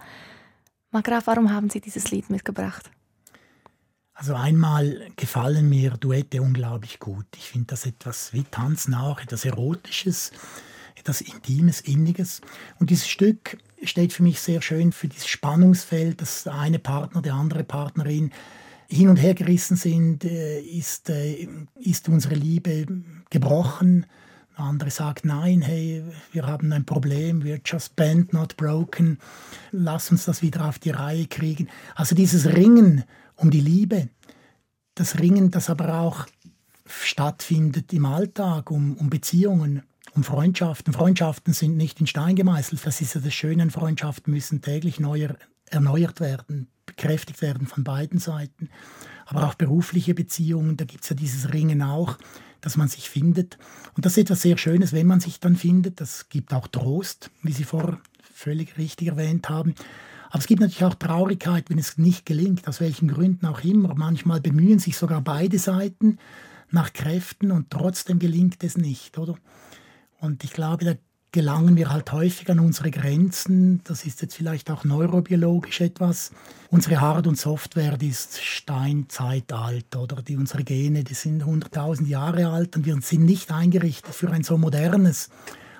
Marc 0.91 1.03
Graf, 1.03 1.27
warum 1.27 1.51
haben 1.51 1.69
Sie 1.69 1.81
dieses 1.81 2.11
Lied 2.11 2.29
mitgebracht? 2.29 2.89
Also 4.13 4.35
einmal 4.35 5.09
gefallen 5.17 5.67
mir 5.67 5.91
Duette 5.97 6.41
unglaublich 6.41 6.97
gut. 6.97 7.25
Ich 7.35 7.49
finde 7.49 7.67
das 7.67 7.85
etwas 7.85 8.31
wie 8.31 8.43
Tanzen 8.43 8.93
auch, 8.93 9.19
etwas 9.19 9.43
Erotisches, 9.43 10.31
etwas 10.95 11.19
Intimes, 11.19 11.81
Inniges. 11.81 12.39
Und 12.79 12.89
dieses 12.89 13.09
Stück 13.09 13.57
steht 13.83 14.13
für 14.13 14.23
mich 14.23 14.39
sehr 14.39 14.61
schön 14.61 14.93
für 14.93 15.09
dieses 15.09 15.27
Spannungsfeld, 15.27 16.21
dass 16.21 16.43
der 16.43 16.53
eine 16.53 16.79
Partner, 16.79 17.21
der 17.21 17.33
andere 17.33 17.65
Partnerin 17.65 18.31
hin 18.87 19.09
und 19.09 19.17
her 19.17 19.33
gerissen 19.33 19.77
sind, 19.77 20.23
äh, 20.23 20.59
ist, 20.59 21.09
äh, 21.09 21.47
ist 21.75 22.09
unsere 22.09 22.35
Liebe 22.35 22.85
gebrochen. 23.29 24.05
Der 24.57 24.65
andere 24.65 24.89
sagt, 24.89 25.25
nein, 25.25 25.61
hey, 25.61 26.03
wir 26.31 26.47
haben 26.47 26.71
ein 26.71 26.85
Problem, 26.85 27.43
we're 27.43 27.61
just 27.63 27.95
bent, 27.95 28.33
not 28.33 28.57
broken. 28.57 29.19
Lass 29.71 30.09
uns 30.09 30.25
das 30.25 30.41
wieder 30.41 30.67
auf 30.67 30.79
die 30.79 30.89
Reihe 30.89 31.27
kriegen. 31.27 31.67
Also 31.95 32.15
dieses 32.15 32.47
Ringen 32.47 33.03
um 33.35 33.51
die 33.51 33.61
Liebe, 33.61 34.09
das 34.95 35.19
Ringen, 35.19 35.51
das 35.51 35.69
aber 35.69 35.99
auch 35.99 36.25
stattfindet 36.87 37.93
im 37.93 38.05
Alltag, 38.05 38.71
um, 38.71 38.95
um 38.97 39.09
Beziehungen, 39.09 39.83
um 40.15 40.23
Freundschaften. 40.23 40.93
Freundschaften 40.93 41.53
sind 41.53 41.77
nicht 41.77 41.99
in 41.99 42.07
Stein 42.07 42.35
gemeißelt. 42.35 42.83
Das 42.85 43.01
ist 43.01 43.13
ja 43.13 43.21
das 43.21 43.33
Schöne, 43.33 43.69
Freundschaften 43.69 44.33
müssen 44.33 44.61
täglich 44.61 44.99
neu 44.99 45.27
erneuert 45.69 46.19
werden, 46.19 46.67
bekräftigt 46.97 47.41
werden 47.41 47.67
von 47.67 47.83
beiden 47.83 48.19
Seiten. 48.19 48.69
Aber 49.25 49.47
auch 49.47 49.53
berufliche 49.53 50.13
Beziehungen, 50.13 50.75
da 50.77 50.85
gibt 50.85 51.03
es 51.03 51.09
ja 51.09 51.15
dieses 51.15 51.53
Ringen 51.53 51.81
auch, 51.81 52.17
dass 52.59 52.75
man 52.75 52.87
sich 52.87 53.09
findet. 53.09 53.57
Und 53.95 54.05
das 54.05 54.13
ist 54.13 54.23
etwas 54.23 54.41
sehr 54.41 54.57
Schönes, 54.57 54.91
wenn 54.93 55.07
man 55.07 55.19
sich 55.19 55.39
dann 55.39 55.55
findet. 55.55 56.01
Das 56.01 56.27
gibt 56.29 56.53
auch 56.53 56.67
Trost, 56.67 57.29
wie 57.43 57.53
Sie 57.53 57.63
vorher 57.63 57.99
völlig 58.33 58.77
richtig 58.77 59.09
erwähnt 59.09 59.47
haben. 59.49 59.75
Aber 60.29 60.39
es 60.39 60.47
gibt 60.47 60.59
natürlich 60.59 60.83
auch 60.83 60.95
Traurigkeit, 60.95 61.69
wenn 61.69 61.79
es 61.79 61.97
nicht 61.97 62.25
gelingt, 62.25 62.67
aus 62.67 62.81
welchen 62.81 63.07
Gründen 63.07 63.45
auch 63.45 63.63
immer. 63.63 63.93
Manchmal 63.95 64.41
bemühen 64.41 64.79
sich 64.79 64.97
sogar 64.97 65.21
beide 65.21 65.59
Seiten 65.59 66.17
nach 66.69 66.91
Kräften 66.91 67.51
und 67.51 67.69
trotzdem 67.69 68.19
gelingt 68.19 68.63
es 68.63 68.75
nicht, 68.75 69.17
oder? 69.17 69.35
Und 70.19 70.43
ich 70.43 70.51
glaube, 70.51 70.83
da 70.83 70.93
gelangen 71.37 71.77
wir 71.77 71.91
halt 71.91 72.11
häufig 72.13 72.49
an 72.49 72.59
unsere 72.59 72.89
Grenzen. 72.89 73.81
Das 73.83 74.05
ist 74.07 74.23
jetzt 74.23 74.33
vielleicht 74.33 74.71
auch 74.71 74.83
neurobiologisch 74.85 75.81
etwas. 75.81 76.31
Unsere 76.71 76.99
Hard- 76.99 77.27
und 77.27 77.37
Software, 77.37 77.95
die 77.95 78.07
ist 78.07 78.43
steinzeit 78.43 79.53
oder? 79.53 80.23
Die, 80.23 80.35
unsere 80.35 80.63
Gene, 80.63 81.03
die 81.03 81.13
sind 81.13 81.43
100.000 81.43 82.07
Jahre 82.07 82.47
alt 82.47 82.75
und 82.75 82.87
wir 82.87 82.99
sind 83.03 83.25
nicht 83.25 83.51
eingerichtet 83.51 84.15
für 84.15 84.31
ein 84.31 84.41
so 84.41 84.57
modernes, 84.57 85.29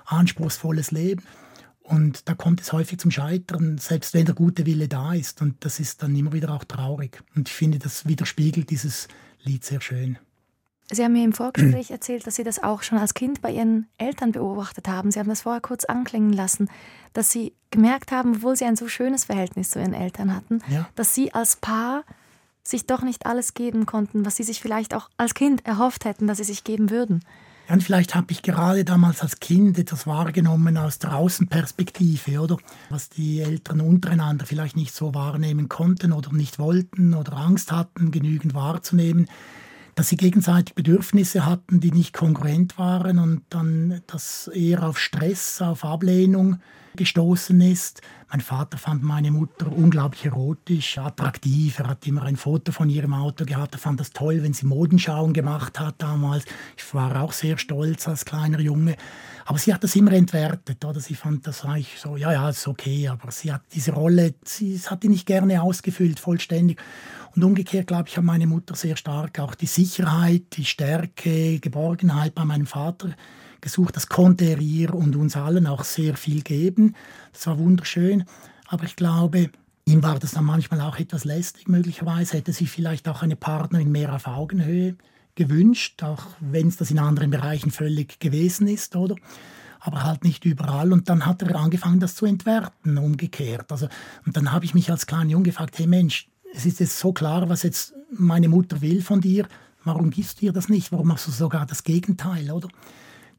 anspruchsvolles 0.05 0.91
Leben. 0.91 1.24
Und 1.82 2.30
da 2.30 2.36
kommt 2.36 2.62
es 2.62 2.72
häufig 2.72 2.99
zum 2.99 3.10
Scheitern, 3.10 3.80
selbst 3.80 4.14
wenn 4.14 4.28
der 4.28 4.36
gute 4.36 4.68
Wille 4.68 4.88
da 4.88 5.16
ist. 5.16 5.41
Und 5.41 5.66
das 5.66 5.80
ist 5.80 6.03
dann 6.03 6.16
immer 6.16 6.34
wieder 6.34 6.53
auch 6.53 6.66
traurig. 6.66 7.24
Und 7.36 7.49
ich 7.49 7.55
finde, 7.55 7.80
das 7.80 8.05
widerspiegelt 8.05 8.70
dieses 8.70 9.08
Lied 9.41 9.66
sehr 9.66 9.82
schön. 9.82 10.20
Sie 10.91 11.03
haben 11.03 11.13
mir 11.13 11.23
im 11.25 11.33
Vorgespräch 11.33 11.91
erzählt, 11.91 12.25
dass 12.27 12.35
Sie 12.35 12.43
das 12.43 12.63
auch 12.63 12.81
schon 12.83 12.97
als 12.97 13.13
Kind 13.13 13.41
bei 13.41 13.51
Ihren 13.51 13.88
Eltern 13.97 14.31
beobachtet 14.31 14.88
haben. 14.88 15.11
Sie 15.11 15.19
haben 15.19 15.29
das 15.29 15.41
vorher 15.41 15.61
kurz 15.61 15.85
anklingen 15.85 16.31
lassen, 16.33 16.69
dass 17.13 17.31
Sie 17.31 17.53
gemerkt 17.71 18.11
haben, 18.11 18.38
obwohl 18.38 18.55
Sie 18.55 18.65
ein 18.65 18.75
so 18.75 18.88
schönes 18.88 19.25
Verhältnis 19.25 19.71
zu 19.71 19.79
Ihren 19.79 19.93
Eltern 19.93 20.33
hatten, 20.35 20.61
Ja. 20.69 20.88
dass 20.95 21.13
Sie 21.13 21.33
als 21.33 21.57
Paar 21.57 22.03
sich 22.63 22.85
doch 22.85 23.01
nicht 23.01 23.25
alles 23.25 23.53
geben 23.53 23.85
konnten, 23.85 24.25
was 24.25 24.35
Sie 24.38 24.43
sich 24.43 24.61
vielleicht 24.61 24.93
auch 24.93 25.09
als 25.17 25.33
Kind 25.33 25.65
erhofft 25.65 26.05
hätten, 26.05 26.27
dass 26.27 26.38
Sie 26.38 26.43
sich 26.43 26.63
geben 26.63 26.89
würden. 26.89 27.23
Ja, 27.67 27.73
und 27.73 27.83
vielleicht 27.83 28.15
habe 28.15 28.31
ich 28.31 28.41
gerade 28.41 28.85
damals 28.85 29.21
als 29.21 29.41
Kind 29.41 29.77
etwas 29.77 30.07
wahrgenommen 30.07 30.77
aus 30.77 30.99
der 30.99 31.15
Außenperspektive, 31.15 32.39
oder? 32.39 32.57
Was 32.89 33.09
die 33.09 33.39
Eltern 33.41 33.81
untereinander 33.81 34.45
vielleicht 34.45 34.77
nicht 34.77 34.93
so 34.95 35.13
wahrnehmen 35.13 35.67
konnten 35.67 36.13
oder 36.13 36.31
nicht 36.31 36.59
wollten 36.59 37.13
oder 37.13 37.33
Angst 37.33 37.71
hatten, 37.73 38.11
genügend 38.11 38.53
wahrzunehmen. 38.53 39.27
Dass 39.97 40.09
sie 40.09 40.15
gegenseitig 40.15 40.75
Bedürfnisse 40.75 41.47
hatten, 41.47 41.79
die 41.79 41.89
nicht 41.89 42.13
kongruent 42.13 42.77
waren 42.77 43.17
und 43.17 43.41
dann 43.49 44.03
das 44.05 44.47
eher 44.47 44.83
auf 44.83 44.99
Stress, 44.99 45.59
auf 45.59 45.83
Ablehnung 45.83 46.59
gestoßen 46.95 47.59
ist. 47.61 48.01
Mein 48.29 48.41
Vater 48.41 48.77
fand 48.77 49.01
meine 49.01 49.31
Mutter 49.31 49.71
unglaublich 49.71 50.25
erotisch, 50.25 50.99
attraktiv. 50.99 51.79
Er 51.79 51.87
hat 51.87 52.05
immer 52.05 52.21
ein 52.23 52.35
Foto 52.35 52.71
von 52.71 52.91
ihrem 52.91 53.15
Auto 53.15 53.43
gehabt. 53.43 53.73
Er 53.73 53.79
fand 53.79 53.99
das 53.99 54.11
toll, 54.11 54.43
wenn 54.43 54.53
sie 54.53 54.67
Modenschauen 54.67 55.33
gemacht 55.33 55.79
hat 55.79 55.95
damals. 55.97 56.45
Ich 56.77 56.93
war 56.93 57.19
auch 57.19 57.31
sehr 57.31 57.57
stolz 57.57 58.07
als 58.07 58.23
kleiner 58.23 58.59
Junge. 58.59 58.97
Aber 59.45 59.57
sie 59.57 59.73
hat 59.73 59.83
das 59.83 59.95
immer 59.95 60.11
entwertet. 60.11 60.85
Oder? 60.85 60.99
Sie 60.99 61.15
fand 61.15 61.47
das 61.47 61.65
eigentlich 61.65 61.97
so, 61.99 62.17
ja, 62.17 62.31
ja, 62.33 62.49
ist 62.49 62.67
okay. 62.67 63.07
Aber 63.07 63.31
sie 63.31 63.51
hat 63.51 63.61
diese 63.73 63.93
Rolle, 63.93 64.35
sie 64.43 64.77
hat 64.77 65.01
die 65.01 65.09
nicht 65.09 65.25
gerne 65.25 65.63
ausgefüllt, 65.63 66.19
vollständig. 66.19 66.79
Und 67.36 67.43
umgekehrt, 67.43 67.88
glaube 67.88 68.09
ich, 68.09 68.17
hat 68.17 68.23
meine 68.23 68.47
Mutter 68.47 68.75
sehr 68.75 68.95
stark 68.95 69.39
auch 69.39 69.55
die 69.55 69.65
Sicherheit, 69.65 70.43
die 70.53 70.65
Stärke, 70.65 71.59
Geborgenheit 71.59 72.36
bei 72.36 72.45
meinem 72.45 72.67
Vater 72.67 73.09
gesucht. 73.61 73.95
Das 73.95 74.07
konnte 74.07 74.45
er 74.45 74.59
ihr 74.59 74.93
und 74.93 75.15
uns 75.15 75.36
allen 75.36 75.67
auch 75.67 75.84
sehr 75.84 76.15
viel 76.15 76.41
geben. 76.41 76.95
Das 77.34 77.47
war 77.47 77.57
wunderschön. 77.57 78.25
Aber 78.67 78.84
ich 78.84 78.95
glaube, 78.95 79.49
ihm 79.86 80.03
war 80.03 80.19
das 80.19 80.32
dann 80.32 80.45
manchmal 80.45 80.82
auch 80.82 80.99
etwas 80.99 81.25
lästig. 81.25 81.67
Möglicherweise 81.67 82.38
hätte 82.38 82.53
sie 82.53 82.67
vielleicht 82.67 83.07
auch 83.07 83.21
eine 83.21 83.36
Partnerin 83.36 83.91
mehr 83.91 84.13
auf 84.13 84.28
Augenhöhe 84.28 84.95
gewünscht, 85.36 86.03
auch 86.03 86.25
wenn 86.39 86.67
es 86.67 86.78
das 86.78 86.91
in 86.91 86.99
anderen 86.99 87.30
Bereichen 87.30 87.71
völlig 87.71 88.19
gewesen 88.19 88.67
ist, 88.67 88.95
oder? 88.95 89.15
aber 89.80 90.03
halt 90.03 90.23
nicht 90.23 90.45
überall. 90.45 90.91
Und 90.91 91.09
dann 91.09 91.25
hat 91.25 91.41
er 91.41 91.55
angefangen, 91.55 91.99
das 91.99 92.15
zu 92.15 92.25
entwerten, 92.25 92.97
umgekehrt. 92.97 93.71
Also, 93.71 93.88
und 94.25 94.36
dann 94.36 94.51
habe 94.51 94.65
ich 94.65 94.73
mich 94.73 94.91
als 94.91 95.07
kleiner 95.07 95.30
Junge 95.30 95.45
gefragt, 95.45 95.78
hey 95.78 95.88
Mensch, 95.88 96.30
es 96.53 96.65
ist 96.65 96.79
jetzt 96.79 96.99
so 96.99 97.13
klar, 97.13 97.49
was 97.49 97.63
jetzt 97.63 97.93
meine 98.11 98.49
Mutter 98.49 98.81
will 98.81 99.01
von 99.01 99.21
dir. 99.21 99.47
Warum 99.83 100.09
gibst 100.09 100.41
du 100.41 100.47
ihr 100.47 100.53
das 100.53 100.69
nicht? 100.69 100.91
Warum 100.91 101.07
machst 101.07 101.27
du 101.27 101.31
sogar 101.31 101.65
das 101.65 101.83
Gegenteil, 101.83 102.51
oder? 102.51 102.67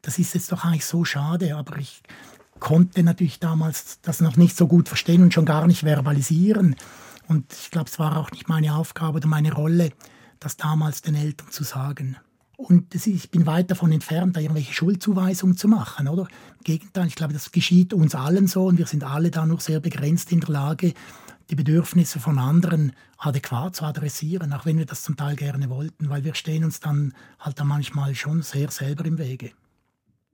Das 0.01 0.19
ist 0.19 0.33
jetzt 0.33 0.51
doch 0.51 0.63
eigentlich 0.63 0.85
so 0.85 1.03
schade, 1.05 1.55
aber 1.55 1.77
ich 1.77 2.01
konnte 2.59 3.03
natürlich 3.03 3.39
damals 3.39 3.99
das 4.01 4.21
noch 4.21 4.37
nicht 4.37 4.55
so 4.55 4.67
gut 4.67 4.87
verstehen 4.87 5.21
und 5.23 5.33
schon 5.33 5.45
gar 5.45 5.67
nicht 5.67 5.83
verbalisieren. 5.83 6.75
Und 7.27 7.53
ich 7.53 7.71
glaube, 7.71 7.89
es 7.89 7.99
war 7.99 8.17
auch 8.17 8.31
nicht 8.31 8.49
meine 8.49 8.75
Aufgabe 8.75 9.17
oder 9.17 9.27
meine 9.27 9.53
Rolle, 9.53 9.91
das 10.39 10.57
damals 10.57 11.01
den 11.01 11.15
Eltern 11.15 11.51
zu 11.51 11.63
sagen. 11.63 12.17
Und 12.57 12.93
ich 12.93 13.31
bin 13.31 13.45
weit 13.45 13.71
davon 13.71 13.91
entfernt, 13.91 14.35
da 14.35 14.41
irgendwelche 14.41 14.73
Schuldzuweisungen 14.73 15.55
zu 15.55 15.69
machen, 15.69 16.09
oder? 16.09 16.23
Im 16.23 16.63
Gegenteil, 16.65 17.07
ich 17.07 17.15
glaube, 17.15 17.31
das 17.31 17.51
geschieht 17.51 17.93
uns 17.93 18.15
allen 18.15 18.47
so 18.47 18.65
und 18.65 18.77
wir 18.77 18.85
sind 18.85 19.03
alle 19.05 19.31
da 19.31 19.45
nur 19.45 19.61
sehr 19.61 19.79
begrenzt 19.79 20.31
in 20.33 20.41
der 20.41 20.49
Lage, 20.49 20.93
die 21.49 21.55
Bedürfnisse 21.55 22.19
von 22.19 22.37
anderen 22.39 22.93
adäquat 23.17 23.75
zu 23.75 23.85
adressieren, 23.85 24.53
auch 24.53 24.65
wenn 24.65 24.77
wir 24.77 24.85
das 24.85 25.01
zum 25.01 25.17
Teil 25.17 25.35
gerne 25.35 25.69
wollten, 25.69 26.09
weil 26.09 26.23
wir 26.23 26.35
stehen 26.35 26.63
uns 26.63 26.79
dann 26.79 27.13
halt 27.39 27.59
da 27.59 27.63
manchmal 27.63 28.15
schon 28.15 28.41
sehr 28.41 28.69
selber 28.71 29.05
im 29.05 29.17
Wege. 29.17 29.51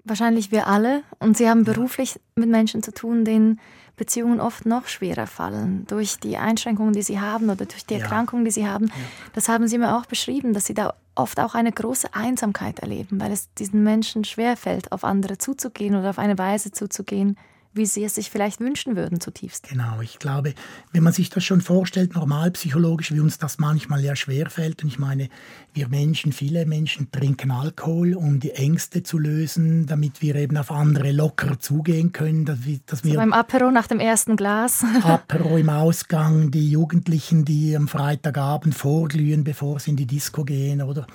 Wahrscheinlich 0.03 0.51
wir 0.51 0.67
alle. 0.67 1.01
Und 1.19 1.35
Sie 1.35 1.49
haben 1.49 1.63
beruflich 1.63 2.19
mit 2.35 2.49
Menschen 2.49 2.83
zu 2.83 2.93
tun, 2.93 3.25
denen 3.25 3.59
Beziehungen 3.95 4.39
oft 4.39 4.65
noch 4.65 4.87
schwerer 4.87 5.25
fallen. 5.25 5.87
Durch 5.87 6.19
die 6.19 6.37
Einschränkungen, 6.37 6.93
die 6.93 7.01
sie 7.01 7.19
haben 7.19 7.45
oder 7.49 7.65
durch 7.65 7.85
die 7.85 7.95
Ja. 7.95 8.01
Erkrankungen, 8.01 8.45
die 8.45 8.51
sie 8.51 8.67
haben. 8.67 8.91
Das 9.33 9.49
haben 9.49 9.67
Sie 9.67 9.77
mir 9.77 9.97
auch 9.97 10.05
beschrieben, 10.05 10.53
dass 10.53 10.65
Sie 10.65 10.73
da 10.73 10.93
oft 11.15 11.39
auch 11.39 11.55
eine 11.55 11.71
große 11.71 12.13
Einsamkeit 12.13 12.79
erleben, 12.79 13.19
weil 13.19 13.31
es 13.31 13.51
diesen 13.53 13.83
Menschen 13.83 14.25
schwerfällt, 14.25 14.91
auf 14.91 15.03
andere 15.05 15.37
zuzugehen 15.37 15.95
oder 15.95 16.09
auf 16.09 16.19
eine 16.19 16.37
Weise 16.37 16.71
zuzugehen, 16.71 17.37
wie 17.75 17.85
sie 17.85 18.03
es 18.03 18.15
sich 18.15 18.29
vielleicht 18.29 18.59
wünschen 18.61 18.95
würden 18.95 19.19
zutiefst. 19.19 19.67
Genau, 19.69 20.01
ich 20.01 20.17
glaube, 20.17 20.53
wenn 20.93 21.03
man 21.03 21.13
sich 21.13 21.29
das 21.29 21.43
schon 21.43 21.61
vorstellt, 21.61 22.15
normal 22.15 22.51
psychologisch, 22.51 23.11
wie 23.11 23.19
uns 23.19 23.37
das 23.37 23.59
manchmal 23.59 24.03
ja 24.03 24.15
schwerfällt, 24.15 24.83
und 24.83 24.89
ich 24.89 24.97
meine, 24.97 25.29
wir 25.73 25.89
Menschen, 25.89 26.31
viele 26.31 26.65
Menschen 26.65 27.11
trinken 27.11 27.51
Alkohol, 27.51 28.15
um 28.15 28.39
die 28.39 28.51
Ängste 28.51 29.03
zu 29.03 29.17
lösen, 29.17 29.85
damit 29.87 30.21
wir 30.21 30.35
eben 30.35 30.55
auf 30.57 30.71
andere 30.71 31.11
locker 31.11 31.59
zugehen 31.59 32.13
können, 32.13 32.45
dass 32.45 32.65
wir, 32.65 32.79
dass 32.85 32.99
So 32.99 33.09
wir 33.09 33.15
beim 33.15 33.33
Apero 33.33 33.71
nach 33.71 33.87
dem 33.87 33.99
ersten 33.99 34.37
Glas. 34.37 34.85
Apero 35.03 35.57
im 35.57 35.69
Ausgang, 35.69 36.51
die 36.51 36.69
Jugendlichen, 36.69 37.43
die 37.43 37.75
am 37.75 37.87
Freitagabend 37.87 38.73
vorglühen, 38.73 39.43
bevor 39.43 39.79
sie 39.79 39.91
in 39.91 39.97
die 39.97 40.07
Disco 40.07 40.45
gehen, 40.45 40.81
oder? 40.81 41.05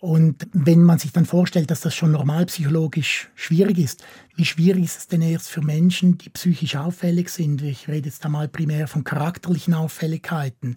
Und 0.00 0.46
wenn 0.52 0.82
man 0.82 0.98
sich 0.98 1.12
dann 1.12 1.24
vorstellt, 1.24 1.70
dass 1.70 1.80
das 1.80 1.94
schon 1.94 2.12
normal 2.12 2.46
psychologisch 2.46 3.30
schwierig 3.34 3.78
ist, 3.78 4.04
wie 4.36 4.44
schwierig 4.44 4.84
ist 4.84 4.98
es 4.98 5.08
denn 5.08 5.22
erst 5.22 5.48
für 5.48 5.62
Menschen, 5.62 6.18
die 6.18 6.28
psychisch 6.28 6.76
auffällig 6.76 7.30
sind? 7.30 7.62
Ich 7.62 7.88
rede 7.88 8.08
jetzt 8.08 8.24
einmal 8.24 8.48
primär 8.48 8.86
von 8.86 9.04
charakterlichen 9.04 9.72
Auffälligkeiten, 9.72 10.76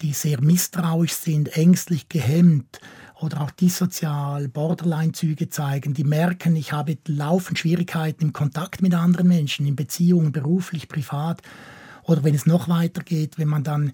die 0.00 0.12
sehr 0.12 0.40
misstrauisch 0.40 1.12
sind, 1.12 1.56
ängstlich, 1.56 2.08
gehemmt 2.08 2.80
oder 3.20 3.42
auch 3.42 3.50
dissozial, 3.50 4.48
Borderline-Züge 4.48 5.48
zeigen, 5.48 5.94
die 5.94 6.04
merken, 6.04 6.56
ich 6.56 6.72
habe 6.72 6.98
laufend 7.06 7.58
Schwierigkeiten 7.58 8.26
im 8.26 8.32
Kontakt 8.32 8.82
mit 8.82 8.94
anderen 8.94 9.28
Menschen, 9.28 9.66
in 9.66 9.76
Beziehungen, 9.76 10.32
beruflich, 10.32 10.88
privat. 10.88 11.42
Oder 12.04 12.24
wenn 12.24 12.34
es 12.34 12.46
noch 12.46 12.68
weitergeht, 12.68 13.38
wenn 13.38 13.48
man 13.48 13.62
dann 13.62 13.92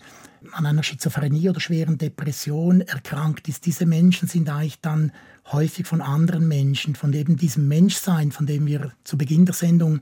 an 0.53 0.67
einer 0.67 0.83
Schizophrenie 0.83 1.49
oder 1.49 1.61
schweren 1.61 1.99
Depression 1.99 2.81
erkrankt 2.81 3.49
ist, 3.49 3.67
diese 3.67 3.87
Menschen 3.87 4.29
sind 4.29 4.49
eigentlich 4.49 4.81
dann 4.81 5.13
häufig 5.53 5.87
von 5.87 6.01
anderen 6.01 6.49
Menschen, 6.49 6.95
von 6.95 7.13
eben 7.13 7.37
diesem 7.37 7.69
Menschsein, 7.69 8.33
von 8.33 8.47
dem 8.47 8.67
wir 8.67 8.93
zu 9.05 9.17
Beginn 9.17 9.47
der 9.47 9.55
Sendung 9.55 10.01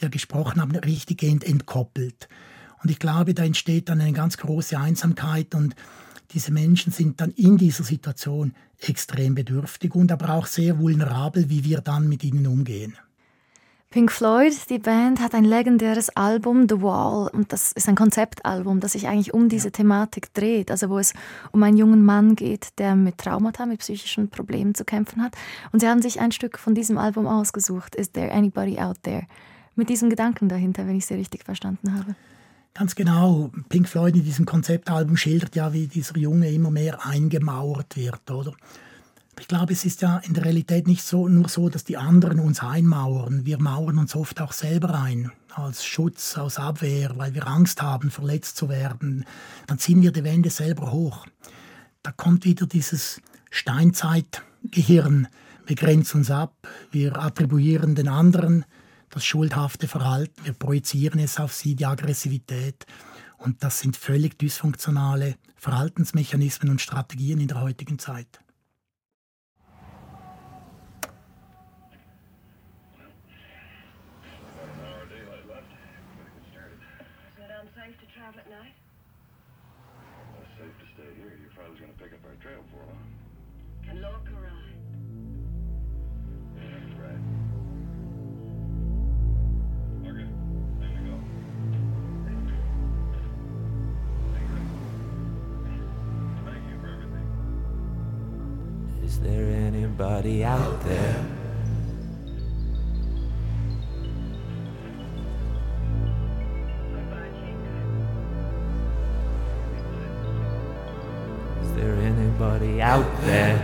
ja 0.00 0.08
gesprochen 0.08 0.60
haben, 0.60 0.74
richtiggehend 0.76 1.44
entkoppelt. 1.44 2.28
Und 2.82 2.90
ich 2.90 2.98
glaube, 2.98 3.34
da 3.34 3.44
entsteht 3.44 3.88
dann 3.88 4.00
eine 4.00 4.12
ganz 4.12 4.38
große 4.38 4.78
Einsamkeit 4.78 5.54
und 5.54 5.74
diese 6.32 6.52
Menschen 6.52 6.92
sind 6.92 7.20
dann 7.20 7.30
in 7.30 7.56
dieser 7.56 7.84
Situation 7.84 8.54
extrem 8.80 9.34
bedürftig 9.34 9.94
und 9.94 10.12
aber 10.12 10.30
auch 10.30 10.46
sehr 10.46 10.78
vulnerabel, 10.78 11.48
wie 11.48 11.64
wir 11.64 11.80
dann 11.80 12.08
mit 12.08 12.22
ihnen 12.22 12.46
umgehen. 12.46 12.96
Pink 13.90 14.12
Floyd, 14.12 14.52
die 14.68 14.78
Band, 14.78 15.18
hat 15.18 15.34
ein 15.34 15.46
legendäres 15.46 16.10
Album, 16.10 16.66
The 16.68 16.82
Wall, 16.82 17.30
und 17.32 17.54
das 17.54 17.72
ist 17.72 17.88
ein 17.88 17.94
Konzeptalbum, 17.94 18.80
das 18.80 18.92
sich 18.92 19.08
eigentlich 19.08 19.32
um 19.32 19.48
diese 19.48 19.72
Thematik 19.72 20.34
dreht, 20.34 20.70
also 20.70 20.90
wo 20.90 20.98
es 20.98 21.14
um 21.52 21.62
einen 21.62 21.78
jungen 21.78 22.04
Mann 22.04 22.36
geht, 22.36 22.78
der 22.78 22.94
mit 22.96 23.16
Traumata, 23.16 23.64
mit 23.64 23.78
psychischen 23.78 24.28
Problemen 24.28 24.74
zu 24.74 24.84
kämpfen 24.84 25.22
hat. 25.22 25.32
Und 25.72 25.80
sie 25.80 25.88
haben 25.88 26.02
sich 26.02 26.20
ein 26.20 26.32
Stück 26.32 26.58
von 26.58 26.74
diesem 26.74 26.98
Album 26.98 27.26
ausgesucht, 27.26 27.94
Is 27.94 28.12
There 28.12 28.30
Anybody 28.30 28.78
Out 28.78 28.98
There? 29.04 29.26
Mit 29.74 29.88
diesem 29.88 30.10
Gedanken 30.10 30.50
dahinter, 30.50 30.86
wenn 30.86 30.96
ich 30.96 31.06
Sie 31.06 31.14
richtig 31.14 31.44
verstanden 31.44 31.94
habe. 31.94 32.14
Ganz 32.74 32.94
genau. 32.94 33.50
Pink 33.70 33.88
Floyd 33.88 34.14
in 34.14 34.24
diesem 34.24 34.44
Konzeptalbum 34.44 35.16
schildert 35.16 35.56
ja, 35.56 35.72
wie 35.72 35.86
dieser 35.86 36.18
Junge 36.18 36.50
immer 36.50 36.70
mehr 36.70 37.06
eingemauert 37.06 37.96
wird, 37.96 38.30
oder? 38.30 38.52
Ich 39.40 39.48
glaube, 39.48 39.72
es 39.72 39.84
ist 39.84 40.02
ja 40.02 40.18
in 40.18 40.34
der 40.34 40.44
Realität 40.44 40.86
nicht 40.86 41.02
so, 41.02 41.28
nur 41.28 41.48
so, 41.48 41.68
dass 41.68 41.84
die 41.84 41.96
anderen 41.96 42.40
uns 42.40 42.60
einmauern. 42.60 43.46
Wir 43.46 43.58
mauern 43.58 43.98
uns 43.98 44.14
oft 44.14 44.40
auch 44.40 44.52
selber 44.52 45.00
ein, 45.00 45.32
als 45.54 45.84
Schutz, 45.84 46.36
aus 46.36 46.58
Abwehr, 46.58 47.12
weil 47.16 47.34
wir 47.34 47.46
Angst 47.46 47.80
haben, 47.80 48.10
verletzt 48.10 48.56
zu 48.56 48.68
werden. 48.68 49.24
Dann 49.66 49.78
ziehen 49.78 50.02
wir 50.02 50.12
die 50.12 50.24
Wände 50.24 50.50
selber 50.50 50.92
hoch. 50.92 51.26
Da 52.02 52.12
kommt 52.12 52.44
wieder 52.44 52.66
dieses 52.66 53.20
Steinzeitgehirn. 53.50 55.28
Wir 55.66 55.76
grenzen 55.76 56.18
uns 56.18 56.30
ab, 56.30 56.54
wir 56.90 57.18
attribuieren 57.18 57.94
den 57.94 58.08
anderen 58.08 58.64
das 59.10 59.24
schuldhafte 59.24 59.88
Verhalten, 59.88 60.44
wir 60.44 60.52
projizieren 60.52 61.20
es 61.20 61.38
auf 61.38 61.52
sie, 61.54 61.74
die 61.74 61.86
Aggressivität. 61.86 62.86
Und 63.38 63.62
das 63.62 63.80
sind 63.80 63.96
völlig 63.96 64.38
dysfunktionale 64.38 65.36
Verhaltensmechanismen 65.56 66.70
und 66.70 66.80
Strategien 66.80 67.40
in 67.40 67.48
der 67.48 67.60
heutigen 67.60 67.98
Zeit. 67.98 68.40
Anybody 100.18 100.44
out 100.44 100.82
there? 100.82 101.24
Is 111.62 111.72
there 111.74 111.94
anybody 111.94 112.82
out 112.82 113.20
there? 113.22 113.57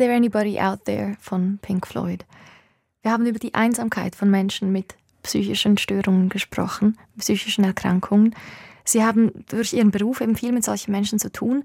There 0.00 0.14
Anybody 0.14 0.58
Out 0.58 0.86
There 0.86 1.14
von 1.20 1.58
Pink 1.60 1.86
Floyd. 1.86 2.24
Wir 3.02 3.12
haben 3.12 3.26
über 3.26 3.38
die 3.38 3.52
Einsamkeit 3.52 4.16
von 4.16 4.30
Menschen 4.30 4.72
mit 4.72 4.94
psychischen 5.22 5.76
Störungen 5.76 6.30
gesprochen, 6.30 6.96
psychischen 7.18 7.64
Erkrankungen. 7.64 8.34
Sie 8.82 9.04
haben 9.04 9.44
durch 9.50 9.74
Ihren 9.74 9.90
Beruf 9.90 10.22
eben 10.22 10.36
viel 10.36 10.52
mit 10.52 10.64
solchen 10.64 10.90
Menschen 10.90 11.18
zu 11.18 11.30
tun. 11.30 11.64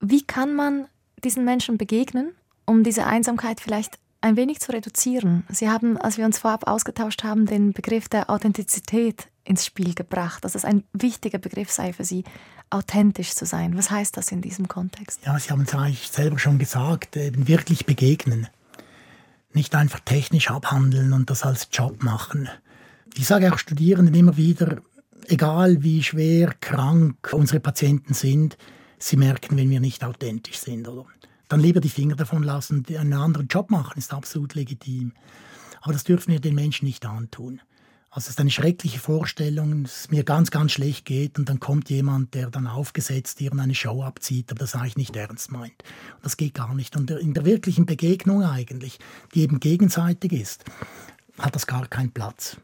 Wie 0.00 0.22
kann 0.22 0.54
man 0.54 0.86
diesen 1.22 1.44
Menschen 1.44 1.76
begegnen, 1.76 2.32
um 2.64 2.82
diese 2.82 3.04
Einsamkeit 3.04 3.60
vielleicht 3.60 3.98
ein 4.22 4.36
wenig 4.36 4.60
zu 4.60 4.72
reduzieren? 4.72 5.44
Sie 5.50 5.68
haben, 5.68 5.98
als 5.98 6.16
wir 6.16 6.24
uns 6.24 6.38
vorab 6.38 6.66
ausgetauscht 6.66 7.24
haben, 7.24 7.44
den 7.44 7.74
Begriff 7.74 8.08
der 8.08 8.30
Authentizität 8.30 9.28
ins 9.44 9.66
Spiel 9.66 9.94
gebracht, 9.94 10.46
dass 10.46 10.54
es 10.54 10.64
ein 10.64 10.84
wichtiger 10.94 11.38
Begriff 11.38 11.70
sei 11.70 11.92
für 11.92 12.04
Sie, 12.04 12.24
authentisch 12.70 13.34
zu 13.34 13.44
sein. 13.44 13.76
Was 13.76 13.90
heißt 13.90 14.16
das 14.16 14.32
in 14.32 14.40
diesem 14.40 14.68
Kontext? 14.68 15.20
Ja, 15.24 15.38
Sie 15.38 15.50
haben 15.50 15.62
es 15.62 15.74
eigentlich 15.74 16.08
selber 16.08 16.38
schon 16.38 16.58
gesagt, 16.58 17.16
eben 17.16 17.48
wirklich 17.48 17.86
begegnen. 17.86 18.48
Nicht 19.52 19.74
einfach 19.74 20.00
technisch 20.00 20.50
abhandeln 20.50 21.12
und 21.12 21.28
das 21.28 21.42
als 21.42 21.68
Job 21.72 22.02
machen. 22.02 22.48
Ich 23.14 23.26
sage 23.26 23.52
auch 23.52 23.58
Studierenden 23.58 24.14
immer 24.14 24.36
wieder, 24.36 24.78
egal 25.26 25.82
wie 25.82 26.02
schwer 26.02 26.54
krank 26.60 27.32
unsere 27.32 27.60
Patienten 27.60 28.14
sind, 28.14 28.56
sie 28.98 29.16
merken, 29.16 29.56
wenn 29.56 29.70
wir 29.70 29.80
nicht 29.80 30.04
authentisch 30.04 30.58
sind. 30.58 30.86
Oder? 30.86 31.06
Dann 31.48 31.60
lieber 31.60 31.80
die 31.80 31.88
Finger 31.88 32.14
davon 32.14 32.44
lassen, 32.44 32.86
einen 32.96 33.12
anderen 33.12 33.48
Job 33.48 33.70
machen, 33.70 33.98
ist 33.98 34.14
absolut 34.14 34.54
legitim. 34.54 35.12
Aber 35.80 35.92
das 35.92 36.04
dürfen 36.04 36.30
wir 36.32 36.40
den 36.40 36.54
Menschen 36.54 36.84
nicht 36.84 37.04
antun. 37.04 37.60
Also 38.12 38.24
es 38.24 38.30
ist 38.30 38.40
eine 38.40 38.50
schreckliche 38.50 38.98
Vorstellung, 38.98 39.84
dass 39.84 40.00
es 40.00 40.10
mir 40.10 40.24
ganz, 40.24 40.50
ganz 40.50 40.72
schlecht 40.72 41.04
geht 41.04 41.38
und 41.38 41.48
dann 41.48 41.60
kommt 41.60 41.90
jemand, 41.90 42.34
der 42.34 42.50
dann 42.50 42.66
aufgesetzt 42.66 43.40
irgendeine 43.40 43.76
Show 43.76 44.02
abzieht, 44.02 44.50
aber 44.50 44.58
das 44.58 44.74
eigentlich 44.74 44.96
nicht 44.96 45.14
ernst 45.14 45.52
meint. 45.52 45.84
Das 46.20 46.36
geht 46.36 46.54
gar 46.54 46.74
nicht. 46.74 46.96
Und 46.96 47.12
in 47.12 47.34
der 47.34 47.44
wirklichen 47.44 47.86
Begegnung 47.86 48.42
eigentlich, 48.42 48.98
die 49.32 49.42
eben 49.42 49.60
gegenseitig 49.60 50.32
ist, 50.32 50.64
hat 51.38 51.54
das 51.54 51.68
gar 51.68 51.86
keinen 51.86 52.10
Platz. 52.10 52.56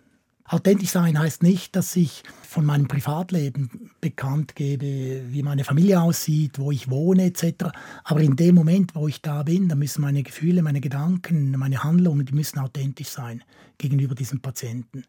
Authentisch 0.48 0.90
sein 0.90 1.16
heißt 1.16 1.44
nicht, 1.44 1.76
dass 1.76 1.94
ich 1.94 2.24
von 2.42 2.64
meinem 2.64 2.88
Privatleben 2.88 3.90
bekannt 4.00 4.56
gebe, 4.56 5.22
wie 5.28 5.42
meine 5.44 5.62
Familie 5.62 6.00
aussieht, 6.00 6.58
wo 6.58 6.72
ich 6.72 6.90
wohne 6.90 7.24
etc. 7.24 7.66
Aber 8.02 8.20
in 8.20 8.34
dem 8.34 8.56
Moment, 8.56 8.96
wo 8.96 9.06
ich 9.06 9.22
da 9.22 9.44
bin, 9.44 9.68
da 9.68 9.76
müssen 9.76 10.02
meine 10.02 10.24
Gefühle, 10.24 10.62
meine 10.62 10.80
Gedanken, 10.80 11.52
meine 11.52 11.84
Handlungen, 11.84 12.26
die 12.26 12.34
müssen 12.34 12.58
authentisch 12.58 13.08
sein 13.08 13.44
gegenüber 13.78 14.16
diesem 14.16 14.40
Patienten. 14.40 15.04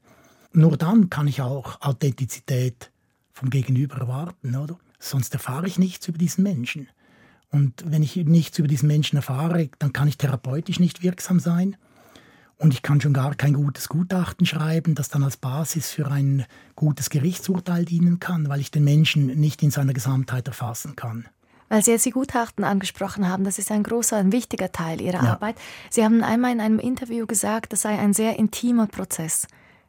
Nur 0.58 0.76
dann 0.76 1.12
kann 1.12 1.28
ich 1.28 1.44
auch 1.44 1.82
Authentizität 1.82 2.92
vom 3.32 3.52
Gegenüber 3.52 3.98
erwarten, 3.98 4.56
oder? 4.56 4.80
Sonst 4.98 5.32
erfahre 5.36 5.68
ich 5.68 5.78
nichts 5.78 6.08
über 6.08 6.18
diesen 6.18 6.44
Menschen. 6.44 6.90
Und 7.52 7.84
wenn 7.86 8.02
ich 8.02 8.16
nichts 8.16 8.58
über 8.58 8.68
diesen 8.68 8.88
Menschen 8.88 9.18
erfahre, 9.18 9.70
dann 9.78 9.94
kann 9.94 10.08
ich 10.08 10.18
therapeutisch 10.18 10.80
nicht 10.80 11.04
wirksam 11.04 11.40
sein. 11.40 11.78
Und 12.58 12.74
ich 12.74 12.82
kann 12.82 13.00
schon 13.00 13.14
gar 13.14 13.36
kein 13.36 13.54
gutes 13.54 13.88
Gutachten 13.88 14.48
schreiben, 14.48 14.96
das 14.96 15.10
dann 15.10 15.24
als 15.24 15.38
Basis 15.38 15.92
für 15.92 16.08
ein 16.10 16.44
gutes 16.76 17.12
Gerichtsurteil 17.12 17.86
dienen 17.86 18.20
kann, 18.20 18.50
weil 18.50 18.60
ich 18.60 18.72
den 18.72 18.84
Menschen 18.84 19.28
nicht 19.28 19.62
in 19.62 19.70
seiner 19.70 19.94
Gesamtheit 19.94 20.48
erfassen 20.48 20.96
kann. 20.96 21.28
Weil 21.70 21.84
Sie 21.84 21.92
jetzt 21.92 22.08
die 22.08 22.10
Gutachten 22.10 22.64
angesprochen 22.64 23.30
haben, 23.30 23.44
das 23.44 23.60
ist 23.60 23.72
ein 23.72 23.84
großer, 23.84 24.18
ein 24.18 24.32
wichtiger 24.32 24.72
Teil 24.72 25.02
Ihrer 25.02 25.24
Ja. 25.24 25.34
Arbeit. 25.34 25.58
Sie 25.92 26.04
haben 26.04 26.24
einmal 26.24 26.52
in 26.52 26.62
einem 26.62 26.80
Interview 26.80 27.28
gesagt, 27.28 27.74
das 27.74 27.84
sei 27.84 28.00
ein 28.00 28.14
sehr 28.16 28.40
intimer 28.40 28.88
Prozess. 28.88 29.46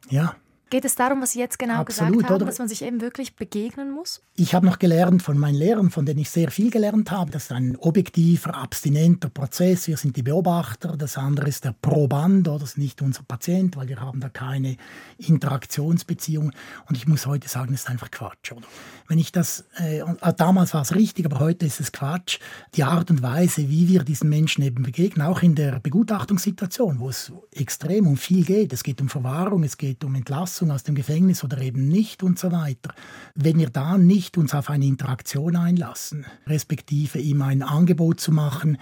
Ja, 0.09 0.35
Geht 0.69 0.85
es 0.85 0.93
darum, 0.93 1.19
was 1.19 1.31
Sie 1.31 1.39
jetzt 1.39 1.57
genau 1.57 1.79
Absolut, 1.79 2.11
gesagt 2.11 2.29
haben, 2.29 2.35
oder? 2.35 2.45
dass 2.45 2.59
man 2.59 2.67
sich 2.67 2.83
eben 2.83 3.01
wirklich 3.01 3.35
begegnen 3.35 3.89
muss? 3.91 4.21
Ich 4.35 4.53
habe 4.53 4.67
noch 4.67 4.77
gelernt 4.77 5.23
von 5.23 5.35
meinen 5.35 5.55
Lehrern, 5.55 5.89
von 5.89 6.05
denen 6.05 6.19
ich 6.19 6.29
sehr 6.29 6.51
viel 6.51 6.69
gelernt 6.69 7.09
habe. 7.09 7.31
Das 7.31 7.45
ist 7.45 7.51
ein 7.51 7.75
objektiver, 7.77 8.53
abstinenter 8.53 9.29
Prozess. 9.29 9.87
Wir 9.87 9.97
sind 9.97 10.15
die 10.15 10.21
Beobachter. 10.21 10.95
Das 10.95 11.17
andere 11.17 11.47
ist 11.47 11.65
der 11.65 11.73
Proband, 11.81 12.47
oder? 12.47 12.59
das 12.59 12.71
ist 12.71 12.77
nicht 12.77 13.01
unser 13.01 13.23
Patient, 13.23 13.75
weil 13.77 13.87
wir 13.87 13.99
haben 13.99 14.19
da 14.19 14.29
keine 14.29 14.77
Interaktionsbeziehung. 15.17 16.51
Und 16.87 16.95
ich 16.95 17.07
muss 17.07 17.25
heute 17.25 17.49
sagen, 17.49 17.71
das 17.71 17.81
ist 17.81 17.89
einfach 17.89 18.11
Quatsch. 18.11 18.51
Oder? 18.51 18.67
Wenn 19.07 19.17
ich 19.17 19.31
das, 19.31 19.65
äh, 19.79 20.01
äh, 20.01 20.33
damals 20.37 20.75
war 20.75 20.83
es 20.83 20.93
richtig, 20.93 21.25
aber 21.25 21.39
heute 21.39 21.65
ist 21.65 21.79
es 21.79 21.91
Quatsch. 21.91 22.37
Die 22.75 22.83
Art 22.83 23.09
und 23.09 23.23
Weise, 23.23 23.69
wie 23.69 23.87
wir 23.87 24.03
diesen 24.03 24.29
Menschen 24.29 24.63
eben 24.63 24.83
begegnen, 24.83 25.25
auch 25.25 25.41
in 25.41 25.55
der 25.55 25.79
Begutachtungssituation, 25.79 26.99
wo 26.99 27.09
es 27.09 27.31
extrem 27.55 28.05
um 28.05 28.17
viel 28.17 28.45
geht. 28.45 28.71
Es 28.71 28.83
geht 28.83 29.01
um 29.01 29.09
Verwahrung, 29.09 29.63
es 29.63 29.75
geht 29.75 30.03
um 30.03 30.13
Entlassung 30.13 30.58
aus 30.67 30.83
dem 30.83 30.95
Gefängnis 30.95 31.43
oder 31.43 31.59
eben 31.59 31.87
nicht 31.87 32.23
und 32.23 32.37
so 32.37 32.51
weiter. 32.51 32.93
Wenn 33.35 33.57
wir 33.57 33.69
da 33.69 33.97
nicht 33.97 34.37
uns 34.37 34.53
auf 34.53 34.69
eine 34.69 34.85
Interaktion 34.85 35.55
einlassen, 35.55 36.25
respektive 36.45 37.19
ihm 37.19 37.41
ein 37.41 37.63
Angebot 37.63 38.19
zu 38.19 38.31
machen, 38.31 38.77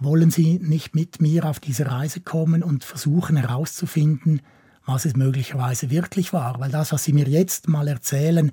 wollen 0.00 0.30
Sie 0.30 0.58
nicht 0.58 0.94
mit 0.94 1.20
mir 1.20 1.44
auf 1.44 1.60
diese 1.60 1.90
Reise 1.90 2.20
kommen 2.20 2.62
und 2.62 2.84
versuchen 2.84 3.36
herauszufinden, 3.36 4.40
was 4.86 5.04
es 5.04 5.16
möglicherweise 5.16 5.90
wirklich 5.90 6.32
war. 6.32 6.60
Weil 6.60 6.70
das, 6.70 6.92
was 6.92 7.04
Sie 7.04 7.12
mir 7.12 7.28
jetzt 7.28 7.68
mal 7.68 7.88
erzählen, 7.88 8.52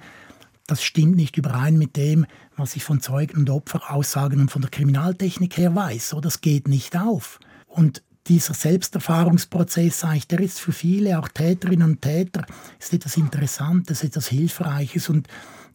das 0.68 0.84
stimmt 0.84 1.16
nicht 1.16 1.38
überein 1.38 1.78
mit 1.78 1.96
dem, 1.96 2.26
was 2.58 2.76
ich 2.76 2.84
von 2.84 3.00
Zeugen 3.00 3.38
und 3.38 3.50
Opferaussagen 3.50 4.40
und 4.42 4.52
von 4.52 4.62
der 4.62 4.72
Kriminaltechnik 4.72 5.58
her 5.58 5.76
weiß. 5.76 6.10
So, 6.10 6.22
das 6.22 6.42
geht 6.42 6.68
nicht 6.68 6.98
auf. 6.98 7.40
Und 7.68 8.04
dieser 8.28 8.54
Selbsterfahrungsprozess, 8.54 10.04
eigentlich, 10.04 10.28
der 10.28 10.40
ist 10.40 10.60
für 10.60 10.72
viele, 10.72 11.20
auch 11.20 11.28
Täterinnen 11.28 11.90
und 11.90 12.02
Täter, 12.02 12.46
ist 12.80 12.94
etwas 12.94 13.18
Interessantes, 13.18 14.04
etwas 14.04 14.28
Hilfreiches 14.28 15.10
und 15.10 15.28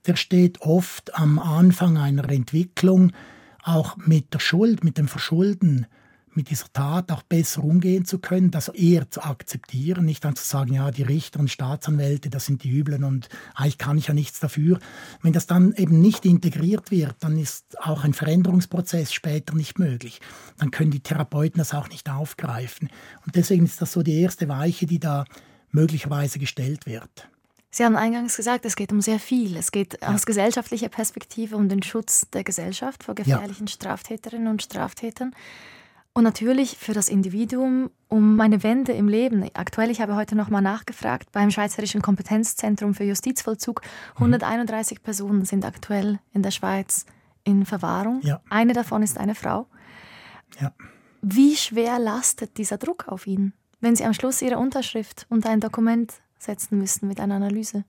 der 0.06 0.16
steht 0.16 0.60
oft 0.62 1.14
am 1.14 1.38
Anfang 1.38 1.98
einer 1.98 2.28
Entwicklung, 2.30 3.12
auch 3.62 3.96
mit 3.98 4.32
der 4.32 4.38
Schuld, 4.38 4.82
mit 4.84 4.98
dem 4.98 5.08
Verschulden, 5.08 5.86
mit 6.34 6.50
dieser 6.50 6.72
Tat 6.72 7.10
auch 7.10 7.22
besser 7.22 7.64
umgehen 7.64 8.04
zu 8.04 8.18
können, 8.18 8.50
das 8.50 8.68
eher 8.68 9.10
zu 9.10 9.22
akzeptieren, 9.22 10.04
nicht 10.04 10.24
dann 10.24 10.36
zu 10.36 10.44
sagen, 10.44 10.74
ja, 10.74 10.90
die 10.90 11.02
Richter 11.02 11.40
und 11.40 11.50
Staatsanwälte, 11.50 12.30
das 12.30 12.46
sind 12.46 12.62
die 12.64 12.70
Üblen 12.70 13.04
und 13.04 13.28
eigentlich 13.54 13.78
kann 13.78 13.98
ich 13.98 14.06
ja 14.06 14.14
nichts 14.14 14.40
dafür. 14.40 14.78
Wenn 15.22 15.32
das 15.32 15.46
dann 15.46 15.72
eben 15.74 16.00
nicht 16.00 16.24
integriert 16.24 16.90
wird, 16.90 17.16
dann 17.20 17.36
ist 17.36 17.80
auch 17.80 18.04
ein 18.04 18.14
Veränderungsprozess 18.14 19.12
später 19.12 19.54
nicht 19.54 19.78
möglich. 19.78 20.20
Dann 20.58 20.70
können 20.70 20.90
die 20.90 21.00
Therapeuten 21.00 21.58
das 21.58 21.74
auch 21.74 21.88
nicht 21.88 22.08
aufgreifen. 22.08 22.90
Und 23.26 23.36
deswegen 23.36 23.64
ist 23.64 23.82
das 23.82 23.92
so 23.92 24.02
die 24.02 24.20
erste 24.20 24.48
Weiche, 24.48 24.86
die 24.86 25.00
da 25.00 25.24
möglicherweise 25.72 26.38
gestellt 26.38 26.86
wird. 26.86 27.28
Sie 27.72 27.84
haben 27.84 27.96
eingangs 27.96 28.36
gesagt, 28.36 28.64
es 28.64 28.74
geht 28.74 28.90
um 28.90 29.00
sehr 29.00 29.20
viel. 29.20 29.56
Es 29.56 29.70
geht 29.70 30.02
aus 30.02 30.26
gesellschaftlicher 30.26 30.88
Perspektive 30.88 31.56
um 31.56 31.68
den 31.68 31.84
Schutz 31.84 32.26
der 32.32 32.42
Gesellschaft 32.42 33.04
vor 33.04 33.14
gefährlichen 33.14 33.68
Straftäterinnen 33.68 34.48
und 34.48 34.62
Straftätern. 34.62 35.32
Und 36.12 36.24
natürlich 36.24 36.76
für 36.76 36.92
das 36.92 37.08
Individuum 37.08 37.90
um 38.08 38.40
eine 38.40 38.64
Wende 38.64 38.92
im 38.92 39.08
Leben. 39.08 39.48
Aktuell, 39.54 39.90
ich 39.90 40.00
habe 40.00 40.16
heute 40.16 40.34
nochmal 40.34 40.62
nachgefragt, 40.62 41.30
beim 41.30 41.50
Schweizerischen 41.52 42.02
Kompetenzzentrum 42.02 42.94
für 42.94 43.04
Justizvollzug, 43.04 43.82
131 44.16 45.02
Personen 45.02 45.44
sind 45.44 45.64
aktuell 45.64 46.18
in 46.32 46.42
der 46.42 46.50
Schweiz 46.50 47.06
in 47.44 47.64
Verwahrung. 47.64 48.20
Ja. 48.22 48.40
Eine 48.50 48.72
davon 48.72 49.02
ist 49.02 49.18
eine 49.18 49.36
Frau. 49.36 49.66
Ja. 50.60 50.72
Wie 51.22 51.54
schwer 51.54 51.98
lastet 51.98 52.58
dieser 52.58 52.78
Druck 52.78 53.06
auf 53.06 53.26
ihn, 53.26 53.52
wenn 53.80 53.94
Sie 53.94 54.04
am 54.04 54.14
Schluss 54.14 54.42
Ihre 54.42 54.58
Unterschrift 54.58 55.26
unter 55.28 55.50
ein 55.50 55.60
Dokument 55.60 56.14
setzen 56.38 56.78
müssen 56.78 57.06
mit 57.06 57.20
einer 57.20 57.36
Analyse? 57.36 57.84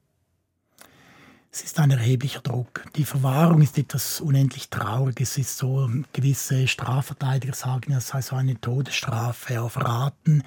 Es 1.54 1.64
ist 1.64 1.80
ein 1.80 1.92
erheblicher 1.92 2.40
Druck. 2.40 2.86
Die 2.96 3.04
Verwahrung 3.04 3.62
ist 3.62 3.78
etwas 3.78 4.22
unendlich 4.22 4.70
Trauriges. 4.70 5.32
Es 5.32 5.38
ist 5.38 5.58
so, 5.58 5.90
gewisse 6.14 6.66
Strafverteidiger 6.66 7.54
sagen, 7.54 7.92
es 7.92 8.08
sei 8.08 8.22
so 8.22 8.38
eine 8.38 8.60
Todesstrafe 8.62 9.62
auf 9.62 9.76
Raten. 9.76 10.44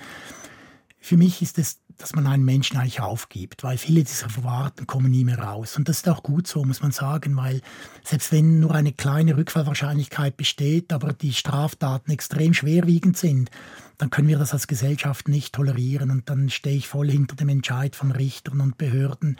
Für 0.98 1.18
mich 1.18 1.42
ist 1.42 1.58
es, 1.58 1.80
dass 1.98 2.14
man 2.14 2.26
einen 2.26 2.46
Menschen 2.46 2.78
eigentlich 2.78 3.02
aufgibt, 3.02 3.62
weil 3.62 3.76
viele 3.76 4.02
dieser 4.02 4.30
Verwahrten 4.30 4.86
kommen 4.86 5.10
nie 5.10 5.24
mehr 5.24 5.40
raus. 5.40 5.76
Und 5.76 5.90
das 5.90 5.98
ist 5.98 6.08
auch 6.08 6.22
gut 6.22 6.46
so, 6.46 6.64
muss 6.64 6.80
man 6.80 6.90
sagen, 6.90 7.36
weil 7.36 7.60
selbst 8.02 8.32
wenn 8.32 8.60
nur 8.60 8.74
eine 8.74 8.92
kleine 8.92 9.36
Rückfallwahrscheinlichkeit 9.36 10.38
besteht, 10.38 10.90
aber 10.90 11.12
die 11.12 11.34
Straftaten 11.34 12.12
extrem 12.12 12.54
schwerwiegend 12.54 13.18
sind, 13.18 13.50
dann 13.98 14.08
können 14.08 14.28
wir 14.28 14.38
das 14.38 14.54
als 14.54 14.68
Gesellschaft 14.68 15.28
nicht 15.28 15.52
tolerieren. 15.54 16.10
Und 16.10 16.30
dann 16.30 16.48
stehe 16.48 16.78
ich 16.78 16.88
voll 16.88 17.10
hinter 17.10 17.36
dem 17.36 17.50
Entscheid 17.50 17.94
von 17.94 18.10
Richtern 18.10 18.62
und 18.62 18.78
Behörden. 18.78 19.36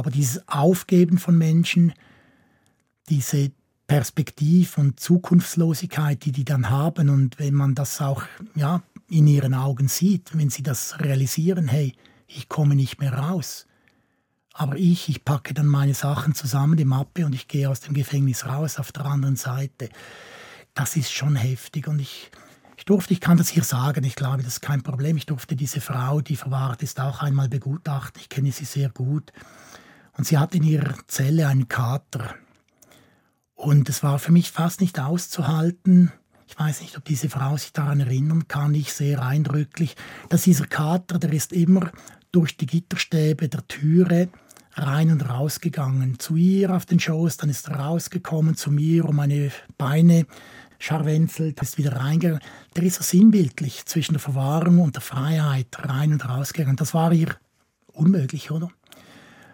Aber 0.00 0.10
dieses 0.10 0.48
Aufgeben 0.48 1.18
von 1.18 1.36
Menschen, 1.36 1.92
diese 3.10 3.52
Perspektiv- 3.86 4.78
und 4.78 4.98
Zukunftslosigkeit, 4.98 6.24
die 6.24 6.32
die 6.32 6.46
dann 6.46 6.70
haben, 6.70 7.10
und 7.10 7.38
wenn 7.38 7.52
man 7.52 7.74
das 7.74 8.00
auch 8.00 8.22
ja, 8.54 8.82
in 9.10 9.26
ihren 9.26 9.52
Augen 9.52 9.88
sieht, 9.88 10.30
wenn 10.32 10.48
sie 10.48 10.62
das 10.62 11.00
realisieren, 11.00 11.68
hey, 11.68 11.92
ich 12.26 12.48
komme 12.48 12.76
nicht 12.76 12.98
mehr 12.98 13.12
raus. 13.12 13.66
Aber 14.54 14.76
ich, 14.76 15.10
ich 15.10 15.22
packe 15.22 15.52
dann 15.52 15.66
meine 15.66 15.92
Sachen 15.92 16.34
zusammen, 16.34 16.78
die 16.78 16.86
Mappe, 16.86 17.26
und 17.26 17.34
ich 17.34 17.46
gehe 17.46 17.68
aus 17.68 17.80
dem 17.80 17.92
Gefängnis 17.92 18.46
raus 18.46 18.78
auf 18.78 18.92
der 18.92 19.04
anderen 19.04 19.36
Seite. 19.36 19.90
Das 20.72 20.96
ist 20.96 21.12
schon 21.12 21.36
heftig. 21.36 21.88
Und 21.88 21.98
ich, 21.98 22.30
ich 22.78 22.86
durfte, 22.86 23.12
ich 23.12 23.20
kann 23.20 23.36
das 23.36 23.50
hier 23.50 23.64
sagen, 23.64 24.02
ich 24.04 24.16
glaube, 24.16 24.38
das 24.38 24.54
ist 24.54 24.60
kein 24.62 24.82
Problem. 24.82 25.18
Ich 25.18 25.26
durfte 25.26 25.56
diese 25.56 25.82
Frau, 25.82 26.22
die 26.22 26.36
verwahrt 26.36 26.82
ist, 26.82 27.00
auch 27.00 27.20
einmal 27.20 27.50
begutachten. 27.50 28.18
Ich 28.22 28.30
kenne 28.30 28.50
sie 28.50 28.64
sehr 28.64 28.88
gut. 28.88 29.30
Und 30.16 30.26
sie 30.26 30.38
hat 30.38 30.54
in 30.54 30.62
ihrer 30.62 30.94
Zelle 31.06 31.46
einen 31.48 31.68
Kater. 31.68 32.34
Und 33.54 33.88
es 33.88 34.02
war 34.02 34.18
für 34.18 34.32
mich 34.32 34.50
fast 34.50 34.80
nicht 34.80 34.98
auszuhalten. 34.98 36.12
Ich 36.46 36.58
weiß 36.58 36.80
nicht, 36.80 36.96
ob 36.96 37.04
diese 37.04 37.28
Frau 37.28 37.56
sich 37.56 37.72
daran 37.72 38.00
erinnern 38.00 38.48
kann, 38.48 38.74
ich 38.74 38.92
sehr 38.92 39.22
eindrücklich, 39.22 39.96
dass 40.28 40.42
dieser 40.42 40.66
Kater, 40.66 41.18
der 41.18 41.32
ist 41.32 41.52
immer 41.52 41.92
durch 42.32 42.56
die 42.56 42.66
Gitterstäbe 42.66 43.48
der 43.48 43.66
Türe 43.68 44.28
rein 44.74 45.10
und 45.10 45.28
raus 45.28 45.60
gegangen. 45.60 46.18
Zu 46.18 46.36
ihr 46.36 46.74
auf 46.74 46.86
den 46.86 47.00
Schoß, 47.00 47.36
dann 47.36 47.50
ist 47.50 47.68
er 47.68 47.76
rausgekommen 47.76 48.56
zu 48.56 48.70
mir, 48.70 49.04
um 49.04 49.16
meine 49.16 49.52
Beine 49.78 50.26
scharwenzelt, 50.78 51.60
ist 51.60 51.78
wieder 51.78 51.96
reingegangen. 51.96 52.42
Der 52.76 52.84
ist 52.84 52.96
so 52.96 53.02
sinnbildlich 53.02 53.84
zwischen 53.86 54.14
der 54.14 54.20
Verwahrung 54.20 54.80
und 54.80 54.96
der 54.96 55.02
Freiheit 55.02 55.68
rein 55.78 56.12
und 56.12 56.28
rausgegangen. 56.28 56.76
Das 56.76 56.94
war 56.94 57.12
ihr 57.12 57.36
unmöglich, 57.92 58.50
oder? 58.50 58.70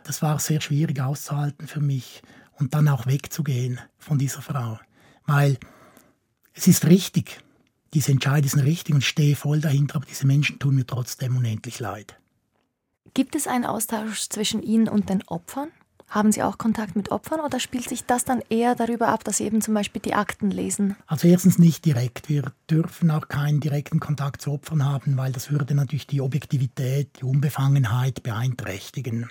Das 0.07 0.23
war 0.23 0.39
sehr 0.39 0.61
schwierig 0.61 1.01
auszuhalten 1.01 1.67
für 1.67 1.81
mich 1.81 2.23
und 2.59 2.75
dann 2.75 2.89
auch 2.89 3.07
wegzugehen 3.07 3.81
von 3.99 4.19
dieser 4.19 4.41
Frau. 4.41 4.79
Weil 5.27 5.59
es 6.55 6.69
ist 6.69 6.87
richtig, 6.87 7.41
diese 7.93 8.13
Entscheidungen 8.13 8.51
sind 8.51 8.61
richtig 8.61 8.95
und 8.95 9.01
ich 9.01 9.09
stehe 9.09 9.35
voll 9.35 9.61
dahinter, 9.61 9.97
aber 9.97 10.07
diese 10.07 10.25
Menschen 10.25 10.61
tun 10.61 10.77
mir 10.77 10.87
trotzdem 10.87 11.37
unendlich 11.37 11.81
leid. 11.81 12.17
Gibt 13.15 13.35
es 13.35 13.49
einen 13.49 13.65
Austausch 13.65 14.29
zwischen 14.29 14.63
Ihnen 14.63 14.89
und 14.89 15.09
den 15.09 15.27
Opfern? 15.27 15.71
Haben 16.09 16.31
Sie 16.31 16.45
auch 16.45 16.57
Kontakt 16.57 16.95
mit 16.95 17.11
Opfern 17.11 17.41
oder 17.41 17.59
spielt 17.59 17.89
sich 17.89 18.05
das 18.05 18.25
dann 18.25 18.43
eher 18.49 18.77
darüber 18.77 19.09
ab, 19.09 19.25
dass 19.25 19.39
Sie 19.39 19.45
eben 19.45 19.61
zum 19.61 19.75
Beispiel 19.75 20.01
die 20.01 20.15
Akten 20.15 20.53
lesen? 20.53 20.95
Also 21.09 21.27
erstens 21.27 21.59
nicht 21.59 21.85
direkt. 21.85 22.29
Wir 22.29 22.53
dürfen 22.71 23.11
auch 23.11 23.27
keinen 23.27 23.59
direkten 23.59 23.99
Kontakt 23.99 24.41
zu 24.41 24.53
Opfern 24.53 24.85
haben, 24.85 25.17
weil 25.17 25.33
das 25.33 25.51
würde 25.51 25.75
natürlich 25.75 26.07
die 26.07 26.21
Objektivität, 26.21 27.19
die 27.19 27.25
Unbefangenheit 27.25 28.23
beeinträchtigen. 28.23 29.29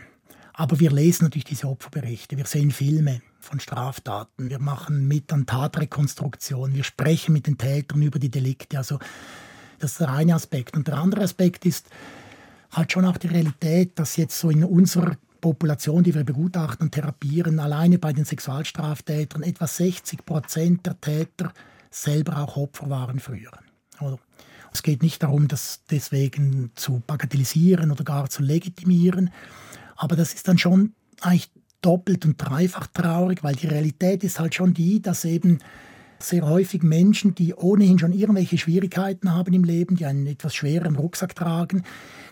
Aber 0.57 0.79
wir 0.79 0.91
lesen 0.91 1.25
natürlich 1.25 1.43
diese 1.43 1.67
Opferberichte, 1.67 2.37
wir 2.37 2.45
sehen 2.45 2.71
Filme 2.71 3.21
von 3.39 3.59
Straftaten, 3.59 4.49
wir 4.49 4.59
machen 4.59 5.05
mit 5.07 5.31
an 5.33 5.45
Tatrekonstruktion, 5.45 6.73
wir 6.73 6.85
sprechen 6.85 7.33
mit 7.33 7.47
den 7.47 7.57
Tätern 7.57 8.01
über 8.01 8.19
die 8.19 8.31
Delikte. 8.31 8.77
Also 8.77 8.99
das 9.79 9.91
ist 9.91 9.99
der 9.99 10.11
eine 10.11 10.33
Aspekt. 10.33 10.77
Und 10.77 10.87
der 10.87 10.97
andere 10.97 11.23
Aspekt 11.23 11.65
ist 11.65 11.89
halt 12.71 12.91
schon 12.91 13.05
auch 13.05 13.17
die 13.17 13.27
Realität, 13.27 13.99
dass 13.99 14.15
jetzt 14.15 14.39
so 14.39 14.49
in 14.49 14.63
unserer 14.63 15.17
Population, 15.41 16.03
die 16.03 16.15
wir 16.15 16.23
begutachten 16.23 16.87
und 16.87 16.91
therapieren, 16.91 17.59
alleine 17.59 17.99
bei 17.99 18.13
den 18.13 18.25
Sexualstraftätern 18.25 19.43
etwa 19.43 19.67
60 19.67 20.25
Prozent 20.25 20.85
der 20.85 20.99
Täter 21.01 21.51
selber 21.91 22.37
auch 22.37 22.55
Opfer 22.55 22.89
waren 22.89 23.19
früher. 23.19 23.51
Oder? 23.99 24.19
Es 24.73 24.83
geht 24.83 25.03
nicht 25.03 25.21
darum, 25.21 25.47
das 25.47 25.83
deswegen 25.89 26.71
zu 26.75 27.01
bagatellisieren 27.05 27.91
oder 27.91 28.03
gar 28.03 28.29
zu 28.29 28.41
legitimieren, 28.41 29.31
aber 29.95 30.15
das 30.15 30.33
ist 30.33 30.47
dann 30.47 30.57
schon 30.57 30.93
eigentlich 31.21 31.51
doppelt 31.81 32.25
und 32.25 32.37
dreifach 32.37 32.87
traurig, 32.87 33.43
weil 33.43 33.55
die 33.55 33.67
Realität 33.67 34.23
ist 34.23 34.39
halt 34.39 34.55
schon 34.55 34.73
die, 34.73 35.01
dass 35.01 35.23
eben 35.25 35.59
sehr 36.19 36.47
häufig 36.47 36.81
Menschen, 36.81 37.35
die 37.35 37.53
ohnehin 37.53 37.99
schon 37.99 38.13
irgendwelche 38.13 38.57
Schwierigkeiten 38.57 39.33
haben 39.33 39.53
im 39.53 39.63
Leben, 39.63 39.95
die 39.95 40.05
einen 40.05 40.25
etwas 40.25 40.55
schwereren 40.55 40.95
Rucksack 40.95 41.35
tragen, 41.35 41.83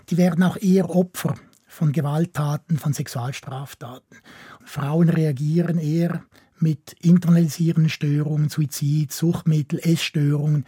die 0.10 0.18
werden 0.18 0.44
auch 0.44 0.58
eher 0.58 0.90
Opfer 0.90 1.36
von 1.68 1.92
Gewalttaten, 1.92 2.78
von 2.78 2.94
Sexualstraftaten. 2.94 4.18
Frauen 4.64 5.10
reagieren 5.10 5.78
eher 5.78 6.24
mit 6.60 6.96
internalisierenden 7.02 7.90
Störungen, 7.90 8.50
Suizid, 8.50 9.12
Suchtmittel, 9.12 9.80
Essstörungen. 9.80 10.66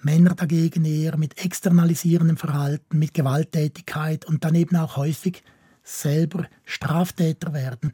Männer 0.00 0.34
dagegen 0.34 0.84
eher 0.84 1.16
mit 1.16 1.42
externalisierendem 1.42 2.36
Verhalten, 2.36 2.98
mit 2.98 3.14
Gewalttätigkeit 3.14 4.24
und 4.24 4.44
dann 4.44 4.54
eben 4.54 4.76
auch 4.76 4.96
häufig 4.96 5.42
selber 5.82 6.46
Straftäter 6.64 7.52
werden. 7.52 7.92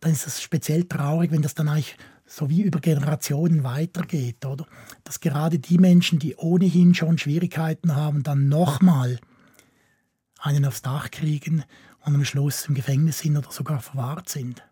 Dann 0.00 0.12
ist 0.12 0.26
es 0.26 0.42
speziell 0.42 0.84
traurig, 0.84 1.30
wenn 1.30 1.42
das 1.42 1.54
dann 1.54 1.68
eigentlich 1.68 1.96
so 2.26 2.50
wie 2.50 2.62
über 2.62 2.80
Generationen 2.80 3.62
weitergeht, 3.62 4.44
oder? 4.44 4.66
Dass 5.04 5.20
gerade 5.20 5.58
die 5.58 5.78
Menschen, 5.78 6.18
die 6.18 6.36
ohnehin 6.36 6.94
schon 6.94 7.18
Schwierigkeiten 7.18 7.94
haben, 7.94 8.22
dann 8.22 8.48
nochmal 8.48 9.20
einen 10.40 10.64
aufs 10.64 10.82
Dach 10.82 11.10
kriegen 11.10 11.64
und 12.04 12.14
am 12.14 12.24
Schluss 12.24 12.66
im 12.66 12.74
Gefängnis 12.74 13.20
sind 13.20 13.36
oder 13.36 13.50
sogar 13.50 13.80
verwahrt 13.80 14.28
sind. 14.28 14.62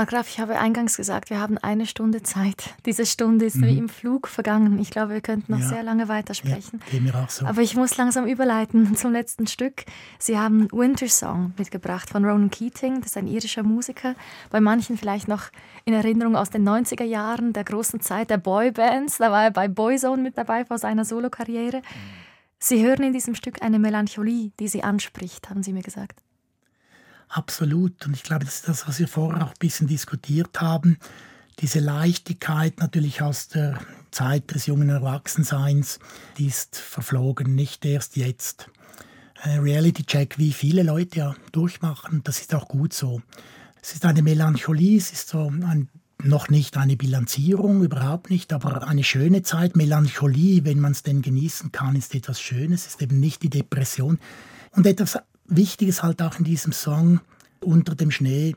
Margraf, 0.00 0.30
ich 0.30 0.40
habe 0.40 0.58
eingangs 0.58 0.96
gesagt, 0.96 1.28
wir 1.28 1.38
haben 1.38 1.58
eine 1.58 1.84
Stunde 1.84 2.22
Zeit. 2.22 2.72
Diese 2.86 3.04
Stunde 3.04 3.44
ist 3.44 3.56
Mhm. 3.56 3.66
wie 3.66 3.76
im 3.76 3.88
Flug 3.90 4.28
vergangen. 4.28 4.78
Ich 4.78 4.88
glaube, 4.90 5.12
wir 5.12 5.20
könnten 5.20 5.52
noch 5.52 5.58
Ja. 5.60 5.68
sehr 5.68 5.82
lange 5.82 6.08
weitersprechen. 6.08 6.80
Geht 6.90 7.02
mir 7.02 7.14
auch 7.14 7.28
so. 7.28 7.44
Aber 7.44 7.60
ich 7.60 7.76
muss 7.76 7.98
langsam 7.98 8.26
überleiten 8.26 8.94
zum 8.96 9.12
letzten 9.12 9.46
Stück. 9.46 9.84
Sie 10.18 10.38
haben 10.38 10.68
Winter 10.72 11.06
Song 11.06 11.52
mitgebracht 11.58 12.08
von 12.08 12.24
Ronan 12.24 12.50
Keating, 12.50 13.00
das 13.02 13.10
ist 13.10 13.18
ein 13.18 13.26
irischer 13.26 13.62
Musiker. 13.62 14.14
Bei 14.48 14.58
manchen 14.58 14.96
vielleicht 14.96 15.28
noch 15.28 15.50
in 15.84 15.92
Erinnerung 15.92 16.34
aus 16.34 16.48
den 16.48 16.64
90er 16.66 17.04
Jahren, 17.04 17.52
der 17.52 17.64
großen 17.64 18.00
Zeit 18.00 18.30
der 18.30 18.38
Boybands. 18.38 19.18
Da 19.18 19.30
war 19.30 19.44
er 19.44 19.50
bei 19.50 19.68
Boyzone 19.68 20.22
mit 20.22 20.38
dabei 20.38 20.64
vor 20.64 20.78
seiner 20.78 21.04
Solokarriere. 21.04 21.82
Sie 22.58 22.82
hören 22.82 23.02
in 23.02 23.12
diesem 23.12 23.34
Stück 23.34 23.60
eine 23.60 23.78
Melancholie, 23.78 24.52
die 24.60 24.68
Sie 24.68 24.82
anspricht, 24.82 25.50
haben 25.50 25.62
Sie 25.62 25.74
mir 25.74 25.82
gesagt. 25.82 26.22
Absolut. 27.30 28.06
Und 28.06 28.14
ich 28.14 28.24
glaube, 28.24 28.44
das 28.44 28.56
ist 28.56 28.68
das, 28.68 28.88
was 28.88 28.98
wir 28.98 29.08
vorher 29.08 29.44
auch 29.44 29.50
ein 29.50 29.58
bisschen 29.60 29.86
diskutiert 29.86 30.60
haben. 30.60 30.98
Diese 31.60 31.78
Leichtigkeit 31.78 32.80
natürlich 32.80 33.22
aus 33.22 33.48
der 33.48 33.78
Zeit 34.10 34.52
des 34.52 34.66
jungen 34.66 34.88
Erwachsenseins, 34.88 36.00
die 36.38 36.46
ist 36.46 36.76
verflogen, 36.76 37.54
nicht 37.54 37.84
erst 37.84 38.16
jetzt. 38.16 38.68
Äh, 39.42 39.58
Reality 39.58 40.04
Check, 40.04 40.38
wie 40.38 40.52
viele 40.52 40.82
Leute 40.82 41.18
ja 41.18 41.36
durchmachen, 41.52 42.22
das 42.24 42.40
ist 42.40 42.54
auch 42.54 42.66
gut 42.66 42.92
so. 42.92 43.22
Es 43.80 43.92
ist 43.92 44.04
eine 44.04 44.22
Melancholie, 44.22 44.98
es 44.98 45.12
ist 45.12 45.28
so 45.28 45.46
ein, 45.46 45.88
noch 46.22 46.48
nicht 46.48 46.76
eine 46.76 46.96
Bilanzierung, 46.96 47.84
überhaupt 47.84 48.28
nicht, 48.28 48.52
aber 48.52 48.88
eine 48.88 49.04
schöne 49.04 49.42
Zeit. 49.42 49.76
Melancholie, 49.76 50.64
wenn 50.64 50.80
man 50.80 50.92
es 50.92 51.04
denn 51.04 51.22
genießen 51.22 51.70
kann, 51.70 51.94
ist 51.94 52.14
etwas 52.14 52.40
Schönes, 52.40 52.86
ist 52.86 53.00
eben 53.00 53.20
nicht 53.20 53.42
die 53.42 53.50
Depression. 53.50 54.18
Und 54.72 54.86
etwas 54.86 55.18
Wichtiges 55.50 56.02
halt 56.02 56.22
auch 56.22 56.38
in 56.38 56.44
diesem 56.44 56.72
Song, 56.72 57.20
unter 57.60 57.94
dem 57.94 58.10
Schnee 58.10 58.56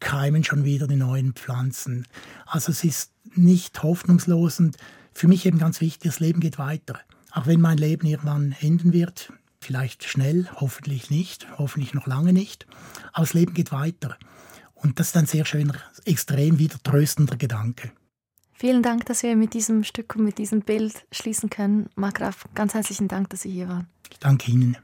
keimen 0.00 0.44
schon 0.44 0.64
wieder 0.64 0.86
die 0.86 0.96
neuen 0.96 1.32
Pflanzen. 1.32 2.06
Also 2.44 2.72
es 2.72 2.84
ist 2.84 3.12
nicht 3.34 3.82
hoffnungslos 3.82 4.58
und 4.58 4.76
für 5.14 5.28
mich 5.28 5.46
eben 5.46 5.58
ganz 5.58 5.80
wichtig, 5.80 6.10
das 6.10 6.20
Leben 6.20 6.40
geht 6.40 6.58
weiter. 6.58 6.98
Auch 7.30 7.46
wenn 7.46 7.60
mein 7.60 7.78
Leben 7.78 8.06
irgendwann 8.06 8.54
enden 8.60 8.92
wird, 8.92 9.32
vielleicht 9.60 10.04
schnell, 10.04 10.48
hoffentlich 10.54 11.10
nicht, 11.10 11.46
hoffentlich 11.56 11.94
noch 11.94 12.06
lange 12.06 12.32
nicht, 12.32 12.66
aber 13.12 13.24
das 13.24 13.34
Leben 13.34 13.54
geht 13.54 13.72
weiter. 13.72 14.18
Und 14.74 14.98
das 14.98 15.08
ist 15.08 15.16
ein 15.16 15.26
sehr 15.26 15.44
schöner, 15.44 15.74
extrem 16.04 16.58
wieder 16.58 16.76
tröstender 16.82 17.36
Gedanke. 17.36 17.92
Vielen 18.52 18.82
Dank, 18.82 19.06
dass 19.06 19.22
wir 19.22 19.36
mit 19.36 19.54
diesem 19.54 19.84
Stück 19.84 20.16
und 20.16 20.24
mit 20.24 20.38
diesem 20.38 20.60
Bild 20.60 21.06
schließen 21.12 21.50
können. 21.50 21.88
Margraf, 21.94 22.44
ganz 22.54 22.74
herzlichen 22.74 23.08
Dank, 23.08 23.30
dass 23.30 23.42
Sie 23.42 23.50
hier 23.50 23.68
waren. 23.68 23.86
Ich 24.10 24.18
danke 24.18 24.50
Ihnen. 24.50 24.76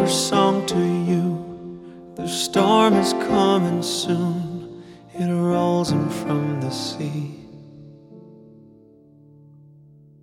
Winter 0.00 0.12
song 0.12 0.66
to 0.66 0.78
you. 0.78 2.14
The 2.16 2.26
storm 2.26 2.94
is 2.94 3.12
coming 3.12 3.82
soon, 3.82 4.82
it 5.14 5.26
rolls 5.26 5.92
in 5.92 6.08
from 6.08 6.60
the 6.60 6.70
sea. 6.70 7.36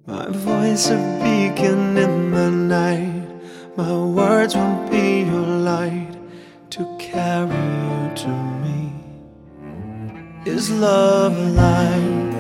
My 0.06 0.28
voice 0.30 0.90
a 0.90 0.98
beacon 1.22 1.98
in 1.98 2.32
the 2.32 2.50
night, 2.50 3.28
my 3.76 3.94
words 3.94 4.56
will 4.56 4.88
be 4.90 5.22
your 5.22 5.48
light 5.72 6.16
to 6.72 6.98
carry 6.98 7.66
you 7.84 8.16
to 8.24 8.30
me. 8.64 8.94
Is 10.46 10.72
love 10.72 11.38
alive? 11.38 12.34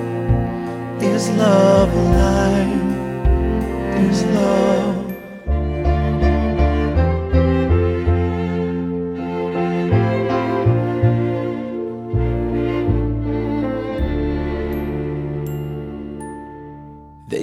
Is 1.03 1.29
love 1.31 1.93
alive? 1.93 2.88
Is 4.09 4.23
love? 4.23 4.96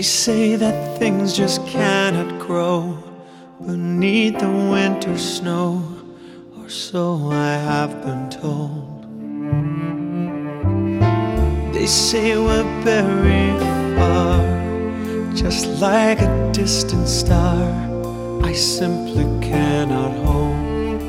Say 0.05 0.55
that 0.55 0.99
things 0.99 1.35
just 1.35 1.67
cannot 1.67 2.39
grow 2.39 2.99
beneath 3.65 4.39
the 4.39 4.47
winter 4.47 5.17
snow, 5.17 5.83
or 6.59 6.69
so 6.69 7.31
I 7.31 7.53
have 7.53 8.05
been 8.05 8.29
told. 8.29 9.05
They 11.75 11.87
say 11.87 12.37
we're 12.37 12.83
very 12.83 13.49
far, 13.97 15.35
just 15.35 15.67
like 15.81 16.21
a 16.21 16.51
distant 16.53 17.09
star. 17.09 17.73
I 18.45 18.53
simply 18.53 19.25
cannot 19.41 20.13
hold. 20.27 21.01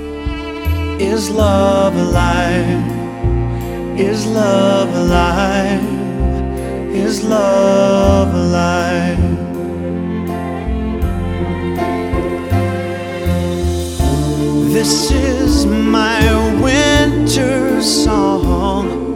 Is 1.02 1.30
love 1.30 1.96
alive? 1.96 4.00
Is 4.00 4.26
love 4.26 4.96
alive? 4.96 6.05
Is 6.96 7.26
love 7.26 8.34
alive? 8.34 9.20
This 14.72 15.12
is 15.12 15.66
my 15.66 16.22
winter 16.62 17.82
song. 17.82 19.14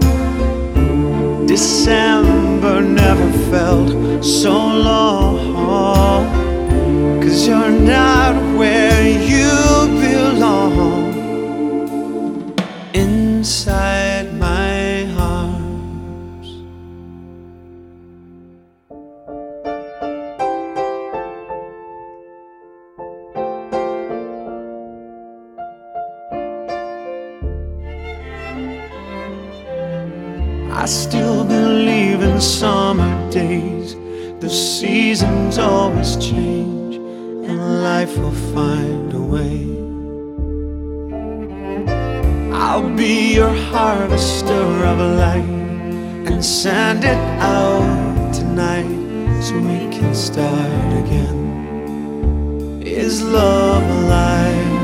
December 1.47 2.81
never 2.81 3.31
felt 3.49 4.25
so 4.25 4.51
long. 4.51 6.27
Cause 7.21 7.47
you're 7.47 7.69
not 7.69 8.35
where 8.57 9.07
you 9.07 9.88
days. 33.31 33.95
The 34.39 34.49
seasons 34.49 35.57
always 35.57 36.15
change, 36.17 36.95
and 36.95 37.83
life 37.83 38.17
will 38.17 38.39
find 38.53 39.13
a 39.13 39.21
way. 39.21 39.65
I'll 42.53 42.89
be 42.95 43.35
your 43.35 43.53
harvester 43.73 44.63
of 44.91 44.97
light 44.99 45.59
and 46.29 46.43
send 46.43 47.03
it 47.03 47.21
out 47.41 48.33
tonight 48.33 49.41
so 49.41 49.55
we 49.57 49.79
can 49.95 50.13
start 50.13 50.93
again. 51.03 52.81
Is 52.83 53.21
love 53.23 53.83
alive? 53.83 54.79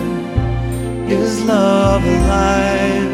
Is 1.09 1.43
love 1.43 2.03
alive? 2.03 3.11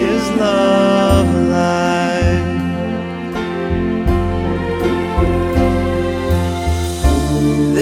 Is 0.00 0.30
love 0.32 1.34
alive? 1.34 1.87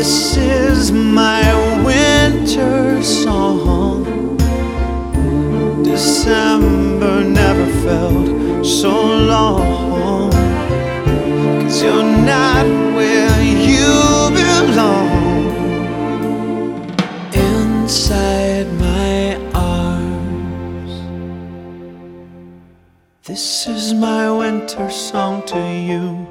This 0.07 0.37
is 0.37 0.93
my 0.93 1.43
winter 1.83 3.03
song. 3.03 4.05
December 5.83 7.25
never 7.25 7.67
felt 7.83 8.65
so 8.65 8.93
long. 9.35 10.31
Cause 11.61 11.83
you're 11.83 12.05
not 12.05 12.67
where 12.95 13.43
you 13.43 14.31
belong. 14.31 15.51
Inside 17.35 18.69
my 18.79 19.35
arms. 19.55 20.95
This 23.25 23.67
is 23.67 23.93
my 23.93 24.31
winter 24.31 24.89
song 24.89 25.43
to 25.47 25.59
you. 25.59 26.29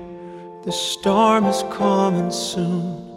The 0.63 0.71
storm 0.71 1.43
is 1.47 1.61
coming 1.77 2.31
soon. 2.31 3.14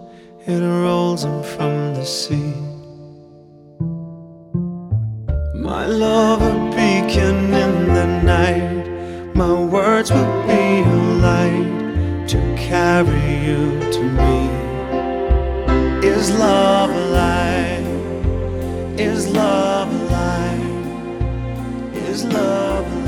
It 0.50 0.62
rolls 0.62 1.24
in 1.24 1.42
from 1.42 1.92
the 1.92 2.06
sea. 2.06 2.54
My 5.54 5.84
love, 5.84 6.40
a 6.40 6.54
beacon 6.70 7.52
in 7.52 7.88
the 7.92 8.06
night. 8.22 9.34
My 9.34 9.52
words 9.52 10.10
will 10.10 10.42
be 10.46 10.80
a 10.80 11.00
light 11.20 12.28
to 12.28 12.38
carry 12.56 13.44
you 13.44 13.78
to 13.92 14.02
me. 14.20 14.48
Is 16.08 16.30
love 16.30 16.92
alive? 16.96 17.86
Is 18.98 19.28
love 19.28 19.92
alive? 20.00 20.64
Is 21.94 22.24
love 22.24 22.86
alive? 22.86 23.07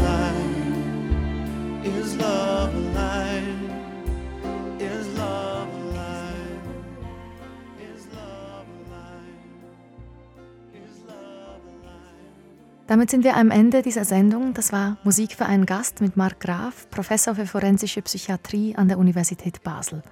Damit 12.91 13.09
sind 13.09 13.23
wir 13.23 13.37
am 13.37 13.53
Ende 13.53 13.83
dieser 13.83 14.05
Sendung. 14.05 14.53
Das 14.53 14.73
war 14.73 14.97
Musik 15.05 15.35
für 15.35 15.47
einen 15.47 15.65
Gast 15.65 16.01
mit 16.01 16.17
Marc 16.17 16.41
Graf, 16.41 16.91
Professor 16.91 17.37
für 17.37 17.47
forensische 17.47 18.03
Psychiatrie 18.03 18.75
an 18.75 18.89
der 18.89 18.99
Universität 18.99 19.63
Basel. 19.63 20.03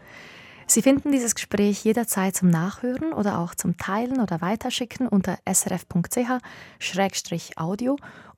Sie 0.69 0.81
finden 0.81 1.11
dieses 1.11 1.35
Gespräch 1.35 1.83
jederzeit 1.83 2.37
zum 2.37 2.51
Nachhören 2.51 3.13
oder 3.13 3.41
auch 3.41 3.57
zum 3.57 3.79
Teilen 3.79 4.21
oder 4.21 4.41
Weiterschicken 4.41 5.09
unter 5.09 5.39
srf.ch-audio 5.45 5.97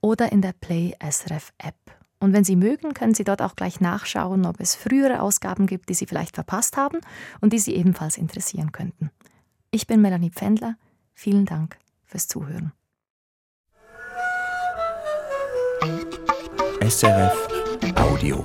oder 0.00 0.32
in 0.32 0.40
der 0.40 0.54
Play 0.58 0.94
SRF 1.06 1.52
App. 1.58 1.76
Und 2.18 2.32
wenn 2.32 2.44
Sie 2.44 2.56
mögen, 2.56 2.94
können 2.94 3.12
Sie 3.12 3.24
dort 3.24 3.42
auch 3.42 3.56
gleich 3.56 3.82
nachschauen, 3.82 4.46
ob 4.46 4.58
es 4.58 4.74
frühere 4.74 5.20
Ausgaben 5.20 5.66
gibt, 5.66 5.90
die 5.90 5.94
Sie 5.94 6.06
vielleicht 6.06 6.36
verpasst 6.36 6.78
haben 6.78 7.00
und 7.42 7.52
die 7.52 7.58
Sie 7.58 7.74
ebenfalls 7.76 8.16
interessieren 8.16 8.72
könnten. 8.72 9.10
Ich 9.70 9.86
bin 9.86 10.00
Melanie 10.00 10.30
Pfändler. 10.30 10.76
Vielen 11.12 11.44
Dank 11.44 11.76
fürs 12.06 12.26
Zuhören. 12.26 12.72
SRF 16.90 17.36
Audio. 17.98 18.44